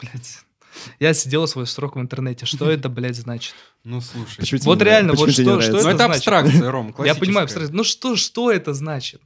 Блядь. 0.00 0.38
Я 1.00 1.12
сидел 1.12 1.46
свой 1.46 1.66
срок 1.66 1.96
в 1.96 2.00
интернете. 2.00 2.46
Что 2.46 2.70
это, 2.70 2.88
блядь, 2.88 3.16
значит? 3.16 3.54
Ну, 3.84 4.00
слушай. 4.00 4.38
Почему 4.38 4.60
Вот 4.64 4.80
реально, 4.80 5.12
вот 5.12 5.30
что- 5.30 5.42
что 5.42 5.54
Ну, 5.54 5.58
это 5.60 5.66
это 5.68 5.80
значит? 5.80 6.00
абстракция, 6.16 6.70
Ром, 6.70 6.94
Я 7.04 7.14
понимаю, 7.14 7.44
абстрактно. 7.44 7.76
ну 7.76 7.84
что, 7.84 8.16
что 8.16 8.50
это 8.50 8.72
значит? 8.72 9.20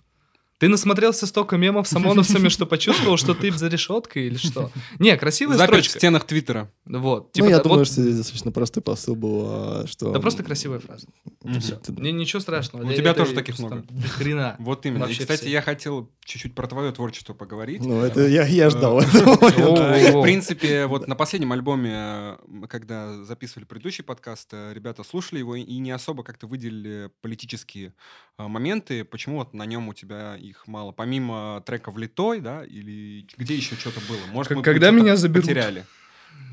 Ты 0.59 0.69
насмотрелся 0.69 1.27
столько 1.27 1.57
мемов 1.59 1.87
с 1.87 1.93
ОМОНовцами, 1.93 2.49
что 2.49 2.65
почувствовал, 2.65 3.19
что 3.19 3.35
ты 3.35 3.53
за 3.53 3.69
решеткой 3.69 4.27
или 4.27 4.37
что? 4.37 4.71
Не, 4.99 5.15
красивая 5.19 5.59
в 5.59 5.63
строчка. 5.63 5.99
стенах 5.99 6.25
Твиттера. 6.25 6.73
Вот. 6.87 7.25
Ну, 7.25 7.31
типа, 7.33 7.45
я 7.47 7.57
да, 7.59 7.63
думаю, 7.65 7.79
вот- 7.81 7.87
что 7.89 8.01
здесь 8.01 8.17
достаточно 8.17 8.53
простой 8.53 8.83
посыл 8.83 9.17
был, 9.17 9.43
а, 9.47 9.85
что... 9.87 10.13
Да 10.13 10.21
просто 10.21 10.43
красивая 10.43 10.79
фраза. 10.79 11.09
Ты- 11.43 11.93
Не- 12.01 12.13
Ничего 12.13 12.41
страшного. 12.41 12.85
У 12.85 12.87
Для 12.87 12.97
тебя 12.97 13.13
тоже 13.13 13.35
таких 13.35 13.57
просто 13.57 13.77
много. 13.77 14.09
хрена. 14.09 14.57
Вот 14.59 14.87
именно. 14.87 14.99
И, 15.05 15.07
Вообще 15.09 15.21
кстати, 15.21 15.43
все. 15.43 15.51
я 15.51 15.61
хотел 15.61 16.11
чуть-чуть 16.25 16.55
про 16.55 16.67
твое 16.67 16.91
творчество 16.93 17.35
поговорить. 17.35 17.85
Ну, 17.85 18.01
это 18.01 18.27
я, 18.27 18.47
я 18.47 18.71
ждал. 18.71 19.01
Э, 19.07 19.63
О, 19.63 20.21
В 20.21 20.23
принципе, 20.23 20.87
вот 20.87 21.07
на 21.07 21.15
последнем 21.17 21.53
альбоме, 21.53 21.93
э, 21.93 22.37
когда 22.69 23.23
записывали 23.25 23.65
предыдущий 23.67 24.03
подкаст, 24.05 24.49
э, 24.53 24.73
ребята 24.73 25.05
слушали 25.05 25.39
его 25.41 25.55
и 25.57 25.79
не 25.79 25.91
особо 25.91 26.23
как-то 26.23 26.47
выделили 26.47 27.11
политические 27.21 27.93
моменты. 28.39 29.05
Почему 29.05 29.39
вот 29.39 29.55
на 29.55 29.65
нем 29.67 29.89
у 29.89 29.95
тебя 29.95 30.37
их 30.49 30.67
мало? 30.67 30.93
Помимо 30.93 31.63
трека 31.67 31.91
«Влитой», 31.91 32.41
да, 32.41 32.65
или 32.65 33.27
где 33.37 33.55
еще 33.55 33.75
что-то 33.77 34.01
было? 34.09 34.21
Может, 34.33 34.53
мы 34.53 34.63
когда 34.63 34.91
меня 34.91 35.17
заберут. 35.17 35.47
Потеряли. 35.49 35.85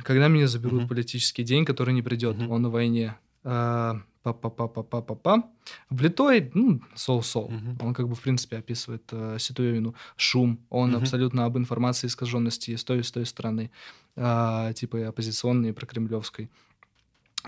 Когда 0.04 0.28
меня 0.28 0.48
заберут 0.48 0.82
Мгм. 0.82 0.88
политический 0.90 1.44
день, 1.44 1.66
который 1.66 1.94
не 1.94 2.02
придет, 2.02 2.38
Мгм. 2.38 2.52
он 2.52 2.62
на 2.64 2.70
войне. 2.70 3.16
А, 3.44 4.00
Па-па-па-па-па-па. 4.24 5.44
Влитой, 5.90 6.50
ну, 6.54 6.80
соу-соу. 6.96 7.50
Мгм. 7.50 7.78
Он 7.82 7.94
как 7.94 8.08
бы, 8.08 8.16
в 8.16 8.22
принципе, 8.22 8.58
описывает 8.58 9.04
э, 9.12 9.36
ситуевину. 9.40 9.96
Шум. 10.16 10.60
Он 10.70 10.92
Мгм. 10.92 11.02
абсолютно 11.02 11.44
об 11.46 11.58
информации 11.58 12.08
искаженности 12.08 12.74
с 12.76 12.84
той 12.86 13.00
и 13.00 13.04
с 13.04 13.12
той 13.12 13.26
стороны. 13.26 13.70
А, 14.16 14.72
типа 14.74 15.08
оппозиционной, 15.10 15.70
и 15.70 15.74
прокремлевской. 15.74 16.50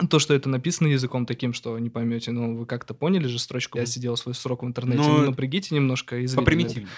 То, 0.09 0.19
что 0.19 0.33
это 0.33 0.49
написано 0.49 0.87
языком 0.87 1.25
таким, 1.25 1.53
что 1.53 1.79
не 1.79 1.89
поймете, 1.89 2.31
ну, 2.31 2.57
вы 2.57 2.65
как-то 2.65 2.93
поняли 2.93 3.27
же 3.27 3.39
строчку. 3.39 3.77
Я 3.77 3.83
Мгм. 3.83 3.91
сидел 3.91 4.17
свой 4.17 4.35
срок 4.35 4.63
в 4.63 4.65
интернете. 4.65 5.01
Но- 5.01 5.17
Ну, 5.19 5.25
напрягите 5.27 5.73
немножко 5.73 6.17
и 6.17 6.27
Попримитивнее. 6.27 6.89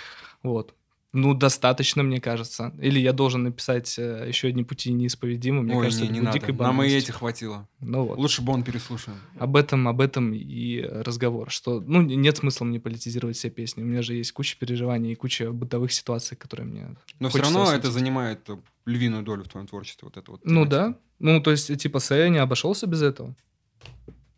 Вот. 0.43 0.73
Ну, 1.13 1.33
достаточно, 1.33 2.03
мне 2.03 2.19
кажется. 2.19 2.73
Или 2.81 2.99
я 2.99 3.13
должен 3.13 3.43
написать 3.43 3.97
э, 3.97 4.25
еще 4.27 4.49
одни 4.49 4.63
пути 4.63 4.91
неисповедимы. 4.91 5.63
Мне 5.63 5.75
Ой, 5.75 5.85
кажется, 5.85 6.05
не, 6.05 6.13
не 6.13 6.19
надо. 6.19 6.37
дикой 6.37 6.53
Нам 6.53 6.83
и 6.83 6.89
этих 6.89 7.15
хватило. 7.15 7.67
Ну 7.79 8.05
вот. 8.05 8.17
Лучше 8.17 8.41
бы 8.41 8.51
он 8.51 8.63
переслушал. 8.63 9.13
Об 9.39 9.55
этом, 9.55 9.87
об 9.87 10.01
этом 10.01 10.33
и 10.33 10.81
разговор. 10.81 11.49
Что, 11.49 11.79
ну, 11.79 12.01
нет 12.01 12.37
смысла 12.37 12.65
мне 12.65 12.79
политизировать 12.79 13.37
все 13.37 13.49
песни. 13.49 13.83
У 13.83 13.85
меня 13.85 14.01
же 14.01 14.15
есть 14.15 14.33
куча 14.33 14.57
переживаний 14.59 15.13
и 15.13 15.15
куча 15.15 15.51
бытовых 15.51 15.93
ситуаций, 15.93 16.35
которые 16.35 16.67
мне... 16.67 16.95
Но 17.19 17.29
все 17.29 17.39
равно 17.39 17.63
осветить. 17.63 17.85
это 17.85 17.91
занимает 17.91 18.49
львиную 18.85 19.23
долю 19.23 19.43
в 19.43 19.47
твоем 19.47 19.67
творчестве. 19.67 20.07
Вот 20.07 20.17
это 20.17 20.31
вот 20.31 20.41
Ну 20.43 20.65
да. 20.65 20.97
Ну, 21.19 21.41
то 21.41 21.51
есть, 21.51 21.75
типа, 21.77 21.99
Сэя 21.99 22.27
не 22.27 22.37
обошелся 22.37 22.85
без 22.85 23.01
этого. 23.01 23.33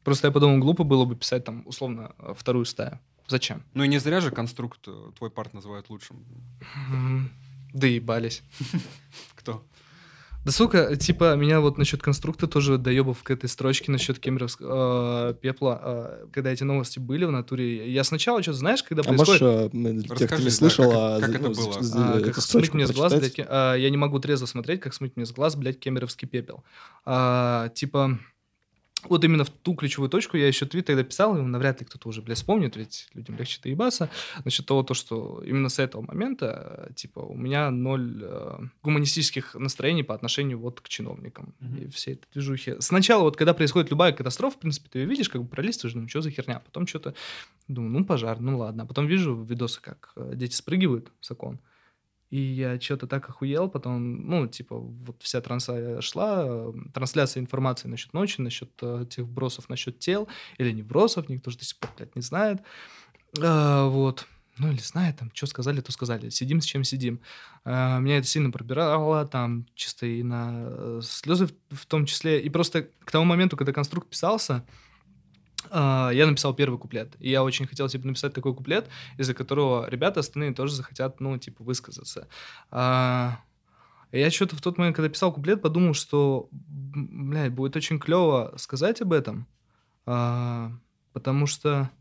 Просто 0.04 0.28
я 0.28 0.32
подумал, 0.32 0.60
глупо 0.60 0.84
было 0.84 1.06
бы 1.06 1.16
писать 1.16 1.44
там, 1.44 1.64
условно, 1.66 2.14
э, 2.20 2.34
вторую 2.38 2.66
стаю. 2.66 3.00
Зачем? 3.30 3.64
Ну 3.74 3.84
и 3.84 3.88
не 3.88 4.00
зря 4.00 4.20
же 4.22 4.32
конструкт 4.32 4.80
э, 4.88 5.12
твой 5.18 5.30
парт 5.30 5.54
называют 5.54 5.90
лучшим. 5.90 6.26
Да 7.74 7.88
ебались. 7.88 8.42
Кто? 9.36 9.64
Да 10.46 10.52
сука, 10.54 10.96
типа, 10.96 11.36
меня 11.36 11.60
вот 11.60 11.78
насчет 11.78 12.02
конструкта 12.02 12.48
тоже 12.48 12.78
доебов 12.78 13.24
к 13.24 13.30
этой 13.30 13.50
строчке 13.50 13.92
насчет 13.92 14.20
кемеровского 14.20 15.34
пепла. 15.34 15.82
э, 15.84 16.28
когда 16.32 16.52
эти 16.52 16.64
новости 16.64 16.98
были 16.98 17.26
в 17.26 17.32
натуре, 17.32 17.92
я 17.92 18.04
сначала 18.06 18.42
что-то, 18.42 18.58
знаешь, 18.60 18.82
когда 18.82 19.04
А 19.06 19.12
можешь, 19.12 19.40
происходит... 19.40 19.74
а, 19.74 19.92
для 20.08 20.16
тех, 20.16 20.28
кто 20.30 20.38
Расскажи, 20.38 20.44
не 20.44 20.50
да, 20.50 20.56
слышал, 20.56 20.90
как 20.92 20.96
а, 20.96 21.18
это- 21.18 21.22
как 21.22 21.32
за- 21.32 21.38
это 21.40 21.50
ну, 21.50 22.06
было? 22.06 22.18
а, 22.18 22.22
как 22.22 22.36
смыть 22.42 22.74
мне 22.74 22.88
с 22.88 22.92
глаз, 22.92 23.14
блядь, 23.16 23.36
а, 23.40 23.76
я 23.76 23.90
не 23.90 23.98
могу 23.98 24.18
трезво 24.20 24.46
смотреть, 24.46 24.80
как 24.80 24.94
смыть 24.94 25.18
мне 25.18 25.26
с 25.26 25.32
глаз, 25.34 25.56
блядь, 25.58 25.78
кемеровский 25.78 26.28
пепел. 26.28 26.64
А, 27.06 27.68
типа, 27.76 28.18
вот 29.04 29.24
именно 29.24 29.44
в 29.44 29.50
ту 29.50 29.76
ключевую 29.76 30.10
точку 30.10 30.38
я 30.38 30.48
еще 30.48 30.66
твит 30.66 30.88
тогда 30.88 31.04
писал, 31.04 31.38
и 31.38 31.42
навряд 31.42 31.80
ли 31.80 31.86
кто-то 31.86 32.10
уже, 32.10 32.22
блядь, 32.22 32.38
вспомнит, 32.38 32.76
ведь 32.76 33.08
людям 33.14 33.38
легче 33.38 33.60
доебаться, 33.64 34.10
насчет 34.46 34.66
того, 34.66 34.84
то, 34.84 34.94
что 34.94 35.42
именно 35.46 35.70
с 35.70 35.80
этого 35.80 36.02
момента, 36.02 36.88
э, 36.90 36.94
типа, 36.94 37.20
у 37.20 37.36
меня 37.36 37.72
ноль 37.72 38.20
э, 38.22 38.60
гуманистических 38.84 39.56
настроений 39.56 40.04
по 40.04 40.14
отношению 40.16 40.60
вот 40.60 40.82
к 40.82 40.90
чиновникам 40.90 41.54
Мгм. 41.60 41.78
и 41.78 41.88
всей 41.90 42.16
этой 42.16 42.28
движухе. 42.34 42.82
Сначала 42.82 43.24
вот, 43.24 43.38
когда 43.38 43.54
происходит 43.54 43.92
любая 43.92 44.12
катастрофа, 44.12 44.58
в 44.58 44.60
принципе, 44.60 44.90
ты 44.92 45.00
ее 45.00 45.06
видишь, 45.06 45.30
как 45.30 45.42
бы 45.42 45.48
пролистываешь, 45.48 45.94
думаешь, 45.94 46.10
что 46.10 46.22
за 46.22 46.32
херня, 46.32 46.60
потом 46.60 46.88
что-то, 46.88 47.14
думаю, 47.68 47.92
ну, 47.92 48.06
пожар, 48.06 48.40
ну, 48.40 48.58
ладно, 48.58 48.84
а 48.84 48.86
потом 48.86 49.08
вижу 49.08 49.36
видосы, 49.36 49.82
как 49.82 50.12
э, 50.16 50.34
дети 50.36 50.56
спрыгивают 50.56 51.12
с 51.22 51.32
окон, 51.32 51.60
и 52.30 52.40
я 52.40 52.80
что-то 52.80 53.08
так 53.08 53.28
охуел, 53.30 53.70
потом, 53.70 54.28
ну, 54.28 54.48
типа, 54.48 54.78
вот 54.78 55.22
вся 55.22 55.42
транса 55.42 56.02
шла, 56.02 56.72
трансляция 56.94 57.42
информации 57.42 57.88
насчет 57.88 58.14
ночи, 58.14 58.40
насчет 58.40 58.72
э, 58.82 59.06
тех 59.10 59.26
вбросов, 59.26 59.68
насчет 59.70 60.00
тел, 60.00 60.28
или 60.58 60.72
не 60.72 60.84
вбросов, 60.84 61.28
никто 61.30 61.50
же 61.50 61.58
до 61.58 61.66
сих 61.66 61.78
пор, 61.78 61.92
блядь, 61.98 62.16
не 62.16 62.22
знает. 62.22 62.62
А, 63.42 63.88
вот. 63.88 64.28
Ну, 64.60 64.70
или 64.70 64.80
знает, 64.80 65.18
там, 65.18 65.32
что 65.34 65.48
сказали, 65.48 65.80
то 65.80 65.92
сказали. 65.92 66.30
Сидим, 66.30 66.60
с 66.60 66.66
чем 66.66 66.84
сидим. 66.84 67.22
А, 67.64 68.00
меня 68.00 68.18
это 68.18 68.28
сильно 68.28 68.52
пробирало, 68.52 69.26
там, 69.26 69.66
чисто 69.74 70.06
и 70.06 70.22
на 70.22 70.52
э, 70.54 71.02
слезы 71.02 71.48
в, 71.48 71.54
в 71.72 71.86
том 71.86 72.06
числе. 72.06 72.42
И 72.42 72.50
просто 72.50 72.90
к 73.06 73.12
тому 73.12 73.26
моменту, 73.26 73.58
когда 73.58 73.72
конструкт 73.72 74.10
писался, 74.10 74.66
я 75.72 76.26
написал 76.26 76.54
первый 76.54 76.80
куплет. 76.80 77.16
И 77.20 77.30
я 77.30 77.44
очень 77.44 77.68
хотел, 77.68 77.88
типа, 77.88 78.08
написать 78.08 78.34
такой 78.34 78.56
куплет, 78.56 78.88
из-за 79.18 79.34
которого 79.34 79.90
ребята 79.90 80.22
остальные 80.22 80.54
тоже 80.54 80.74
захотят, 80.74 81.20
ну, 81.20 81.38
типа, 81.38 81.64
высказаться. 81.64 82.28
А, 82.72 83.40
я 84.12 84.32
что-то 84.32 84.56
в 84.56 84.62
тот 84.62 84.78
момент, 84.78 84.96
когда 84.96 85.10
писал 85.10 85.32
куплет, 85.32 85.62
подумал, 85.62 85.94
что, 85.94 86.50
блядь, 86.52 87.54
будет 87.54 87.76
очень 87.76 88.00
клево 88.00 88.54
сказать 88.58 89.02
об 89.02 89.14
этом, 89.14 89.48
а, 90.06 90.72
потому 91.14 91.46
что, 91.46 91.92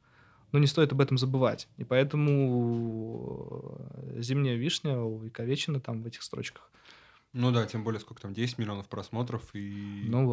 ну, 0.52 0.58
не 0.58 0.66
стоит 0.66 0.92
об 0.92 1.00
этом 1.00 1.18
забывать. 1.18 1.68
И 1.76 1.84
поэтому 1.84 3.78
«Зимняя 4.16 4.56
вишня» 4.56 4.98
у 5.00 5.18
Вековечина 5.18 5.80
там 5.80 6.02
в 6.02 6.06
этих 6.06 6.22
строчках. 6.22 6.70
Ну 7.34 7.50
да, 7.50 7.66
тем 7.66 7.84
более, 7.84 8.00
сколько 8.00 8.22
там, 8.22 8.32
10 8.32 8.56
миллионов 8.56 8.88
просмотров, 8.88 9.50
и, 9.52 10.06
ну, 10.08 10.26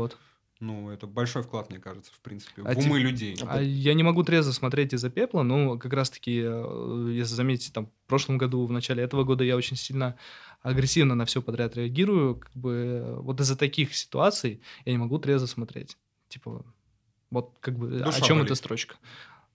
Ну 0.62 0.90
это 0.90 1.06
большой 1.06 1.44
вклад, 1.44 1.70
мне 1.70 1.80
кажется, 1.80 2.14
в 2.14 2.20
принципе, 2.20 2.62
А 2.64 2.74
в 2.74 2.78
умы 2.78 3.00
людей. 3.00 3.38
А 3.46 3.62
я 3.62 3.94
не 3.94 4.04
могу 4.04 4.24
трезво 4.24 4.52
смотреть 4.52 4.94
из-за 4.94 5.10
пепла, 5.10 5.44
но 5.44 5.78
как 5.78 5.92
раз-таки, 5.92 6.42
э, 6.46 7.10
если 7.12 7.36
заметите, 7.36 7.74
там, 7.74 7.88
в 7.88 8.08
прошлом 8.08 8.38
году, 8.38 8.66
в 8.66 8.72
начале 8.72 9.04
этого 9.04 9.26
года 9.26 9.44
я 9.44 9.58
очень 9.58 9.76
сильно 9.76 10.16
агрессивно 10.62 11.14
на 11.14 11.26
все 11.26 11.42
подряд 11.42 11.76
реагирую, 11.76 12.36
как 12.38 12.56
бы, 12.56 12.72
э, 12.72 13.20
вот 13.20 13.42
из-за 13.42 13.58
таких 13.58 13.94
ситуаций 13.94 14.62
я 14.86 14.94
не 14.94 14.98
могу 14.98 15.20
трезво 15.20 15.48
смотреть. 15.48 15.98
Типа, 16.30 16.66
вот 17.32 17.58
как 17.60 17.78
бы, 17.78 17.90
Душа 17.90 18.18
о 18.18 18.22
чем 18.22 18.38
болит. 18.38 18.52
эта 18.52 18.56
строчка? 18.56 18.96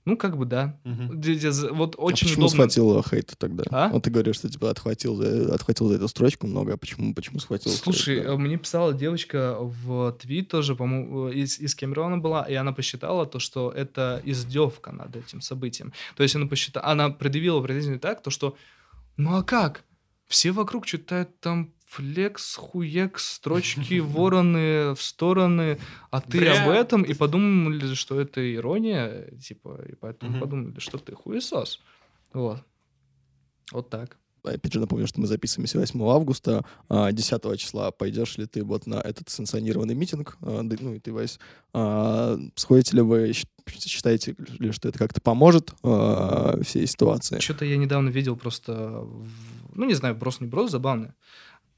Ну, 0.07 0.17
как 0.17 0.37
бы, 0.39 0.47
да. 0.47 0.79
З- 0.85 1.71
Вот 1.73 1.95
А 1.99 2.03
очень 2.03 2.27
почему 2.29 2.47
удобно. 2.47 2.49
схватил 2.71 3.03
хейта 3.03 3.37
тогда? 3.37 3.65
А? 3.71 3.89
Вот 3.91 4.03
ты 4.05 4.11
говоришь, 4.11 4.37
что 4.37 4.49
типа 4.49 4.71
отхватил 4.71 5.15
за, 5.17 5.55
отхватил 5.55 5.89
за 5.89 5.97
эту 5.97 6.09
строчку 6.09 6.47
много, 6.47 6.73
а 6.73 6.77
почему, 6.79 7.15
почему 7.15 7.39
схватил? 7.39 7.71
Слушай, 7.71 8.17
строчку? 8.21 8.33
э, 8.33 8.37
мне 8.39 8.57
писала 8.57 8.95
девочка 8.95 9.57
в 9.61 10.13
твит 10.13 10.49
тоже, 10.49 10.75
по-моему, 10.75 11.29
э, 11.29 11.35
из, 11.35 11.59
из 11.61 11.75
Кемерона 11.75 12.17
была, 12.19 12.45
и 12.45 12.55
она 12.55 12.73
посчитала 12.73 13.27
то, 13.27 13.39
что 13.39 13.71
это 13.71 14.23
издевка 14.25 14.91
над 14.93 15.15
этим 15.17 15.41
событием. 15.43 15.93
То 16.17 16.23
есть 16.23 16.35
она 16.35 16.47
посчитала, 16.47 16.87
она 16.87 17.11
предъявила 17.11 17.61
претензию 17.61 18.01
так, 18.01 18.23
то 18.23 18.31
что, 18.31 18.57
ну 19.19 19.37
а 19.37 19.43
как? 19.43 19.85
Все 20.29 20.51
вокруг 20.53 20.87
читают 20.87 21.39
там 21.41 21.73
флекс, 21.91 22.55
хуекс, 22.55 23.35
строчки, 23.35 23.99
вороны 24.01 24.95
в 24.95 25.03
стороны, 25.03 25.79
а 26.11 26.21
ты 26.21 26.39
Бля. 26.39 26.63
об 26.63 26.71
этом, 26.71 27.03
и 27.03 27.15
подумали, 27.15 27.95
что 27.95 28.21
это 28.21 28.41
ирония, 28.55 29.29
типа, 29.39 29.81
и 29.89 29.95
поэтому 29.97 30.31
Мгм. 30.33 30.41
подумали, 30.41 30.79
что 30.79 30.99
ты 30.99 31.15
хуесос. 31.15 31.81
Вот. 32.33 32.59
Вот 33.73 33.91
так. 33.91 34.17
Опять 34.43 34.73
же 34.73 34.81
напомню, 34.81 35.07
что 35.07 35.21
мы 35.21 35.27
записываемся 35.27 35.79
8 35.79 36.03
августа. 36.09 36.65
А, 36.89 37.13
10 37.13 37.57
числа 37.59 37.91
пойдешь 37.91 38.39
ли 38.39 38.47
ты 38.47 38.65
вот 38.65 38.87
на 38.87 38.95
этот 38.95 39.29
санкционированный 39.29 39.95
митинг? 39.95 40.39
А, 40.41 40.63
Ну 40.63 40.95
и 40.95 40.99
ты, 40.99 41.13
Вась. 41.13 41.39
А, 41.75 42.39
Сходите 42.55 42.97
ли 42.97 43.03
вы, 43.03 43.33
считаете 43.69 44.37
ли, 44.59 44.73
что 44.73 44.89
это 44.89 44.99
как-то 44.99 45.21
поможет 45.21 45.75
а, 45.83 46.59
всей 46.63 46.87
ситуации? 46.87 47.39
Что-то 47.39 47.65
я 47.67 47.77
недавно 47.77 48.09
видел 48.09 48.35
просто, 48.37 49.05
ну, 49.75 49.85
не 49.87 49.95
знаю, 49.95 50.15
брос 50.15 50.41
не 50.41 50.47
брос, 50.47 50.71
забавно. 50.71 51.15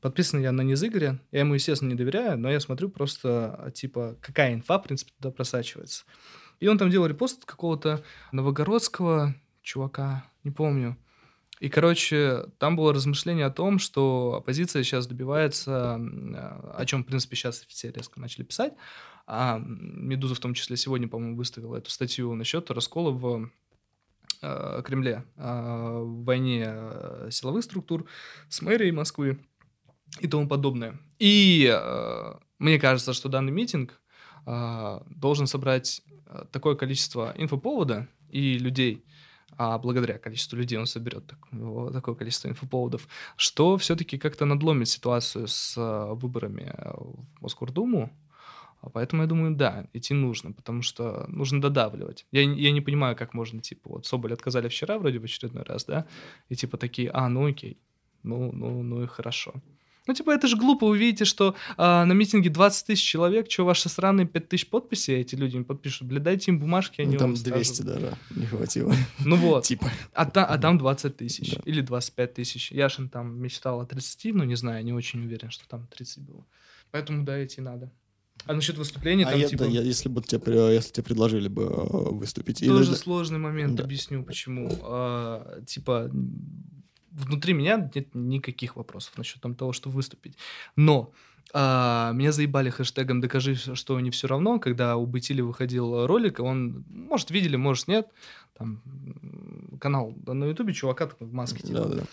Подписан 0.02 0.40
я 0.40 0.50
на 0.50 0.62
низ 0.62 0.82
Игоря. 0.82 1.20
Я 1.30 1.40
ему, 1.40 1.54
естественно, 1.54 1.90
не 1.90 1.94
доверяю, 1.94 2.36
но 2.36 2.50
я 2.50 2.58
смотрю 2.58 2.90
просто, 2.90 3.54
а, 3.56 3.70
типа, 3.70 4.16
какая 4.20 4.52
инфа, 4.52 4.80
в 4.80 4.82
принципе, 4.82 5.12
туда 5.16 5.30
просачивается. 5.30 6.04
И 6.58 6.66
он 6.66 6.76
там 6.76 6.90
делал 6.90 7.06
репост 7.06 7.44
какого-то 7.44 8.02
новогородского 8.32 9.36
чувака, 9.62 10.28
не 10.42 10.50
помню. 10.50 10.96
И, 11.60 11.68
короче, 11.68 12.46
там 12.58 12.74
было 12.74 12.92
размышление 12.92 13.46
о 13.46 13.52
том, 13.52 13.78
что 13.78 14.34
оппозиция 14.38 14.82
сейчас 14.82 15.06
добивается, 15.06 15.94
а, 15.94 16.74
о 16.76 16.84
чем, 16.84 17.04
в 17.04 17.06
принципе, 17.06 17.36
сейчас 17.36 17.64
все 17.68 17.92
резко 17.92 18.18
начали 18.20 18.42
писать. 18.42 18.72
А 19.28 19.62
Медуза 19.64 20.34
в 20.34 20.40
том 20.40 20.54
числе 20.54 20.76
сегодня, 20.76 21.06
по-моему, 21.06 21.36
выставила 21.36 21.76
эту 21.76 21.92
статью 21.92 22.34
насчет 22.34 22.68
раскола 22.72 23.12
в 23.12 23.50
э, 24.42 24.82
Кремле, 24.84 25.24
в 25.36 26.24
войне 26.24 26.74
силовых 27.30 27.62
структур 27.62 28.04
с 28.48 28.62
мэрией 28.62 28.90
Москвы 28.90 29.38
и 30.20 30.26
тому 30.28 30.48
подобное. 30.48 30.98
И 31.18 31.70
э, 31.72 32.34
мне 32.58 32.78
кажется, 32.78 33.12
что 33.12 33.28
данный 33.28 33.52
митинг 33.52 34.00
э, 34.46 35.00
должен 35.10 35.46
собрать 35.46 36.02
э, 36.26 36.44
такое 36.52 36.74
количество 36.74 37.32
инфоповода 37.36 38.08
и 38.28 38.58
людей, 38.58 39.04
а 39.56 39.78
благодаря 39.78 40.18
количеству 40.18 40.56
людей 40.56 40.78
он 40.78 40.86
соберет 40.86 41.26
так- 41.26 41.46
вот 41.52 41.92
такое 41.92 42.14
количество 42.14 42.48
инфоповодов, 42.48 43.08
что 43.36 43.76
все-таки 43.76 44.18
как-то 44.18 44.44
надломит 44.44 44.88
ситуацию 44.88 45.46
с 45.48 45.76
э, 45.76 46.14
выборами 46.14 46.72
э, 46.74 46.90
в 46.96 47.42
Москордуму. 47.42 48.10
А 48.80 48.90
Поэтому 48.90 49.22
я 49.22 49.28
думаю, 49.28 49.54
да, 49.54 49.86
идти 49.92 50.12
нужно, 50.12 50.52
потому 50.52 50.82
что 50.82 51.24
нужно 51.28 51.60
додавливать. 51.60 52.26
Я, 52.32 52.42
я 52.42 52.72
не 52.72 52.80
понимаю, 52.80 53.14
как 53.14 53.32
можно, 53.32 53.60
типа, 53.60 53.90
вот 53.90 54.06
Соболь 54.06 54.32
отказали 54.32 54.68
вчера 54.68 54.98
вроде 54.98 55.20
в 55.20 55.24
очередной 55.24 55.62
раз, 55.62 55.84
да, 55.84 56.06
и 56.48 56.56
типа 56.56 56.76
такие, 56.76 57.08
а, 57.10 57.28
ну 57.28 57.46
окей, 57.46 57.78
ну, 58.24 58.50
ну, 58.52 58.82
ну 58.82 59.04
и 59.04 59.06
хорошо. 59.06 59.54
Ну, 60.06 60.14
типа, 60.14 60.32
это 60.32 60.48
же 60.48 60.56
глупо, 60.56 60.86
вы 60.86 60.98
видите, 60.98 61.24
что 61.24 61.54
а, 61.76 62.04
на 62.04 62.12
митинге 62.12 62.50
20 62.50 62.86
тысяч 62.86 63.04
человек, 63.04 63.48
что 63.50 63.64
ваши 63.64 63.88
сраные 63.88 64.26
5 64.26 64.48
тысяч 64.48 64.68
подписей 64.68 65.20
эти 65.20 65.36
люди 65.36 65.56
им 65.56 65.64
подпишут, 65.64 66.08
бля, 66.08 66.18
дайте 66.18 66.50
им 66.50 66.58
бумажки, 66.58 67.00
они 67.02 67.12
Ну, 67.12 67.18
там 67.18 67.28
вам 67.30 67.36
скажут. 67.36 67.54
200 67.56 67.82
даже 67.82 68.16
не 68.34 68.46
хватило. 68.46 68.92
Ну 69.24 69.36
вот, 69.36 69.64
Типа. 69.68 69.90
а, 70.12 70.26
та- 70.26 70.44
а 70.44 70.58
там 70.58 70.76
20 70.78 71.16
тысяч 71.16 71.54
Да. 71.54 71.60
или 71.66 71.80
25 71.82 72.34
тысяч. 72.34 72.72
Яшин 72.72 73.08
там 73.08 73.38
мечтал 73.40 73.80
о 73.80 73.86
30, 73.86 74.32
ну 74.34 74.42
не 74.44 74.56
знаю, 74.56 74.84
не 74.84 74.92
очень 74.92 75.20
уверен, 75.24 75.50
что 75.50 75.68
там 75.68 75.86
30 75.86 76.18
было. 76.24 76.44
Поэтому 76.90 77.24
да, 77.24 77.42
идти 77.44 77.60
надо. 77.60 77.92
А 78.46 78.54
насчет 78.54 78.76
выступления, 78.76 79.24
А 79.26 79.30
там 79.30 79.38
я- 79.40 79.48
типа... 79.48 79.64
да, 79.64 79.70
я- 79.70 79.82
если 79.82 80.08
бы 80.08 80.20
тебе, 80.20 80.74
если 80.74 80.90
тебе 80.94 81.04
предложили 81.04 81.46
бы 81.46 81.62
э, 81.62 82.10
выступить. 82.10 82.60
или 82.60 82.70
Тоже 82.70 82.90
да- 82.90 82.96
сложный 82.96 83.38
момент, 83.38 83.76
Да. 83.76 83.84
объясню 83.84 84.24
почему. 84.24 84.68
А, 84.82 85.60
типа, 85.64 86.10
внутри 87.12 87.54
меня 87.54 87.90
нет 87.94 88.14
никаких 88.14 88.76
вопросов 88.76 89.16
насчет 89.16 89.40
там, 89.40 89.54
того, 89.54 89.72
что 89.72 89.90
выступить. 89.90 90.36
Но 90.76 91.12
а, 91.52 92.12
меня 92.12 92.32
заебали 92.32 92.70
хэштегом 92.70 93.20
«Докажи, 93.20 93.54
что 93.54 94.00
не 94.00 94.10
все 94.10 94.26
равно», 94.26 94.58
когда 94.58 94.96
у 94.96 95.06
Бытили 95.06 95.42
выходил 95.42 96.06
ролик, 96.06 96.40
он, 96.40 96.84
может, 96.88 97.30
видели, 97.30 97.56
может, 97.56 97.88
нет, 97.88 98.08
там, 98.56 98.80
канал 99.80 100.14
да, 100.16 100.34
на 100.34 100.44
ютубе 100.46 100.72
чувака 100.72 101.06
такой 101.06 101.26
в 101.26 101.32
маске, 101.32 101.62
типа, 101.62 101.80
Да-да-да. 101.80 102.04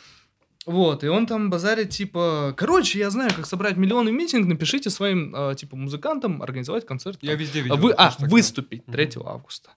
вот, 0.66 1.04
и 1.04 1.08
он 1.08 1.26
там 1.26 1.50
базарит, 1.50 1.90
типа, 1.92 2.54
короче, 2.58 3.00
я 3.00 3.10
знаю, 3.10 3.32
как 3.34 3.46
собрать 3.46 3.78
миллионный 3.78 4.12
митинг, 4.12 4.46
напишите 4.46 4.90
своим, 4.90 5.34
а, 5.34 5.56
типа, 5.56 5.78
музыкантам 5.78 6.42
организовать 6.42 6.86
концерт. 6.86 7.20
Я 7.22 7.32
там, 7.32 7.40
везде 7.40 7.60
а, 7.60 7.64
видел. 7.64 7.78
вы, 7.78 7.92
а, 7.94 8.14
да. 8.18 8.28
выступить 8.28 8.86
Мгм. 8.88 8.94
3 8.94 9.10
августа. 9.26 9.72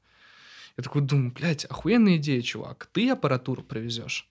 Я 0.77 0.83
такой 0.83 1.03
думаю, 1.03 1.33
блядь, 1.33 1.67
охуенная 1.67 2.17
идея, 2.17 2.41
чувак. 2.41 2.89
Ты 2.93 3.11
аппаратуру 3.11 3.63
привезешь, 3.63 4.29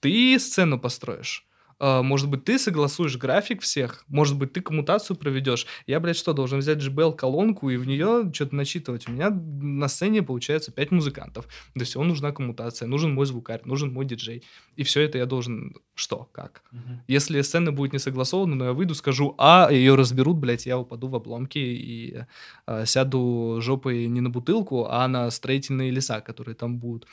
ты 0.00 0.38
сцену 0.38 0.78
построишь. 0.78 1.48
А, 1.80 2.02
Может 2.02 2.28
быть, 2.28 2.44
ты 2.44 2.58
согласуешь 2.58 3.16
график 3.16 3.62
всех, 3.62 4.04
может 4.08 4.36
быть, 4.36 4.52
ты 4.52 4.60
коммутацию 4.60 5.16
проведешь. 5.16 5.66
Я, 5.86 6.00
блядь, 6.00 6.16
что, 6.16 6.32
должен 6.32 6.58
взять 6.58 6.78
JBL-колонку 6.78 7.70
и 7.70 7.76
в 7.76 7.86
нее 7.86 8.30
что-то 8.34 8.56
начитывать? 8.56 9.08
У 9.08 9.12
меня 9.12 9.30
на 9.30 9.88
сцене 9.88 10.22
получается 10.22 10.72
5 10.72 10.90
музыкантов. 10.90 11.46
Для 11.74 11.84
всего 11.84 12.02
нужна 12.02 12.32
коммутация, 12.32 12.88
нужен 12.88 13.14
мой 13.14 13.26
звукарь, 13.26 13.60
нужен 13.64 13.92
мой 13.92 14.04
диджей. 14.06 14.42
И 14.76 14.82
все 14.82 15.02
это 15.02 15.18
я 15.18 15.26
должен 15.26 15.74
что, 15.94 16.28
как? 16.32 16.62
Мгм. 16.72 17.02
Если 17.08 17.40
сцена 17.42 17.72
будет 17.72 17.92
не 17.92 17.98
согласована, 17.98 18.54
но 18.56 18.64
я 18.66 18.72
выйду, 18.72 18.94
скажу 18.94 19.34
А, 19.38 19.68
ее 19.70 19.94
разберут, 19.94 20.36
блядь, 20.38 20.66
я 20.66 20.78
упаду 20.78 21.08
в 21.08 21.14
обломки 21.14 21.58
и 21.58 22.24
а, 22.66 22.86
сяду 22.86 23.58
жопой 23.60 24.06
не 24.08 24.20
на 24.20 24.30
бутылку, 24.30 24.86
а 24.90 25.06
на 25.06 25.30
строительные 25.30 25.90
леса, 25.90 26.20
которые 26.20 26.54
там 26.54 26.78
будут 26.78 27.06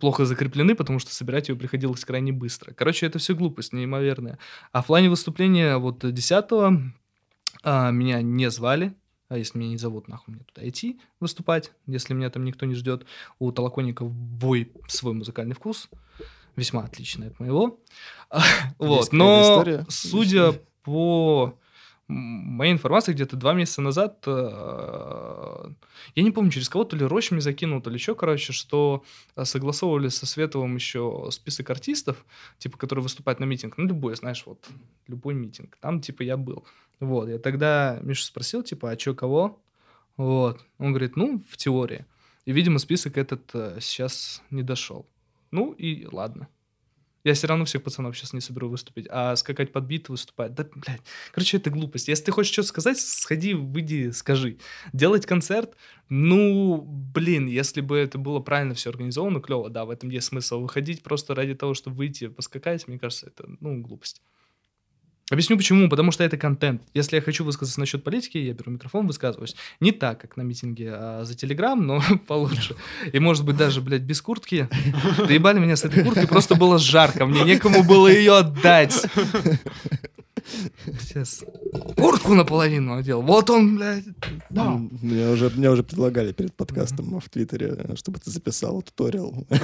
плохо 0.00 0.24
закреплены, 0.24 0.74
потому 0.74 0.98
что 0.98 1.14
собирать 1.14 1.48
ее 1.48 1.56
приходилось 1.56 2.04
крайне 2.04 2.32
быстро. 2.32 2.72
Короче, 2.72 3.06
это 3.06 3.18
все 3.18 3.34
глупость 3.34 3.72
неимоверная. 3.72 4.38
А 4.72 4.82
в 4.82 4.86
плане 4.86 5.10
выступления 5.10 5.76
вот 5.76 6.12
10 6.12 6.50
меня 7.64 8.22
не 8.22 8.50
звали, 8.50 8.94
а 9.28 9.38
если 9.38 9.58
меня 9.58 9.70
не 9.70 9.76
зовут, 9.76 10.08
нахуй 10.08 10.34
мне 10.34 10.44
туда 10.44 10.68
идти 10.68 11.00
выступать, 11.20 11.72
если 11.86 12.14
меня 12.14 12.30
там 12.30 12.44
никто 12.44 12.66
не 12.66 12.74
ждет. 12.74 13.06
У 13.38 13.50
Толоконников 13.50 14.12
бой 14.12 14.72
свой 14.88 15.14
музыкальный 15.14 15.54
вкус, 15.54 15.88
весьма 16.54 16.82
отличный 16.82 17.28
от 17.28 17.40
моего. 17.40 17.80
Вот, 18.78 19.12
но 19.12 19.64
судя 19.88 20.52
по 20.82 21.58
моей 22.08 22.72
информации, 22.72 23.12
где-то 23.12 23.36
два 23.36 23.52
месяца 23.52 23.82
назад, 23.82 24.22
э, 24.26 25.70
я 26.14 26.22
не 26.22 26.30
помню, 26.30 26.50
через 26.50 26.68
кого, 26.68 26.84
то 26.84 26.96
ли 26.96 27.04
Рощ 27.04 27.30
мне 27.30 27.40
закинул, 27.40 27.80
то 27.80 27.90
ли 27.90 27.96
еще, 27.96 28.14
короче, 28.14 28.52
что 28.52 29.04
э, 29.34 29.44
согласовывали 29.44 30.08
со 30.08 30.26
Световым 30.26 30.76
еще 30.76 31.28
список 31.30 31.70
артистов, 31.70 32.24
типа, 32.58 32.78
которые 32.78 33.02
выступают 33.02 33.40
на 33.40 33.44
митинг, 33.44 33.76
ну, 33.76 33.86
любой, 33.86 34.14
знаешь, 34.14 34.44
вот, 34.46 34.64
любой 35.08 35.34
митинг, 35.34 35.76
там, 35.80 36.00
типа, 36.00 36.22
я 36.22 36.36
был. 36.36 36.64
Вот, 37.00 37.28
я 37.28 37.38
тогда 37.38 37.98
Мишу 38.02 38.22
спросил, 38.22 38.62
типа, 38.62 38.90
а 38.90 38.98
что, 38.98 39.14
кого? 39.14 39.60
Вот, 40.16 40.64
он 40.78 40.90
говорит, 40.90 41.16
ну, 41.16 41.42
в 41.50 41.56
теории. 41.56 42.06
И, 42.44 42.52
видимо, 42.52 42.78
список 42.78 43.18
этот 43.18 43.50
э, 43.54 43.78
сейчас 43.80 44.42
не 44.50 44.62
дошел. 44.62 45.06
Ну, 45.50 45.72
и 45.72 46.06
ладно. 46.06 46.48
Я 47.26 47.34
все 47.34 47.48
равно 47.48 47.64
всех 47.64 47.82
пацанов 47.82 48.16
сейчас 48.16 48.34
не 48.34 48.40
соберу 48.40 48.68
выступить, 48.68 49.08
а 49.10 49.34
скакать 49.34 49.72
под 49.72 49.82
бит 49.82 50.08
выступать, 50.08 50.54
да, 50.54 50.64
блядь. 50.72 51.02
Короче, 51.32 51.56
это 51.56 51.70
глупость. 51.70 52.06
Если 52.06 52.26
ты 52.26 52.30
хочешь 52.30 52.52
что-то 52.52 52.68
сказать, 52.68 53.00
сходи, 53.00 53.52
выйди, 53.52 54.10
скажи. 54.10 54.58
Делать 54.92 55.26
концерт, 55.26 55.74
ну, 56.08 56.80
блин, 56.80 57.48
если 57.48 57.80
бы 57.80 57.96
это 57.96 58.18
было 58.18 58.38
правильно 58.38 58.74
все 58.74 58.90
организовано, 58.90 59.40
клево, 59.40 59.68
да, 59.70 59.84
в 59.84 59.90
этом 59.90 60.08
есть 60.10 60.28
смысл. 60.28 60.60
Выходить 60.60 61.02
просто 61.02 61.34
ради 61.34 61.56
того, 61.56 61.74
чтобы 61.74 61.96
выйти, 61.96 62.28
поскакать, 62.28 62.86
мне 62.86 62.96
кажется, 62.96 63.26
это, 63.26 63.44
ну, 63.58 63.80
глупость. 63.80 64.22
Объясню 65.30 65.56
почему. 65.56 65.88
Потому 65.88 66.12
что 66.12 66.22
это 66.22 66.36
контент. 66.36 66.82
Если 66.94 67.16
я 67.16 67.22
хочу 67.22 67.44
высказаться 67.44 67.80
насчет 67.80 68.04
политики, 68.04 68.38
я 68.38 68.52
беру 68.52 68.72
микрофон, 68.72 69.06
высказываюсь. 69.06 69.56
Не 69.80 69.92
так, 69.92 70.20
как 70.20 70.36
на 70.36 70.42
митинге 70.42 70.92
а 70.92 71.24
за 71.24 71.34
Телеграм, 71.34 71.84
но 71.84 72.00
получше. 72.26 72.76
И, 73.12 73.18
может 73.18 73.44
быть, 73.44 73.56
даже, 73.56 73.80
блядь, 73.80 74.02
без 74.02 74.22
куртки. 74.22 74.68
Доебали 75.26 75.58
меня 75.58 75.76
с 75.76 75.84
этой 75.84 76.04
курткой, 76.04 76.28
просто 76.28 76.54
было 76.54 76.78
жарко. 76.78 77.26
Мне 77.26 77.42
некому 77.42 77.82
было 77.82 78.08
ее 78.08 78.36
отдать. 78.38 79.06
Сейчас. 81.00 81.44
Куртку 81.96 82.34
наполовину 82.34 82.96
одел. 82.96 83.22
Вот 83.22 83.50
он, 83.50 83.76
блядь. 83.76 84.04
Да. 84.50 84.80
Мне 85.02 85.28
уже, 85.28 85.50
мне 85.50 85.70
уже 85.70 85.82
предлагали 85.82 86.32
перед 86.32 86.54
подкастом 86.54 87.20
в 87.20 87.28
Твиттере, 87.28 87.74
э, 87.76 87.96
чтобы 87.96 88.18
ты 88.18 88.30
записал 88.30 88.82
туториал. 88.82 89.46
Как 89.48 89.60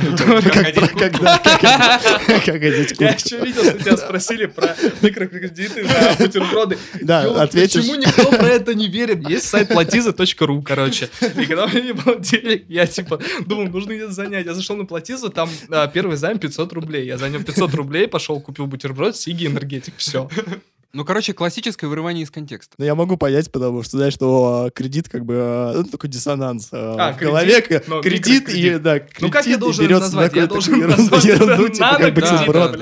одеть 2.48 2.96
куртку. 2.96 3.04
Я 3.04 3.12
еще 3.12 3.44
видел, 3.44 3.62
что 3.62 3.78
тебя 3.78 3.96
спросили 3.96 4.46
про 4.46 4.74
микрокредиты 5.02 5.86
бутерброды. 6.18 6.78
Да, 7.00 7.42
ответишь. 7.42 7.82
Почему 7.82 7.96
никто 7.96 8.30
про 8.30 8.48
это 8.48 8.74
не 8.74 8.88
верит? 8.88 9.28
Есть 9.28 9.46
сайт 9.46 9.70
platiza.ru, 9.70 10.62
короче. 10.62 11.08
И 11.20 11.46
когда 11.46 11.64
у 11.64 11.68
меня 11.68 11.80
не 11.80 11.92
было 11.92 12.18
денег, 12.18 12.64
я 12.68 12.86
типа 12.86 13.20
думал, 13.46 13.68
нужно 13.68 13.94
где-то 13.94 14.12
занять. 14.12 14.46
Я 14.46 14.54
зашел 14.54 14.76
на 14.76 14.84
платизу, 14.84 15.30
там 15.30 15.48
а, 15.70 15.86
первый 15.86 16.16
займ 16.16 16.38
500 16.38 16.72
рублей. 16.72 17.06
Я 17.06 17.18
занял 17.18 17.42
500 17.42 17.74
рублей, 17.74 18.08
пошел, 18.08 18.40
купил 18.40 18.66
бутерброд, 18.66 19.16
сиги, 19.16 19.46
энергетик, 19.46 19.94
все. 19.96 20.28
Ну, 20.94 21.06
короче, 21.06 21.32
классическое 21.32 21.88
вырывание 21.88 22.22
из 22.22 22.30
контекста. 22.30 22.74
Ну, 22.76 22.84
я 22.84 22.94
могу 22.94 23.16
понять, 23.16 23.50
потому 23.50 23.82
что, 23.82 23.96
знаешь, 23.96 24.12
что 24.12 24.70
кредит 24.74 25.08
как 25.08 25.24
бы, 25.24 25.34
а, 25.38 25.72
ну, 25.74 25.84
такой 25.84 26.10
диссонанс 26.10 26.68
а, 26.70 27.08
А, 27.08 27.12
в 27.14 27.18
голове. 27.18 27.62
кредит, 27.62 27.88
но 27.88 28.02
кредит 28.02 28.48
и, 28.50 28.78
да, 28.78 28.98
кредит 29.00 29.20
Ну 29.22 29.30
как 29.30 29.46
я 29.46 29.56
должен 29.56 29.86
берется 29.86 30.04
назвать? 30.08 30.34
Я 30.34 30.42
на 30.42 30.48
должен 30.48 30.74
какую-то 30.74 31.00
назвать 31.00 31.24
ерунду, 31.24 31.68
типа 31.70 31.96
как 31.98 32.14
бутерброд. 32.14 32.80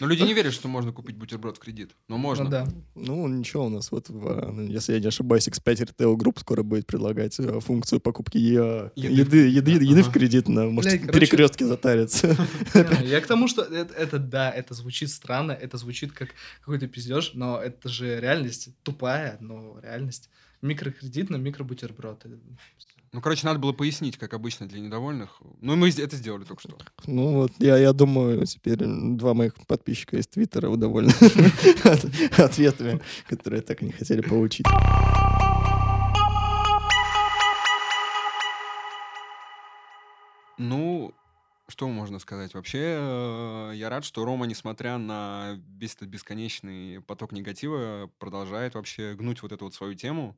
Но 0.00 0.06
люди 0.06 0.22
не 0.22 0.32
верят, 0.32 0.54
что 0.54 0.68
можно 0.68 0.90
купить 0.92 1.16
бутерброд 1.16 1.58
в 1.58 1.60
кредит. 1.60 1.90
Но 2.08 2.16
можно. 2.16 2.44
Ну 2.44 2.50
да. 2.50 2.68
Ну, 2.94 3.28
ничего, 3.28 3.66
у 3.66 3.68
нас 3.68 3.90
вот, 3.92 4.08
в, 4.08 4.26
а, 4.28 4.62
если 4.68 4.94
я 4.94 5.00
не 5.00 5.06
ошибаюсь, 5.08 5.46
X5 5.48 5.90
Retail 5.90 6.16
Group 6.16 6.40
скоро 6.40 6.62
будет 6.62 6.86
предлагать 6.86 7.36
функцию 7.60 8.00
покупки 8.00 8.38
е- 8.38 8.90
Еды. 8.96 9.14
еды, 9.14 9.48
еды, 9.48 9.70
еды 9.72 10.02
в 10.02 10.10
кредит 10.10 10.48
на, 10.48 10.64
может, 10.66 10.90
Блядь, 10.90 11.02
короче- 11.02 11.20
перекрестке 11.20 11.66
затариться. 11.66 12.36
Не, 12.74 13.06
Я 13.06 13.20
к 13.20 13.26
тому, 13.26 13.48
что 13.48 13.62
это, 13.62 13.92
это 13.94 14.18
да, 14.18 14.50
это 14.50 14.72
звучит 14.72 15.10
странно, 15.10 15.52
это 15.52 15.76
звучит 15.76 16.12
как 16.12 16.30
какой-то 16.60 16.86
пиздеж, 17.02 17.32
но 17.34 17.60
это 17.60 17.88
же 17.88 18.20
реальность 18.20 18.70
тупая, 18.82 19.36
но 19.40 19.78
реальность. 19.82 20.30
Микрокредит 20.62 21.28
на 21.28 21.36
микробутерброд. 21.36 22.24
Ну, 23.12 23.20
короче, 23.20 23.44
надо 23.46 23.58
было 23.58 23.72
пояснить, 23.72 24.16
как 24.16 24.32
обычно, 24.32 24.68
для 24.68 24.78
недовольных. 24.80 25.42
Ну, 25.60 25.74
мы 25.74 25.88
это 25.88 26.16
сделали 26.16 26.44
только 26.44 26.62
что. 26.62 26.78
Ну 27.06 27.32
вот, 27.32 27.52
я, 27.58 27.76
я 27.76 27.92
думаю, 27.92 28.46
теперь 28.46 28.78
два 28.78 29.34
моих 29.34 29.54
подписчика 29.66 30.16
из 30.16 30.28
Твиттера 30.28 30.74
довольны 30.76 31.12
от- 31.84 32.38
ответами, 32.38 33.00
которые 33.28 33.60
так 33.62 33.82
и 33.82 33.86
не 33.86 33.92
хотели 33.92 34.20
получить. 34.20 34.66
Ну, 40.58 40.91
что 41.68 41.88
можно 41.88 42.18
сказать? 42.18 42.54
Вообще, 42.54 42.96
э, 42.98 43.72
я 43.74 43.88
рад, 43.88 44.04
что 44.04 44.24
Рома, 44.24 44.46
несмотря 44.46 44.98
на 44.98 45.60
весь 45.78 45.94
этот 45.94 46.08
бесконечный 46.08 47.00
поток 47.00 47.32
негатива, 47.32 48.10
продолжает 48.18 48.74
вообще 48.74 49.14
гнуть 49.14 49.42
вот 49.42 49.52
эту 49.52 49.64
вот 49.64 49.74
свою 49.74 49.94
тему. 49.94 50.36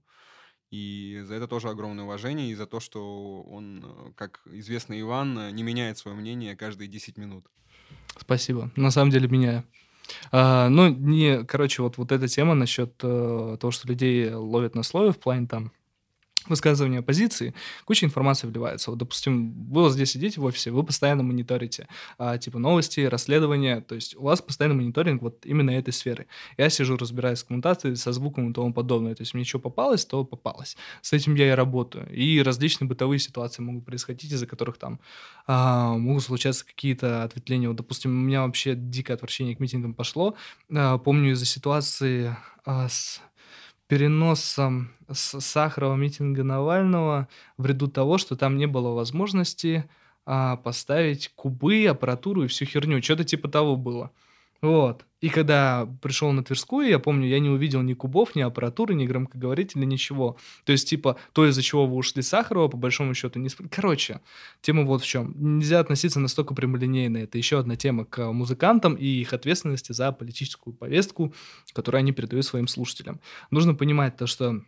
И 0.70 1.22
за 1.24 1.34
это 1.34 1.46
тоже 1.46 1.68
огромное 1.68 2.04
уважение, 2.04 2.50
и 2.50 2.54
за 2.54 2.66
то, 2.66 2.80
что 2.80 3.42
он, 3.42 3.84
э, 3.84 4.12
как 4.16 4.40
известный 4.46 5.00
Иван, 5.00 5.38
э, 5.38 5.50
не 5.50 5.62
меняет 5.62 5.98
свое 5.98 6.16
мнение 6.16 6.56
каждые 6.56 6.88
10 6.88 7.16
минут. 7.16 7.46
Спасибо. 8.18 8.70
На 8.76 8.90
самом 8.90 9.10
деле 9.10 9.28
меняю. 9.28 9.64
А, 10.32 10.68
ну, 10.68 10.88
не, 10.88 11.44
короче, 11.44 11.82
вот, 11.82 11.96
вот 11.96 12.12
эта 12.12 12.28
тема 12.28 12.54
насчет 12.54 12.92
э, 13.02 13.56
того, 13.60 13.70
что 13.70 13.88
людей 13.88 14.32
ловят 14.32 14.74
на 14.74 14.82
слове 14.82 15.12
в 15.12 15.18
плане 15.18 15.46
там 15.46 15.72
высказывания 16.48 17.02
позиции, 17.02 17.54
куча 17.84 18.06
информации 18.06 18.46
вливается. 18.46 18.90
Вот, 18.90 18.98
допустим, 18.98 19.52
вы 19.70 19.82
вот 19.82 19.92
здесь 19.92 20.12
сидите 20.12 20.40
в 20.40 20.44
офисе, 20.44 20.70
вы 20.70 20.82
постоянно 20.82 21.22
мониторите, 21.22 21.88
а, 22.18 22.38
типа, 22.38 22.58
новости, 22.58 23.00
расследования, 23.00 23.80
то 23.80 23.94
есть 23.94 24.16
у 24.16 24.22
вас 24.22 24.42
постоянно 24.42 24.74
мониторинг 24.74 25.22
вот 25.22 25.44
именно 25.46 25.70
этой 25.70 25.92
сферы. 25.92 26.26
Я 26.56 26.70
сижу, 26.70 26.96
разбираюсь 26.96 27.40
с 27.40 27.44
коммутацией, 27.44 27.96
со 27.96 28.12
звуком 28.12 28.50
и 28.50 28.54
тому 28.54 28.72
подобное, 28.72 29.14
то 29.14 29.22
есть 29.22 29.34
мне 29.34 29.44
что 29.44 29.58
попалось, 29.58 30.04
то 30.04 30.24
попалось. 30.24 30.76
С 31.02 31.12
этим 31.12 31.34
я 31.34 31.48
и 31.48 31.54
работаю. 31.54 32.08
И 32.12 32.42
различные 32.42 32.88
бытовые 32.88 33.18
ситуации 33.18 33.62
могут 33.62 33.84
происходить, 33.84 34.32
из-за 34.32 34.46
которых 34.46 34.78
там 34.78 35.00
а, 35.46 35.94
могут 35.96 36.22
случаться 36.22 36.64
какие-то 36.64 37.24
ответвления. 37.24 37.68
Вот, 37.68 37.76
допустим, 37.76 38.10
у 38.10 38.20
меня 38.20 38.42
вообще 38.42 38.74
дикое 38.74 39.14
отвращение 39.14 39.56
к 39.56 39.60
митингам 39.60 39.94
пошло. 39.94 40.34
А, 40.74 40.98
помню 40.98 41.32
из-за 41.32 41.46
ситуации 41.46 42.36
а, 42.64 42.88
с 42.88 43.20
переносом 43.94 44.90
с 45.08 45.40
Сахарова 45.40 45.94
митинга 45.94 46.42
Навального 46.42 47.28
в 47.56 47.64
ряду 47.64 47.86
того, 47.86 48.18
что 48.18 48.34
там 48.34 48.58
не 48.58 48.66
было 48.66 48.88
возможности 48.88 49.88
а, 50.26 50.56
поставить 50.56 51.30
кубы, 51.36 51.86
аппаратуру 51.86 52.42
и 52.42 52.48
всю 52.48 52.64
херню. 52.64 53.00
Что-то 53.00 53.22
типа 53.22 53.46
того 53.46 53.76
было. 53.76 54.10
Вот. 54.64 55.04
И 55.20 55.28
когда 55.28 55.86
пришел 56.00 56.32
на 56.32 56.42
Тверскую, 56.42 56.88
я 56.88 56.98
помню, 56.98 57.28
я 57.28 57.38
не 57.38 57.50
увидел 57.50 57.82
ни 57.82 57.92
кубов, 57.92 58.34
ни 58.34 58.40
аппаратуры, 58.40 58.94
ни 58.94 59.06
громкоговорителя, 59.06 59.84
ничего. 59.84 60.38
То 60.64 60.72
есть, 60.72 60.88
типа, 60.88 61.18
то, 61.34 61.46
из-за 61.46 61.60
чего 61.60 61.86
вы 61.86 61.96
ушли 61.96 62.22
Сахарова, 62.22 62.68
по 62.68 62.78
большому 62.78 63.12
счету, 63.12 63.38
не... 63.38 63.50
Короче, 63.70 64.22
тема 64.62 64.84
вот 64.84 65.02
в 65.02 65.06
чем. 65.06 65.34
Нельзя 65.58 65.80
относиться 65.80 66.18
настолько 66.18 66.54
прямолинейно. 66.54 67.18
Это 67.18 67.36
еще 67.36 67.58
одна 67.58 67.76
тема 67.76 68.06
к 68.06 68.32
музыкантам 68.32 68.94
и 68.94 69.04
их 69.04 69.34
ответственности 69.34 69.92
за 69.92 70.12
политическую 70.12 70.72
повестку, 70.72 71.34
которую 71.74 71.98
они 71.98 72.12
передают 72.12 72.46
своим 72.46 72.66
слушателям. 72.66 73.20
Нужно 73.50 73.74
понимать 73.74 74.16
то, 74.16 74.26
что 74.26 74.62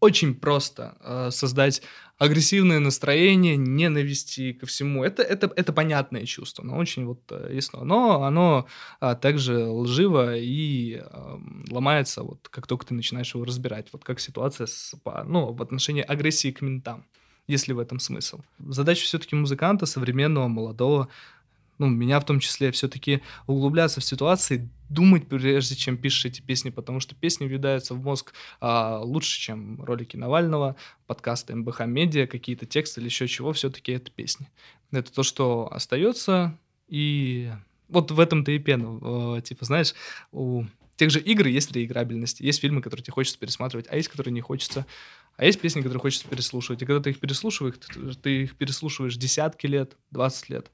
очень 0.00 0.34
просто 0.34 0.96
э, 1.00 1.30
создать 1.30 1.82
агрессивное 2.18 2.78
настроение, 2.80 3.56
ненависти 3.56 4.52
ко 4.52 4.66
всему. 4.66 5.04
Это, 5.04 5.22
это, 5.22 5.52
это 5.54 5.72
понятное 5.72 6.24
чувство, 6.24 6.62
но 6.62 6.76
очень 6.76 7.04
вот 7.04 7.20
э, 7.30 7.50
ясно. 7.52 7.84
Но 7.84 8.22
оно 8.22 8.66
а, 9.00 9.14
также 9.14 9.66
лживо 9.66 10.36
и 10.36 11.02
ам, 11.10 11.64
ломается, 11.70 12.22
вот 12.22 12.48
как 12.48 12.66
только 12.66 12.86
ты 12.86 12.94
начинаешь 12.94 13.34
его 13.34 13.44
разбирать. 13.44 13.88
Вот 13.92 14.04
как 14.04 14.20
ситуация 14.20 14.66
с, 14.66 14.94
по- 15.02 15.24
ну, 15.24 15.52
в 15.52 15.62
отношении 15.62 16.02
агрессии 16.02 16.52
к 16.52 16.62
ментам, 16.62 17.04
если 17.46 17.72
в 17.72 17.78
этом 17.78 17.98
смысл. 17.98 18.40
Задача 18.58 19.02
все-таки 19.02 19.36
музыканта, 19.36 19.86
современного, 19.86 20.48
молодого, 20.48 21.08
ну, 21.78 21.88
меня 21.88 22.20
в 22.20 22.24
том 22.24 22.40
числе, 22.40 22.70
все-таки 22.70 23.20
углубляться 23.46 24.00
в 24.00 24.04
ситуации, 24.04 24.68
думать, 24.88 25.28
прежде 25.28 25.74
чем 25.74 25.96
пишешь 25.96 26.26
эти 26.26 26.40
песни, 26.40 26.70
потому 26.70 27.00
что 27.00 27.14
песни 27.14 27.46
въедаются 27.46 27.94
в 27.94 28.02
мозг 28.02 28.32
а, 28.60 29.00
лучше, 29.02 29.40
чем 29.40 29.82
ролики 29.82 30.16
Навального, 30.16 30.76
подкасты 31.06 31.54
МБХ 31.54 31.86
Медиа, 31.86 32.26
какие-то 32.26 32.66
тексты 32.66 33.00
или 33.00 33.08
еще 33.08 33.26
чего, 33.28 33.52
все-таки 33.52 33.92
это 33.92 34.10
песни. 34.10 34.48
Это 34.92 35.12
то, 35.12 35.22
что 35.22 35.68
остается, 35.72 36.58
и 36.88 37.52
вот 37.88 38.10
в 38.10 38.20
этом-то 38.20 38.50
и 38.52 38.58
пена. 38.58 39.36
Э, 39.38 39.42
Типа, 39.42 39.64
знаешь, 39.64 39.94
у 40.32 40.64
тех 40.96 41.10
же 41.10 41.20
игр 41.20 41.46
есть 41.46 41.72
реиграбельность, 41.72 42.40
есть 42.40 42.60
фильмы, 42.60 42.80
которые 42.82 43.02
тебе 43.04 43.12
хочется 43.12 43.38
пересматривать, 43.38 43.86
а 43.90 43.96
есть, 43.96 44.08
которые 44.08 44.32
не 44.32 44.40
хочется. 44.40 44.86
А 45.36 45.44
есть 45.44 45.60
песни, 45.60 45.80
которые 45.82 46.00
хочется 46.00 46.26
переслушивать. 46.28 46.80
И 46.82 46.86
когда 46.86 47.02
ты 47.02 47.10
их 47.10 47.20
переслушиваешь, 47.20 47.74
ты- 47.78 48.14
ты 48.14 48.42
их 48.44 48.56
переслушиваешь 48.56 49.16
десятки 49.16 49.66
лет, 49.66 49.96
20 50.10 50.48
лет, 50.48 50.70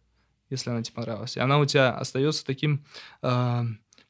если 0.51 0.71
она 0.71 0.83
тебе 0.83 0.95
понравилась. 0.95 1.37
И 1.37 1.41
она 1.41 1.59
у 1.59 1.65
тебя 1.65 1.91
остается 1.97 2.47
таким 2.47 2.85
э, 3.23 3.63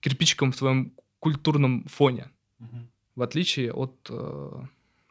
кирпичиком 0.02 0.52
в 0.52 0.56
твоем 0.56 0.92
культурном 1.20 1.84
фоне, 1.84 2.30
в 3.14 3.22
отличие 3.22 3.72
от 3.72 4.06
э, 4.10 4.62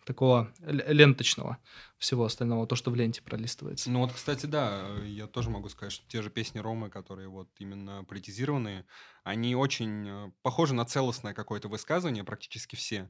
такого 0.05 0.51
ленточного 0.59 1.57
всего 1.97 2.25
остального, 2.25 2.67
то, 2.67 2.75
что 2.75 2.91
в 2.91 2.95
ленте 2.95 3.21
пролистывается. 3.21 3.89
Ну 3.91 3.99
вот, 3.99 4.11
кстати, 4.11 4.45
да, 4.45 4.83
э, 4.99 5.07
я 5.07 5.27
тоже 5.27 5.49
могу 5.49 5.69
сказать, 5.69 5.93
что 5.93 6.05
те 6.07 6.21
же 6.21 6.29
песни 6.29 6.59
Ромы, 6.59 6.89
которые 6.89 7.27
вот 7.29 7.49
именно 7.59 8.03
политизированные, 8.03 8.85
они 9.23 9.55
очень 9.55 10.07
э, 10.07 10.31
похожи 10.41 10.73
на 10.73 10.85
целостное 10.85 11.33
какое-то 11.33 11.69
высказывание, 11.69 12.23
практически 12.23 12.75
все. 12.75 13.09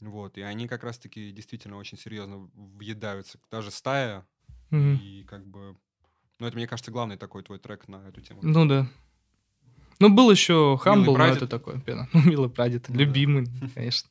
Вот, 0.00 0.38
и 0.38 0.40
они 0.40 0.66
как 0.66 0.82
раз-таки 0.82 1.30
действительно 1.30 1.76
очень 1.76 1.98
серьезно 1.98 2.50
въедаются. 2.54 3.38
Даже 3.50 3.70
«Стая» 3.70 4.26
Мгм. 4.70 4.94
и 4.96 5.24
как 5.24 5.46
бы... 5.46 5.76
Ну, 6.38 6.46
это, 6.46 6.56
мне 6.56 6.66
кажется, 6.66 6.90
главный 6.90 7.18
такой 7.18 7.42
твой 7.42 7.58
трек 7.58 7.86
на 7.86 8.08
эту 8.08 8.22
тему. 8.22 8.40
Ну 8.42 8.66
да. 8.66 8.88
Ну, 10.00 10.08
был 10.08 10.30
еще 10.30 10.78
Хамбл, 10.80 11.16
но 11.16 11.26
это 11.26 11.46
такое 11.46 11.78
пена. 11.78 12.08
Ну, 12.14 12.22
милый 12.22 12.48
прадед, 12.48 12.86
Ну 12.88 12.94
да. 12.94 13.00
любимый, 13.00 13.46
конечно. 13.74 14.08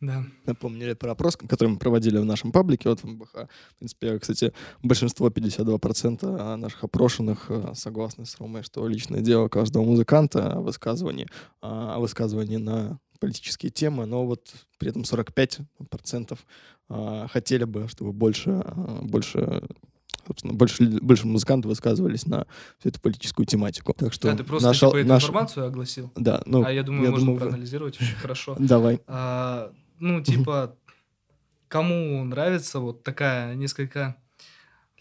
Да. 0.00 0.24
Напомнили 0.46 0.94
про 0.94 1.12
опрос, 1.12 1.36
который 1.36 1.68
мы 1.68 1.78
проводили 1.78 2.16
в 2.16 2.24
нашем 2.24 2.52
паблике 2.52 2.88
вот 2.88 3.00
в 3.00 3.04
МБХ. 3.04 3.32
В 3.32 3.78
принципе, 3.78 4.18
кстати, 4.18 4.52
большинство, 4.82 5.28
52% 5.28 6.56
наших 6.56 6.84
опрошенных 6.84 7.46
э, 7.50 7.72
согласны 7.74 8.24
с 8.24 8.38
Ромой, 8.38 8.62
что 8.62 8.86
личное 8.88 9.20
дело 9.20 9.48
каждого 9.48 9.84
музыканта 9.84 10.54
о 10.54 10.60
высказывании, 10.60 11.28
а, 11.60 11.96
о 11.96 12.00
высказывании 12.00 12.56
на 12.56 12.98
политические 13.18 13.70
темы, 13.70 14.06
но 14.06 14.24
вот 14.24 14.50
при 14.78 14.88
этом 14.88 15.02
45% 15.02 16.38
а, 16.88 17.28
хотели 17.28 17.64
бы, 17.64 17.86
чтобы 17.88 18.12
больше, 18.12 18.50
а, 18.50 19.00
больше 19.02 19.62
собственно, 20.26 20.54
больше, 20.54 20.84
больше 21.00 21.26
музыкантов 21.26 21.68
высказывались 21.70 22.26
на 22.26 22.46
всю 22.78 22.88
эту 22.90 23.00
политическую 23.00 23.46
тематику. 23.46 23.92
Так 23.94 24.12
что 24.12 24.30
А 24.32 24.36
ты 24.36 24.44
просто 24.44 24.68
наша- 24.68 24.86
типа, 24.86 24.96
эту 24.98 25.08
наша- 25.08 25.26
информацию 25.26 25.66
огласил? 25.66 26.12
Да, 26.16 26.42
ну, 26.46 26.64
а 26.64 26.72
я 26.72 26.82
думаю, 26.82 27.04
я 27.04 27.10
можно 27.10 27.26
думаю, 27.26 27.40
вы- 27.40 27.46
проанализировать 27.48 28.00
очень 28.00 28.14
хорошо. 28.16 28.54
давай. 28.58 29.00
А, 29.06 29.72
ну, 29.98 30.22
типа, 30.22 30.76
кому 31.68 32.24
нравится 32.24 32.80
вот 32.80 33.02
такая 33.02 33.54
несколько 33.54 34.16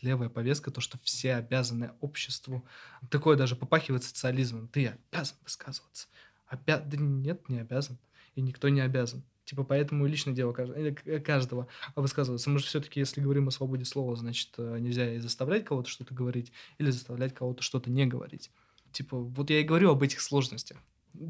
левая 0.01 0.29
повестка, 0.29 0.71
то, 0.71 0.79
что 0.81 0.97
все 1.03 1.35
обязаны 1.35 1.91
обществу. 1.99 2.65
Такое 3.09 3.35
даже 3.35 3.55
попахивает 3.55 4.03
социализмом. 4.03 4.67
Ты 4.69 4.97
обязан 5.11 5.35
высказываться. 5.43 6.07
Обя... 6.47 6.77
Да 6.79 6.95
нет, 6.97 7.49
не 7.49 7.59
обязан. 7.59 7.97
И 8.35 8.41
никто 8.41 8.69
не 8.69 8.79
обязан. 8.79 9.23
Типа, 9.49 9.63
поэтому 9.63 10.05
личное 10.05 10.35
дело 10.35 10.53
э, 10.55 11.19
каждого 11.21 11.67
высказываться. 11.95 12.51
Мы 12.51 12.59
же 12.59 12.65
все-таки, 12.65 12.99
если 12.99 13.19
говорим 13.19 13.47
о 13.47 13.51
свободе 13.51 13.83
слова, 13.83 14.15
значит, 14.15 14.49
э, 14.59 14.77
нельзя 14.79 15.11
и 15.15 15.17
заставлять 15.17 15.65
кого-то 15.65 15.89
что-то 15.89 16.13
говорить, 16.13 16.51
или 16.77 16.91
заставлять 16.91 17.33
кого-то 17.33 17.63
что-то 17.63 17.89
не 17.89 18.05
говорить. 18.05 18.51
Типа, 18.91 19.17
вот 19.17 19.49
я 19.49 19.59
и 19.59 19.63
говорю 19.63 19.89
об 19.89 20.03
этих 20.03 20.21
сложностях. 20.21 20.77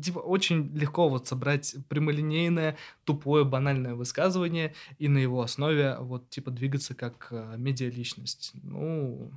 Типа, 0.04 0.20
очень 0.20 0.68
легко 0.76 1.08
вот 1.08 1.28
собрать 1.28 1.78
прямолинейное, 1.88 2.76
тупое, 3.06 3.46
банальное 3.46 3.96
высказывание 3.96 4.76
и 4.98 5.08
на 5.08 5.20
его 5.20 5.42
основе 5.42 5.96
вот, 6.02 6.30
типа, 6.30 6.52
двигаться 6.52 6.96
как 6.96 7.30
э, 7.32 7.56
медиаличность. 7.56 8.52
Ну, 8.64 9.32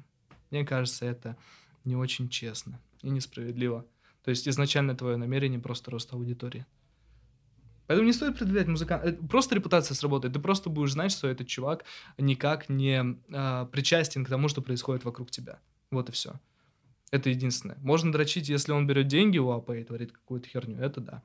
мне 0.50 0.66
кажется, 0.66 1.06
это 1.06 1.36
не 1.84 1.94
очень 1.94 2.28
честно 2.28 2.80
и 3.02 3.10
несправедливо. 3.10 3.86
То 4.24 4.30
есть 4.30 4.48
изначально 4.48 4.96
твое 4.96 5.16
намерение 5.16 5.60
просто 5.60 5.92
рост 5.92 6.12
аудитории. 6.12 6.66
Поэтому 7.86 8.06
не 8.06 8.12
стоит 8.12 8.38
предъявлять 8.38 8.68
музыкант. 8.68 9.28
Просто 9.28 9.54
репутация 9.54 9.94
сработает. 9.94 10.34
Ты 10.34 10.40
просто 10.40 10.70
будешь 10.70 10.92
знать, 10.92 11.12
что 11.12 11.28
этот 11.28 11.46
чувак 11.46 11.84
никак 12.16 12.68
не 12.68 13.18
э, 13.28 13.66
причастен 13.70 14.24
к 14.24 14.28
тому, 14.28 14.48
что 14.48 14.62
происходит 14.62 15.04
вокруг 15.04 15.30
тебя. 15.30 15.58
Вот 15.90 16.08
и 16.08 16.12
все. 16.12 16.40
Это 17.10 17.28
единственное. 17.28 17.76
Можно 17.82 18.12
дрочить, 18.12 18.48
если 18.48 18.72
он 18.72 18.86
берет 18.86 19.06
деньги 19.06 19.38
у 19.38 19.50
АП 19.50 19.70
и 19.70 19.84
творит 19.84 20.12
какую-то 20.12 20.48
херню. 20.48 20.78
Это 20.78 21.00
да. 21.00 21.22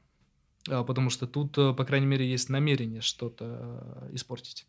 А, 0.70 0.84
потому 0.84 1.10
что 1.10 1.28
тут, 1.28 1.58
э, 1.58 1.74
по 1.74 1.86
крайней 1.86 2.08
мере, 2.08 2.30
есть 2.30 2.50
намерение 2.50 3.02
что-то 3.02 4.08
э, 4.10 4.16
испортить. 4.16 4.68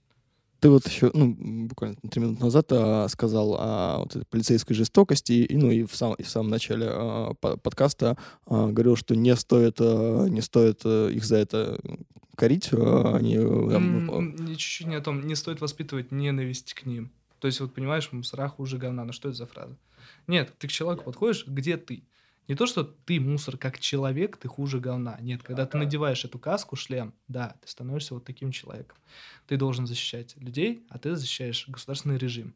Ты 0.60 0.70
вот 0.70 0.86
еще, 0.88 1.10
ну, 1.14 1.36
буквально 1.68 1.96
три 2.10 2.20
минуты 2.20 2.42
назад 2.42 2.66
а, 2.72 3.06
сказал 3.08 3.54
о 3.58 3.98
вот 4.00 4.16
этой 4.16 4.26
полицейской 4.26 4.74
жестокости, 4.74 5.32
и, 5.32 5.56
ну, 5.56 5.70
и 5.70 5.84
в, 5.84 5.94
сам, 5.94 6.14
и 6.14 6.22
в 6.24 6.28
самом 6.28 6.50
начале 6.50 6.86
а, 6.88 7.34
подкаста 7.34 8.16
а, 8.46 8.66
говорил, 8.66 8.96
что 8.96 9.14
не 9.14 9.36
стоит, 9.36 9.76
а, 9.80 10.26
не 10.26 10.40
стоит 10.40 10.80
а, 10.84 11.08
их 11.08 11.24
за 11.24 11.36
это 11.36 11.78
корить. 12.34 12.70
А, 12.72 13.16
они, 13.16 13.36
там, 13.36 14.34
Чуть-чуть 14.48 14.88
не 14.88 14.96
о 14.96 15.00
том, 15.00 15.26
не 15.26 15.36
стоит 15.36 15.60
воспитывать 15.60 16.10
ненависть 16.10 16.74
к 16.74 16.86
ним. 16.86 17.10
То 17.38 17.46
есть, 17.46 17.60
вот 17.60 17.72
понимаешь, 17.72 18.10
мусора 18.10 18.48
хуже 18.48 18.78
говна. 18.78 19.04
Ну 19.04 19.12
что 19.12 19.28
это 19.28 19.38
за 19.38 19.46
фраза? 19.46 19.76
Нет, 20.26 20.52
ты 20.58 20.66
к 20.66 20.72
человеку 20.72 21.04
подходишь, 21.04 21.46
где 21.46 21.76
ты? 21.76 22.02
Не 22.48 22.54
то, 22.54 22.66
что 22.66 22.82
ты 22.82 23.20
мусор 23.20 23.58
как 23.58 23.78
человек, 23.78 24.38
ты 24.38 24.48
хуже 24.48 24.80
говна. 24.80 25.18
Нет, 25.20 25.42
когда 25.42 25.66
ты 25.66 25.76
надеваешь 25.76 26.24
эту 26.24 26.38
каску, 26.38 26.76
шлем, 26.76 27.12
да, 27.28 27.54
ты 27.60 27.68
становишься 27.68 28.14
вот 28.14 28.24
таким 28.24 28.52
человеком. 28.52 28.96
Ты 29.46 29.58
должен 29.58 29.86
защищать 29.86 30.34
людей, 30.38 30.86
а 30.88 30.98
ты 30.98 31.14
защищаешь 31.14 31.66
государственный 31.68 32.16
режим. 32.16 32.54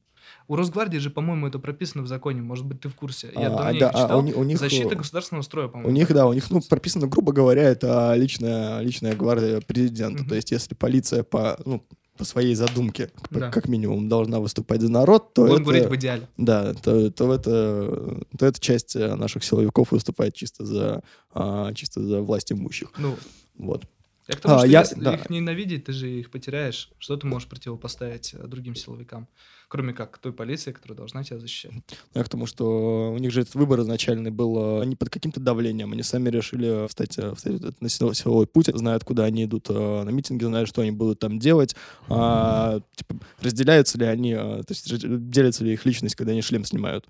У 0.48 0.56
Росгвардии 0.56 0.98
же, 0.98 1.10
по-моему, 1.10 1.48
это 1.48 1.58
прописано 1.58 2.02
в 2.02 2.06
законе. 2.06 2.40
Может 2.42 2.64
быть, 2.64 2.80
ты 2.80 2.88
в 2.88 2.94
курсе. 2.94 3.30
Я 3.34 3.48
а, 3.48 3.72
да, 3.72 3.72
читал. 3.72 4.10
А 4.10 4.16
у, 4.16 4.20
у 4.20 4.44
них, 4.44 4.58
Защита 4.58 4.94
государственного 4.94 5.42
строя, 5.42 5.68
по-моему. 5.68 5.90
У 5.90 5.92
них, 5.92 6.12
да, 6.12 6.26
у 6.26 6.32
них 6.32 6.48
ну, 6.50 6.60
прописано, 6.60 7.06
грубо 7.06 7.32
говоря, 7.32 7.62
это 7.62 8.14
личная, 8.14 8.80
личная 8.80 9.14
гвардия 9.14 9.60
президента. 9.60 10.22
Mm-hmm. 10.22 10.28
То 10.28 10.34
есть, 10.34 10.50
если 10.52 10.74
полиция 10.74 11.22
по, 11.22 11.58
ну, 11.64 11.84
по 12.16 12.24
своей 12.24 12.54
задумке, 12.54 13.10
да. 13.30 13.50
как 13.50 13.68
минимум, 13.68 14.08
должна 14.08 14.38
выступать 14.38 14.80
за 14.80 14.90
народ, 14.90 15.32
то 15.32 15.42
Будем 15.42 15.54
это, 15.54 15.62
говорить 15.64 15.86
в 15.86 15.96
идеале. 15.96 16.28
Да, 16.36 16.74
то, 16.74 17.10
то, 17.10 17.32
это, 17.34 18.22
то 18.38 18.46
эта 18.46 18.60
часть 18.60 18.96
э, 18.96 19.14
наших 19.14 19.44
силовиков 19.44 19.92
выступает 19.92 20.34
чисто 20.34 20.64
за, 20.66 21.02
а, 21.32 21.72
чисто 21.72 22.02
за 22.02 22.20
власть 22.20 22.52
имущих. 22.52 22.92
Ну, 22.98 23.16
вот. 23.56 23.84
Я 24.28 24.36
к 24.36 24.40
тому, 24.40 24.54
а, 24.54 24.58
что 24.58 24.66
я, 24.68 24.80
если 24.80 25.00
да. 25.00 25.14
их 25.14 25.30
ненавидеть, 25.30 25.84
ты 25.84 25.92
же 25.92 26.08
их 26.08 26.30
потеряешь. 26.30 26.90
Что 26.98 27.16
ты 27.16 27.26
можешь 27.26 27.48
противопоставить 27.48 28.34
э, 28.34 28.46
другим 28.46 28.74
силовикам? 28.74 29.26
Кроме 29.72 29.94
как 29.94 30.18
той 30.18 30.34
полиции, 30.34 30.70
которая 30.70 30.98
должна 30.98 31.24
тебя 31.24 31.38
защищать. 31.38 31.72
Я 32.12 32.22
к 32.22 32.28
тому, 32.28 32.44
что 32.44 33.10
у 33.10 33.16
них 33.16 33.30
же 33.30 33.40
этот 33.40 33.54
выбор 33.54 33.80
изначальный 33.80 34.30
был 34.30 34.84
не 34.84 34.96
под 34.96 35.08
каким-то 35.08 35.40
давлением. 35.40 35.94
Они 35.94 36.02
сами 36.02 36.28
решили 36.28 36.86
встать, 36.88 37.16
э, 37.16 37.34
встать 37.34 37.80
на 37.80 37.88
силовой 37.88 38.46
путь, 38.46 38.66
знают, 38.66 39.02
куда 39.04 39.24
они 39.24 39.44
идут 39.44 39.70
на 39.70 40.10
митинги, 40.10 40.44
знают, 40.44 40.68
что 40.68 40.82
они 40.82 40.90
будут 40.90 41.20
там 41.20 41.38
делать. 41.38 41.74
А, 42.10 42.80
типа, 42.96 43.14
разделяются 43.40 43.96
ли 43.96 44.04
они, 44.04 44.34
то 44.34 44.66
есть 44.68 44.90
делятся 45.30 45.64
ли 45.64 45.72
их 45.72 45.86
личность, 45.86 46.16
когда 46.16 46.32
они 46.32 46.42
шлем 46.42 46.66
снимают. 46.66 47.06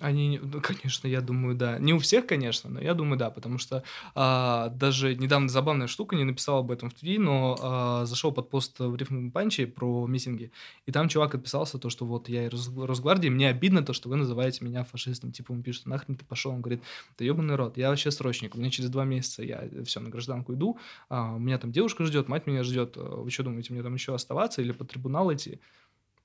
Они, 0.00 0.40
ну, 0.42 0.60
конечно, 0.62 1.06
я 1.06 1.20
думаю, 1.20 1.54
да. 1.54 1.78
Не 1.78 1.92
у 1.92 1.98
всех, 1.98 2.26
конечно, 2.26 2.70
но 2.70 2.80
я 2.80 2.94
думаю, 2.94 3.18
да, 3.18 3.30
потому 3.30 3.58
что 3.58 3.84
а, 4.14 4.68
даже 4.70 5.14
недавно 5.14 5.48
забавная 5.48 5.86
штука, 5.86 6.16
не 6.16 6.24
написал 6.24 6.60
об 6.60 6.70
этом 6.70 6.88
в 6.90 6.94
твит, 6.94 7.20
но 7.20 7.58
а, 7.60 8.06
зашел 8.06 8.32
под 8.32 8.48
пост 8.48 8.78
в 8.78 8.96
рифм 8.96 9.30
панче 9.30 9.66
про 9.66 10.06
митинги, 10.06 10.52
и 10.86 10.92
там 10.92 11.08
чувак 11.08 11.34
отписался, 11.34 11.78
то, 11.78 11.90
что 11.90 12.06
вот 12.06 12.28
я 12.28 12.46
из 12.46 12.76
Росгвардии, 12.76 13.28
мне 13.28 13.48
обидно 13.48 13.82
то, 13.82 13.92
что 13.92 14.08
вы 14.08 14.16
называете 14.16 14.64
меня 14.64 14.84
фашистом. 14.84 15.32
Типа 15.32 15.52
он 15.52 15.62
пишет, 15.62 15.86
нахрен 15.86 16.16
ты 16.16 16.24
пошел? 16.24 16.52
Он 16.52 16.62
говорит, 16.62 16.82
да 17.18 17.24
ебаный 17.24 17.56
рот, 17.56 17.76
я 17.76 17.90
вообще 17.90 18.10
срочник, 18.10 18.54
у 18.54 18.58
меня 18.58 18.70
через 18.70 18.88
два 18.88 19.04
месяца 19.04 19.42
я 19.42 19.68
все, 19.84 20.00
на 20.00 20.08
гражданку 20.08 20.54
иду, 20.54 20.78
а, 21.08 21.34
у 21.34 21.38
меня 21.38 21.58
там 21.58 21.72
девушка 21.72 22.04
ждет, 22.06 22.28
мать 22.28 22.46
меня 22.46 22.62
ждет, 22.62 22.96
вы 22.96 23.30
что 23.30 23.42
думаете, 23.42 23.72
мне 23.72 23.82
там 23.82 23.94
еще 23.94 24.14
оставаться 24.14 24.62
или 24.62 24.72
по 24.72 24.84
трибунал 24.84 25.32
идти? 25.32 25.60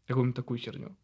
Какую-нибудь 0.08 0.36
такую 0.36 0.60
херню 0.60 0.96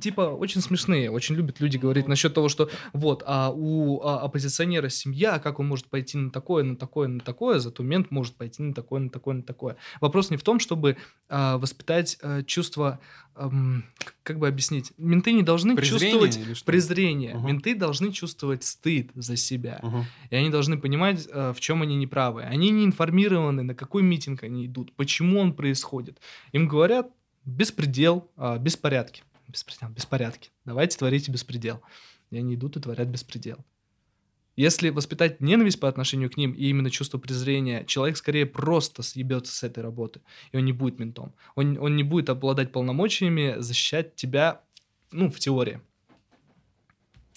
типа 0.00 0.20
очень 0.20 0.60
смешные, 0.60 1.10
очень 1.10 1.34
любят 1.34 1.60
люди 1.60 1.76
говорить 1.76 2.08
насчет 2.08 2.34
того, 2.34 2.48
что 2.48 2.70
вот, 2.92 3.22
а 3.26 3.50
у 3.50 4.00
а, 4.02 4.20
оппозиционера 4.20 4.88
семья, 4.88 5.38
как 5.38 5.58
он 5.60 5.68
может 5.68 5.86
пойти 5.86 6.18
на 6.18 6.30
такое, 6.30 6.62
на 6.64 6.76
такое, 6.76 7.08
на 7.08 7.20
такое, 7.20 7.58
зато 7.58 7.82
мент 7.82 8.10
может 8.10 8.34
пойти 8.34 8.62
на 8.62 8.74
такое, 8.74 9.00
на 9.00 9.10
такое, 9.10 9.36
на 9.36 9.42
такое. 9.42 9.76
Вопрос 10.00 10.30
не 10.30 10.36
в 10.36 10.42
том, 10.42 10.60
чтобы 10.60 10.96
а, 11.28 11.58
воспитать 11.58 12.18
а, 12.22 12.42
чувство, 12.42 13.00
а, 13.34 13.50
как 14.22 14.38
бы 14.38 14.46
объяснить, 14.46 14.92
менты 14.98 15.32
не 15.32 15.42
должны 15.42 15.74
презрение 15.74 16.10
чувствовать 16.10 16.64
презрение, 16.64 17.36
угу. 17.36 17.46
менты 17.46 17.74
должны 17.74 18.12
чувствовать 18.12 18.64
стыд 18.64 19.10
за 19.14 19.36
себя, 19.36 19.80
угу. 19.82 20.04
и 20.30 20.36
они 20.36 20.50
должны 20.50 20.78
понимать, 20.78 21.26
а, 21.32 21.52
в 21.52 21.60
чем 21.60 21.82
они 21.82 21.96
неправы. 21.96 22.42
Они 22.42 22.70
не 22.70 22.84
информированы, 22.84 23.62
на 23.62 23.74
какой 23.74 24.02
митинг 24.02 24.42
они 24.42 24.66
идут, 24.66 24.92
почему 24.94 25.40
он 25.40 25.54
происходит. 25.54 26.18
Им 26.52 26.68
говорят 26.68 27.08
беспредел, 27.48 28.30
а, 28.36 28.58
беспорядки 28.58 29.22
беспредел, 29.48 29.88
беспорядки. 29.90 30.50
Давайте 30.64 30.98
творите 30.98 31.30
беспредел. 31.30 31.82
И 32.30 32.38
они 32.38 32.54
идут 32.54 32.76
и 32.76 32.80
творят 32.80 33.08
беспредел. 33.08 33.64
Если 34.58 34.90
воспитать 34.90 35.40
ненависть 35.40 35.78
по 35.78 35.88
отношению 35.88 36.30
к 36.30 36.36
ним 36.36 36.50
и 36.50 36.66
именно 36.66 36.90
чувство 36.90 37.18
презрения, 37.18 37.84
человек 37.84 38.16
скорее 38.16 38.44
просто 38.44 39.02
съебется 39.02 39.54
с 39.54 39.62
этой 39.62 39.84
работы, 39.84 40.20
и 40.50 40.56
он 40.56 40.64
не 40.64 40.72
будет 40.72 40.98
ментом. 40.98 41.32
Он, 41.54 41.78
он 41.78 41.94
не 41.94 42.02
будет 42.02 42.28
обладать 42.28 42.72
полномочиями 42.72 43.54
защищать 43.58 44.16
тебя, 44.16 44.62
ну, 45.12 45.30
в 45.30 45.38
теории. 45.38 45.80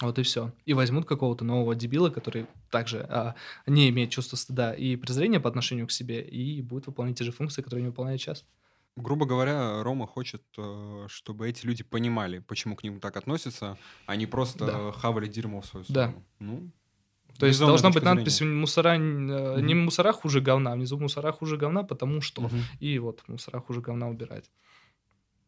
Вот 0.02 0.18
и 0.18 0.24
все. 0.24 0.52
И 0.66 0.74
возьмут 0.74 1.06
какого-то 1.06 1.46
нового 1.46 1.76
дебила, 1.76 2.10
который 2.10 2.48
также 2.72 3.06
а, 3.08 3.36
не 3.68 3.90
имеет 3.90 4.10
чувства 4.10 4.36
стыда 4.36 4.74
и 4.74 4.96
презрения 4.96 5.40
по 5.40 5.48
отношению 5.48 5.86
к 5.86 5.92
себе, 5.92 6.22
и 6.22 6.64
будет 6.64 6.88
выполнять 6.88 7.20
те 7.20 7.24
же 7.24 7.32
функции, 7.32 7.62
которые 7.62 7.84
не 7.84 7.90
выполняет 7.90 8.20
сейчас. 8.20 8.44
Грубо 8.98 9.26
говоря, 9.26 9.84
Рома 9.84 10.06
хочет, 10.06 10.44
э, 10.58 11.06
чтобы 11.08 11.48
эти 11.48 11.66
люди 11.66 11.84
понимали, 11.84 12.40
почему 12.40 12.76
к 12.76 12.84
ним 12.84 13.00
так 13.00 13.16
относятся, 13.18 13.78
а 14.06 14.16
не 14.16 14.26
просто 14.28 14.66
Да. 14.66 14.92
хавали 14.92 15.28
дерьмо 15.28 15.62
в 15.62 15.66
свою 15.66 15.86
Да. 15.88 16.08
сторону. 16.10 16.26
Ну, 16.40 16.72
То 17.40 17.46
есть 17.48 17.60
должна 17.60 17.90
быть 17.90 18.04
надпись 18.04 18.42
мусора, 18.42 18.96
э, 18.98 19.62
не 19.62 19.74
мусора 19.76 20.12
хуже 20.12 20.42
говна, 20.42 20.74
внизу 20.76 21.00
мусора 21.00 21.32
хуже 21.32 21.58
говна, 21.58 21.84
потому 21.84 22.22
что. 22.22 22.42
Мгм. 22.42 22.60
И 22.82 23.00
вот 23.00 23.24
мусора 23.28 23.60
хуже 23.62 23.82
говна 23.82 24.10
убирать. 24.10 24.52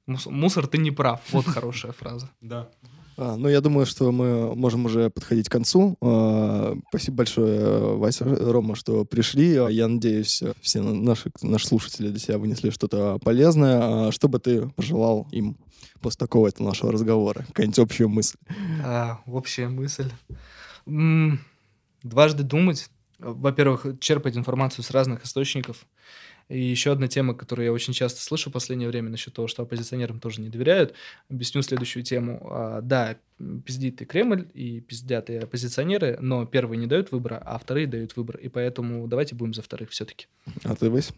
Мусор, 0.05 0.67
ты 0.67 0.77
не 0.77 0.91
прав. 0.91 1.21
Вот 1.31 1.45
хорошая 1.45 1.91
фраза. 1.97 2.29
Да. 2.41 2.69
А, 3.15 3.35
ну, 3.35 3.47
я 3.47 3.61
думаю, 3.61 3.85
что 3.85 4.11
мы 4.11 4.55
можем 4.55 4.85
уже 4.85 5.09
подходить 5.09 5.47
к 5.47 5.51
концу. 5.51 5.97
А, 6.01 6.75
спасибо 6.89 7.17
большое, 7.17 7.95
Вася, 7.95 8.25
Рома, 8.25 8.75
что 8.75 9.05
пришли. 9.05 9.53
Я 9.69 9.87
надеюсь, 9.87 10.41
все 10.61 10.81
наши, 10.81 11.31
наши 11.41 11.67
слушатели 11.67 12.09
для 12.09 12.19
себя 12.19 12.37
вынесли 12.37 12.69
что-то 12.69 13.19
полезное. 13.19 14.07
А, 14.07 14.11
что 14.11 14.27
бы 14.27 14.39
ты 14.39 14.67
пожелал 14.69 15.27
им 15.31 15.57
после 16.01 16.19
такого 16.19 16.47
этого 16.47 16.67
нашего 16.67 16.91
разговора? 16.91 17.45
Какая-нибудь 17.47 17.79
общая 17.79 18.07
мысль? 18.07 18.37
А, 18.83 19.19
общая 19.25 19.67
мысль. 19.67 20.09
М-м, 20.85 21.39
дважды 22.01 22.43
думать. 22.43 22.89
Во-первых, 23.19 23.85
черпать 23.99 24.35
информацию 24.35 24.83
с 24.83 24.91
разных 24.91 25.23
источников. 25.23 25.85
И 26.49 26.59
еще 26.59 26.91
одна 26.91 27.07
тема, 27.07 27.33
которую 27.33 27.65
я 27.65 27.71
очень 27.71 27.93
часто 27.93 28.21
слышу 28.21 28.49
в 28.49 28.53
последнее 28.53 28.89
время 28.89 29.09
насчет 29.09 29.33
того, 29.33 29.47
что 29.47 29.63
оппозиционерам 29.63 30.19
тоже 30.19 30.41
не 30.41 30.49
доверяют. 30.49 30.93
Объясню 31.29 31.61
следующую 31.61 32.03
тему. 32.03 32.47
А, 32.51 32.81
да, 32.81 33.17
пиздит 33.65 34.01
и 34.01 34.05
Кремль, 34.05 34.49
и 34.53 34.81
пиздят 34.81 35.29
и 35.29 35.35
оппозиционеры, 35.35 36.17
но 36.19 36.45
первые 36.45 36.77
не 36.77 36.87
дают 36.87 37.11
выбора, 37.11 37.41
а 37.43 37.57
вторые 37.57 37.87
дают 37.87 38.15
выбор. 38.15 38.37
И 38.37 38.49
поэтому 38.49 39.07
давайте 39.07 39.35
будем 39.35 39.53
за 39.53 39.61
вторых 39.61 39.89
все-таки. 39.91 40.27
А 40.63 40.75
ты, 40.75 40.89
Вась? 40.89 41.11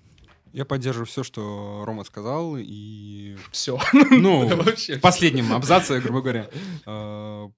Я 0.54 0.64
поддерживаю 0.64 1.06
все, 1.06 1.24
что 1.24 1.84
Рома 1.86 2.06
сказал, 2.06 2.56
и... 2.58 3.36
Все. 3.52 3.78
Ну, 3.92 4.48
в 4.48 5.00
последнем 5.02 5.52
абзаце, 5.52 6.00
грубо 6.00 6.22
говоря. 6.22 6.50
А, 6.86 7.50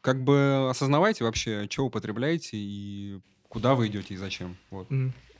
как 0.00 0.22
бы 0.22 0.68
осознавайте 0.70 1.24
вообще, 1.24 1.66
что 1.68 1.86
употребляете 1.86 2.56
и 2.56 3.20
куда 3.48 3.74
вы 3.74 3.88
идете 3.88 4.14
и 4.14 4.16
зачем. 4.16 4.56
Вот. 4.70 4.88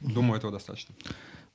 Думаю, 0.02 0.38
этого 0.38 0.52
достаточно. 0.52 0.94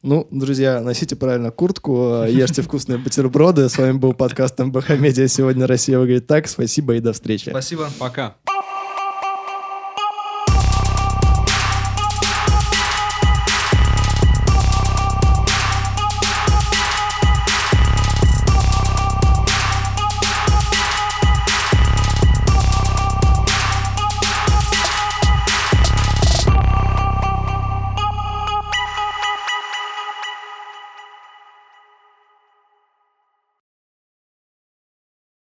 Ну, 0.04 0.28
друзья, 0.30 0.80
носите 0.82 1.16
правильно 1.16 1.52
куртку, 1.52 2.24
ешьте 2.28 2.62
вкусные 2.62 2.98
бутерброды. 3.00 3.68
С 3.68 3.78
вами 3.78 3.94
был 3.98 4.14
подкаст 4.14 4.60
МБХ 4.60 4.92
Медиа. 4.92 5.28
Сегодня 5.28 5.66
Россия 5.66 5.98
выглядит 5.98 6.28
так. 6.28 6.48
Спасибо 6.48 6.96
и 6.96 7.00
до 7.00 7.14
встречи. 7.14 7.50
Спасибо. 7.50 7.90
Пока. 8.00 8.36